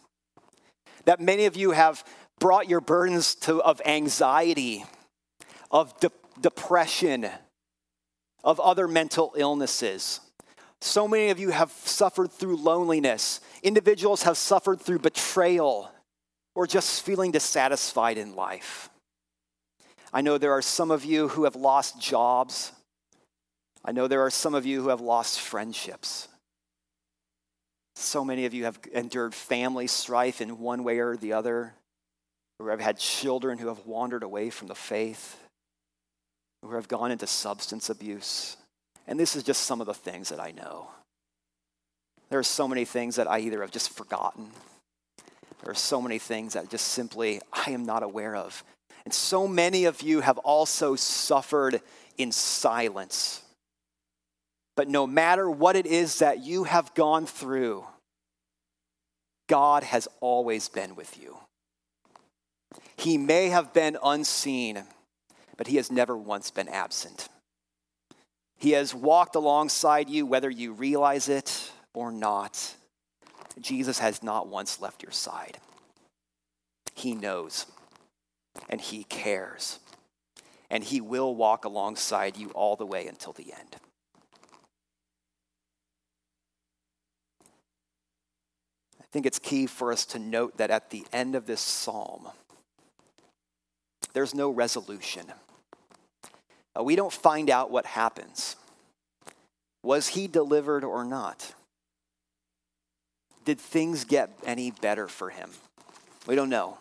That 1.05 1.21
many 1.21 1.47
of 1.47 1.57
you 1.57 1.73
have 1.73 2.05
brought 2.39 2.69
your 2.69 2.81
burdens 2.81 3.35
to, 3.35 3.61
of 3.61 3.83
anxiety, 3.85 4.85
of 5.73 5.99
de- 5.99 6.13
depression, 6.41 7.29
of 8.45 8.61
other 8.61 8.87
mental 8.87 9.35
illnesses. 9.37 10.21
So 10.81 11.09
many 11.09 11.31
of 11.31 11.41
you 11.41 11.51
have 11.51 11.73
suffered 11.73 12.31
through 12.31 12.59
loneliness. 12.59 13.41
Individuals 13.65 14.23
have 14.23 14.37
suffered 14.37 14.81
through 14.81 15.01
betrayal 15.01 15.91
or 16.55 16.69
just 16.69 17.05
feeling 17.05 17.33
dissatisfied 17.33 18.17
in 18.17 18.37
life. 18.37 18.91
I 20.13 20.21
know 20.21 20.39
there 20.39 20.53
are 20.53 20.63
some 20.63 20.93
of 20.93 21.05
you 21.05 21.27
who 21.27 21.43
have 21.43 21.57
lost 21.57 22.01
jobs 22.01 22.71
I 23.87 23.93
know 23.93 24.09
there 24.09 24.23
are 24.23 24.31
some 24.31 24.55
of 24.55 24.67
you 24.67 24.83
who 24.83 24.89
have 24.89 25.01
lost 25.01 25.41
friendships. 25.41 26.27
So 27.95 28.25
many 28.25 28.45
of 28.45 28.53
you 28.53 28.65
have 28.65 28.81
endured 28.93 29.33
family 29.33 29.87
strife 29.87 30.41
in 30.41 30.59
one 30.59 30.83
way 30.83 30.99
or 30.99 31.17
the 31.17 31.33
other, 31.33 31.73
or 32.59 32.71
have 32.71 32.81
had 32.81 32.99
children 32.99 33.59
who 33.59 33.69
have 33.69 33.87
wandered 33.87 34.25
away 34.25 34.51
from 34.51 34.67
the 34.67 34.75
faith, 34.75 35.39
who 36.63 36.75
have 36.75 36.89
gone 36.89 37.13
into 37.13 37.29
substance 37.29 37.89
abuse. 37.89 38.57
And 39.07 39.21
this 39.21 39.37
is 39.37 39.45
just 39.45 39.63
some 39.63 39.81
of 39.81 39.87
the 39.87 39.95
things 39.95 40.31
that 40.31 40.41
I 40.41 40.51
know. 40.51 40.91
There 42.29 42.41
are 42.41 42.43
so 42.43 42.67
many 42.67 42.85
things 42.85 43.17
that 43.17 43.31
I 43.31 43.39
either 43.39 43.61
have 43.61 43.71
just 43.71 43.91
forgotten, 43.91 44.51
there 45.63 45.71
are 45.71 45.75
so 45.75 46.03
many 46.03 46.19
things 46.19 46.53
that 46.53 46.71
just 46.71 46.89
simply 46.89 47.41
I 47.53 47.71
am 47.71 47.87
not 47.87 48.03
aware 48.03 48.37
of. 48.37 48.63
And 49.05 49.15
so 49.15 49.47
many 49.47 49.85
of 49.85 50.03
you 50.03 50.21
have 50.21 50.39
also 50.39 50.97
suffered 50.97 51.81
in 52.19 52.33
silence. 52.33 53.43
But 54.77 54.89
no 54.89 55.07
matter 55.07 55.51
what 55.51 55.75
it 55.75 55.87
is 55.87 56.19
that 56.19 56.45
you 56.45 56.65
have 56.65 56.95
gone 56.95 57.27
through, 57.27 57.85
God 59.49 59.83
has 59.83 60.07
always 60.21 60.69
been 60.69 60.95
with 60.95 61.19
you. 61.21 61.37
He 62.97 63.17
may 63.17 63.49
have 63.49 63.73
been 63.73 63.97
unseen, 64.03 64.85
but 65.57 65.67
he 65.67 65.77
has 65.77 65.91
never 65.91 66.17
once 66.17 66.51
been 66.51 66.69
absent. 66.69 67.29
He 68.59 68.73
has 68.73 68.95
walked 68.95 69.35
alongside 69.35 70.09
you, 70.09 70.27
whether 70.27 70.51
you 70.51 70.73
realize 70.73 71.29
it 71.29 71.73
or 71.95 72.11
not. 72.11 72.75
Jesus 73.61 73.99
has 73.99 74.23
not 74.23 74.49
once 74.49 74.81
left 74.81 75.03
your 75.03 75.13
side. 75.13 75.59
He 76.95 77.15
knows 77.15 77.67
and 78.69 78.81
He 78.81 79.05
cares. 79.05 79.79
And 80.71 80.83
He 80.83 81.01
will 81.01 81.35
walk 81.35 81.65
alongside 81.65 82.37
you 82.37 82.51
all 82.51 82.77
the 82.77 82.87
way 82.87 83.07
until 83.07 83.33
the 83.33 83.53
end. 83.53 83.77
I 89.07 89.09
think 89.13 89.27
it's 89.27 89.39
key 89.39 89.67
for 89.67 89.93
us 89.93 90.05
to 90.07 90.19
note 90.19 90.57
that 90.57 90.71
at 90.71 90.91
the 90.91 91.07
end 91.13 91.37
of 91.37 91.47
this 91.47 91.61
psalm, 91.61 92.29
there's 94.13 94.35
no 94.35 94.51
resolution. 94.51 95.27
Uh, 96.77 96.83
we 96.83 96.97
don't 96.97 97.13
find 97.13 97.49
out 97.49 97.71
what 97.71 97.87
happens. 97.87 98.57
Was 99.83 100.09
he 100.09 100.27
delivered 100.27 100.85
or 100.85 101.05
not? 101.05 101.55
Did 103.45 103.61
things 103.61 104.05
get 104.05 104.37
any 104.45 104.73
better 104.73 105.07
for 105.07 105.31
him? 105.31 105.51
We 106.27 106.35
don't 106.35 106.51
know. 106.51 106.79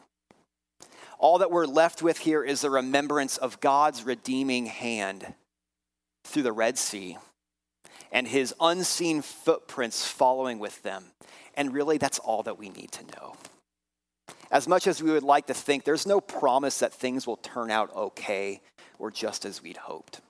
All 1.19 1.38
that 1.38 1.51
we're 1.51 1.67
left 1.67 2.01
with 2.01 2.17
here 2.17 2.43
is 2.43 2.61
the 2.61 2.69
remembrance 2.69 3.38
of 3.38 3.59
God's 3.59 4.03
redeeming 4.03 4.65
hand 4.65 5.34
through 6.26 6.43
the 6.43 6.51
Red 6.51 6.78
Sea 6.78 7.17
and 8.11 8.28
his 8.28 8.53
unseen 8.59 9.21
footprints 9.21 10.07
following 10.07 10.57
with 10.57 10.82
them. 10.84 11.03
And 11.56 11.74
really, 11.74 11.97
that's 11.97 12.20
all 12.20 12.43
that 12.43 12.58
we 12.58 12.70
need 12.70 12.91
to 12.93 13.06
know. 13.16 13.36
As 14.51 14.68
much 14.68 14.88
as 14.88 15.01
we 15.01 15.12
would 15.12 15.24
like 15.24 15.47
to 15.47 15.53
think, 15.53 15.84
there's 15.84 16.06
no 16.06 16.22
promise 16.22 16.80
that 16.80 16.93
things 16.93 17.26
will 17.26 17.38
turn 17.38 17.72
out 17.72 17.95
okay 17.95 18.62
or 18.99 19.12
just 19.12 19.45
as 19.45 19.62
we'd 19.62 19.78
hoped. 19.78 20.22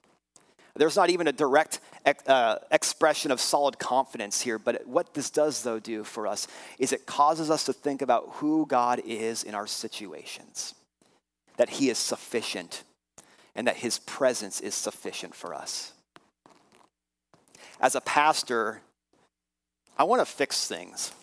There's 0.78 0.96
not 0.98 1.10
even 1.10 1.28
a 1.28 1.32
direct 1.32 1.80
uh, 2.28 2.58
expression 2.70 3.32
of 3.32 3.40
solid 3.40 3.80
confidence 3.80 4.42
here, 4.42 4.60
but 4.60 4.86
what 4.86 5.14
this 5.14 5.30
does, 5.30 5.64
though, 5.64 5.80
do 5.80 6.04
for 6.04 6.28
us 6.28 6.48
is 6.78 6.92
it 6.92 7.06
causes 7.06 7.50
us 7.50 7.64
to 7.66 7.74
think 7.74 8.02
about 8.02 8.28
who 8.34 8.66
God 8.66 9.02
is 9.06 9.44
in 9.44 9.56
our 9.56 9.68
situations, 9.68 10.76
that 11.56 11.70
He 11.70 11.90
is 11.90 11.98
sufficient, 11.98 12.84
and 13.56 13.68
that 13.68 13.78
His 13.78 14.00
presence 14.00 14.60
is 14.60 14.76
sufficient 14.76 15.34
for 15.34 15.54
us. 15.54 15.94
As 17.80 17.96
a 17.96 18.02
pastor, 18.02 18.82
I 19.98 20.04
want 20.04 20.22
to 20.22 20.26
fix 20.26 20.68
things. 20.68 21.14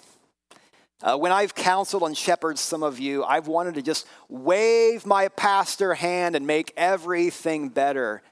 Uh, 1.02 1.16
when 1.16 1.32
I've 1.32 1.54
counseled 1.54 2.04
and 2.04 2.16
shepherded 2.16 2.58
some 2.58 2.82
of 2.82 3.00
you, 3.00 3.24
I've 3.24 3.48
wanted 3.48 3.74
to 3.74 3.82
just 3.82 4.06
wave 4.28 5.04
my 5.04 5.28
pastor 5.28 5.94
hand 5.94 6.36
and 6.36 6.46
make 6.46 6.72
everything 6.76 7.70
better. 7.70 8.22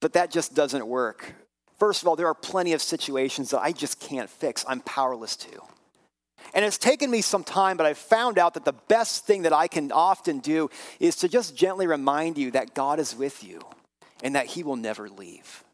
But 0.00 0.12
that 0.12 0.30
just 0.30 0.54
doesn't 0.54 0.86
work. 0.86 1.34
First 1.78 2.02
of 2.02 2.08
all, 2.08 2.14
there 2.14 2.26
are 2.26 2.34
plenty 2.34 2.74
of 2.74 2.82
situations 2.82 3.50
that 3.50 3.60
I 3.60 3.72
just 3.72 3.98
can't 4.00 4.28
fix, 4.28 4.64
I'm 4.68 4.80
powerless 4.80 5.34
to. 5.36 5.62
And 6.54 6.64
it's 6.64 6.78
taken 6.78 7.10
me 7.10 7.22
some 7.22 7.44
time, 7.44 7.76
but 7.76 7.86
I've 7.86 7.98
found 7.98 8.38
out 8.38 8.54
that 8.54 8.64
the 8.64 8.74
best 8.88 9.26
thing 9.26 9.42
that 9.42 9.52
I 9.52 9.68
can 9.68 9.90
often 9.90 10.40
do 10.40 10.68
is 11.00 11.16
to 11.16 11.28
just 11.28 11.56
gently 11.56 11.86
remind 11.86 12.36
you 12.36 12.50
that 12.50 12.74
God 12.74 12.98
is 12.98 13.16
with 13.16 13.42
you 13.42 13.60
and 14.22 14.34
that 14.34 14.46
He 14.46 14.62
will 14.62 14.76
never 14.76 15.08
leave. 15.08 15.64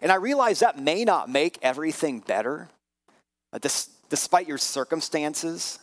And 0.00 0.10
I 0.10 0.16
realize 0.16 0.60
that 0.60 0.78
may 0.78 1.04
not 1.04 1.28
make 1.28 1.58
everything 1.62 2.20
better, 2.20 2.68
uh, 3.54 3.58
despite 4.10 4.48
your 4.48 4.58
circumstances. 4.58 5.78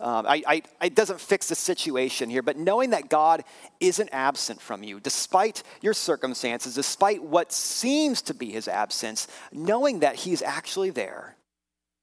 Um, 0.00 0.26
I, 0.26 0.42
I, 0.46 0.62
it 0.86 0.94
doesn't 0.94 1.20
fix 1.20 1.48
the 1.48 1.54
situation 1.54 2.28
here, 2.28 2.42
but 2.42 2.56
knowing 2.56 2.90
that 2.90 3.08
God 3.08 3.44
isn't 3.80 4.08
absent 4.12 4.60
from 4.60 4.82
you, 4.82 5.00
despite 5.00 5.62
your 5.80 5.94
circumstances, 5.94 6.74
despite 6.74 7.22
what 7.22 7.52
seems 7.52 8.20
to 8.22 8.34
be 8.34 8.50
his 8.50 8.68
absence, 8.68 9.28
knowing 9.52 10.00
that 10.00 10.16
he's 10.16 10.42
actually 10.42 10.90
there, 10.90 11.36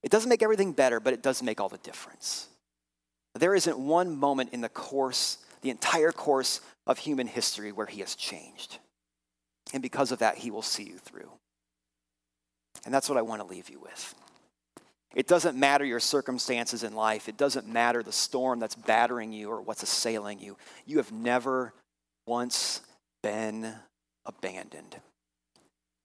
it 0.02 0.10
doesn't 0.10 0.28
make 0.28 0.42
everything 0.42 0.72
better, 0.72 0.98
but 0.98 1.12
it 1.12 1.22
does 1.22 1.42
make 1.42 1.60
all 1.60 1.68
the 1.68 1.78
difference. 1.78 2.48
There 3.34 3.54
isn't 3.54 3.78
one 3.78 4.16
moment 4.16 4.50
in 4.52 4.60
the 4.60 4.68
course, 4.68 5.38
the 5.62 5.70
entire 5.70 6.10
course 6.10 6.60
of 6.86 6.98
human 6.98 7.26
history, 7.26 7.70
where 7.70 7.86
he 7.86 8.00
has 8.00 8.14
changed. 8.14 8.78
And 9.72 9.82
because 9.82 10.10
of 10.10 10.20
that, 10.20 10.38
he 10.38 10.50
will 10.50 10.62
see 10.62 10.84
you 10.84 10.98
through. 10.98 11.30
And 12.84 12.94
that's 12.94 13.08
what 13.08 13.18
I 13.18 13.22
want 13.22 13.42
to 13.42 13.46
leave 13.46 13.68
you 13.68 13.78
with. 13.78 14.14
It 15.14 15.26
doesn't 15.26 15.58
matter 15.58 15.84
your 15.84 16.00
circumstances 16.00 16.84
in 16.84 16.94
life. 16.94 17.28
It 17.28 17.36
doesn't 17.36 17.66
matter 17.66 18.02
the 18.02 18.12
storm 18.12 18.60
that's 18.60 18.76
battering 18.76 19.32
you 19.32 19.50
or 19.50 19.60
what's 19.60 19.82
assailing 19.82 20.38
you. 20.38 20.56
You 20.86 20.98
have 20.98 21.10
never 21.10 21.74
once 22.26 22.80
been 23.22 23.74
abandoned. 24.24 24.96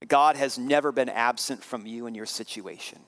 God 0.08 0.36
has 0.36 0.58
never 0.58 0.92
been 0.92 1.10
absent 1.10 1.64
from 1.64 1.86
you 1.86 2.08
and 2.08 2.16
your 2.16 2.26
situation. 2.26 3.00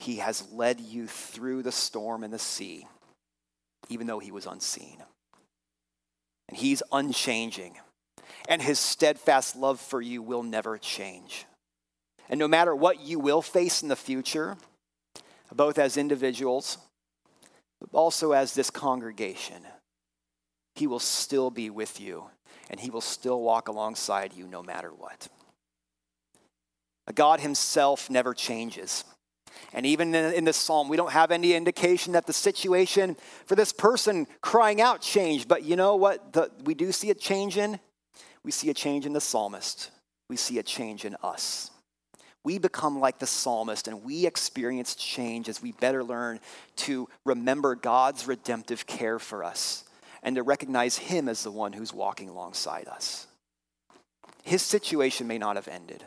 He 0.00 0.16
has 0.16 0.50
led 0.52 0.80
you 0.80 1.06
through 1.06 1.62
the 1.62 1.72
storm 1.72 2.22
and 2.22 2.32
the 2.32 2.38
sea, 2.38 2.86
even 3.88 4.06
though 4.06 4.20
he 4.20 4.30
was 4.30 4.46
unseen. 4.46 5.02
And 6.48 6.56
he's 6.56 6.82
unchanging. 6.92 7.76
And 8.48 8.62
his 8.62 8.78
steadfast 8.78 9.56
love 9.56 9.80
for 9.80 10.00
you 10.00 10.22
will 10.22 10.42
never 10.42 10.78
change. 10.78 11.46
And 12.28 12.38
no 12.38 12.48
matter 12.48 12.74
what 12.74 13.00
you 13.00 13.18
will 13.18 13.42
face 13.42 13.82
in 13.82 13.88
the 13.88 13.96
future, 13.96 14.56
both 15.54 15.78
as 15.78 15.96
individuals, 15.96 16.78
but 17.80 17.90
also 17.92 18.32
as 18.32 18.54
this 18.54 18.70
congregation. 18.70 19.62
He 20.74 20.86
will 20.86 21.00
still 21.00 21.50
be 21.50 21.70
with 21.70 22.00
you, 22.00 22.24
and 22.70 22.78
He 22.78 22.90
will 22.90 23.00
still 23.00 23.40
walk 23.40 23.68
alongside 23.68 24.32
you 24.32 24.46
no 24.46 24.62
matter 24.62 24.90
what. 24.90 25.28
God 27.14 27.40
Himself 27.40 28.10
never 28.10 28.34
changes. 28.34 29.04
And 29.72 29.84
even 29.86 30.14
in 30.14 30.44
this 30.44 30.56
psalm, 30.56 30.88
we 30.88 30.96
don't 30.96 31.12
have 31.12 31.30
any 31.30 31.54
indication 31.54 32.12
that 32.12 32.26
the 32.26 32.32
situation 32.32 33.16
for 33.46 33.56
this 33.56 33.72
person 33.72 34.26
crying 34.40 34.80
out 34.80 35.00
changed. 35.00 35.48
But 35.48 35.64
you 35.64 35.74
know 35.74 35.96
what 35.96 36.32
the, 36.32 36.50
we 36.64 36.74
do 36.74 36.92
see 36.92 37.10
a 37.10 37.14
change 37.14 37.56
in? 37.56 37.80
We 38.44 38.52
see 38.52 38.70
a 38.70 38.74
change 38.74 39.04
in 39.04 39.14
the 39.14 39.20
psalmist. 39.20 39.90
We 40.28 40.36
see 40.36 40.58
a 40.58 40.62
change 40.62 41.04
in 41.04 41.16
us 41.22 41.70
we 42.44 42.58
become 42.58 43.00
like 43.00 43.18
the 43.18 43.26
psalmist 43.26 43.88
and 43.88 44.04
we 44.04 44.26
experience 44.26 44.94
change 44.94 45.48
as 45.48 45.62
we 45.62 45.72
better 45.72 46.04
learn 46.04 46.40
to 46.76 47.08
remember 47.24 47.74
God's 47.74 48.26
redemptive 48.26 48.86
care 48.86 49.18
for 49.18 49.44
us 49.44 49.84
and 50.22 50.36
to 50.36 50.42
recognize 50.42 50.96
Him 50.98 51.28
as 51.28 51.42
the 51.42 51.50
one 51.50 51.72
who's 51.72 51.92
walking 51.92 52.28
alongside 52.28 52.88
us. 52.88 53.26
His 54.44 54.62
situation 54.62 55.26
may 55.26 55.38
not 55.38 55.56
have 55.56 55.68
ended, 55.68 56.02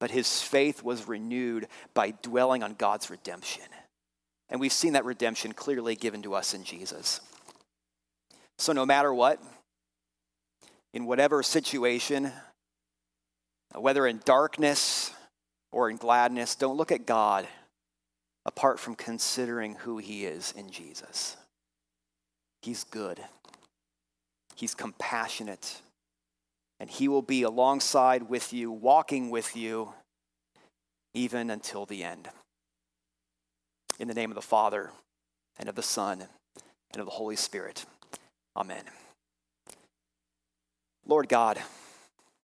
but 0.00 0.10
his 0.10 0.40
faith 0.40 0.82
was 0.82 1.06
renewed 1.06 1.68
by 1.92 2.12
dwelling 2.22 2.62
on 2.62 2.74
God's 2.74 3.10
redemption. 3.10 3.64
And 4.48 4.60
we've 4.60 4.72
seen 4.72 4.94
that 4.94 5.04
redemption 5.04 5.52
clearly 5.52 5.94
given 5.94 6.22
to 6.22 6.34
us 6.34 6.54
in 6.54 6.64
Jesus. 6.64 7.20
So, 8.58 8.72
no 8.72 8.86
matter 8.86 9.12
what, 9.12 9.42
in 10.94 11.06
whatever 11.06 11.42
situation, 11.42 12.32
whether 13.74 14.06
in 14.06 14.20
darkness 14.24 15.12
or 15.72 15.88
in 15.90 15.96
gladness, 15.96 16.54
don't 16.54 16.76
look 16.76 16.92
at 16.92 17.06
God 17.06 17.48
apart 18.44 18.78
from 18.78 18.94
considering 18.94 19.74
who 19.76 19.98
He 19.98 20.24
is 20.24 20.52
in 20.56 20.70
Jesus. 20.70 21.36
He's 22.60 22.84
good, 22.84 23.20
He's 24.54 24.74
compassionate, 24.74 25.80
and 26.78 26.90
He 26.90 27.08
will 27.08 27.22
be 27.22 27.42
alongside 27.42 28.28
with 28.28 28.52
you, 28.52 28.70
walking 28.70 29.30
with 29.30 29.56
you, 29.56 29.94
even 31.14 31.50
until 31.50 31.86
the 31.86 32.04
end. 32.04 32.28
In 33.98 34.08
the 34.08 34.14
name 34.14 34.30
of 34.30 34.36
the 34.36 34.42
Father, 34.42 34.90
and 35.58 35.68
of 35.68 35.74
the 35.74 35.82
Son, 35.82 36.24
and 36.92 37.00
of 37.00 37.06
the 37.06 37.12
Holy 37.12 37.36
Spirit. 37.36 37.84
Amen. 38.56 38.84
Lord 41.06 41.28
God, 41.28 41.58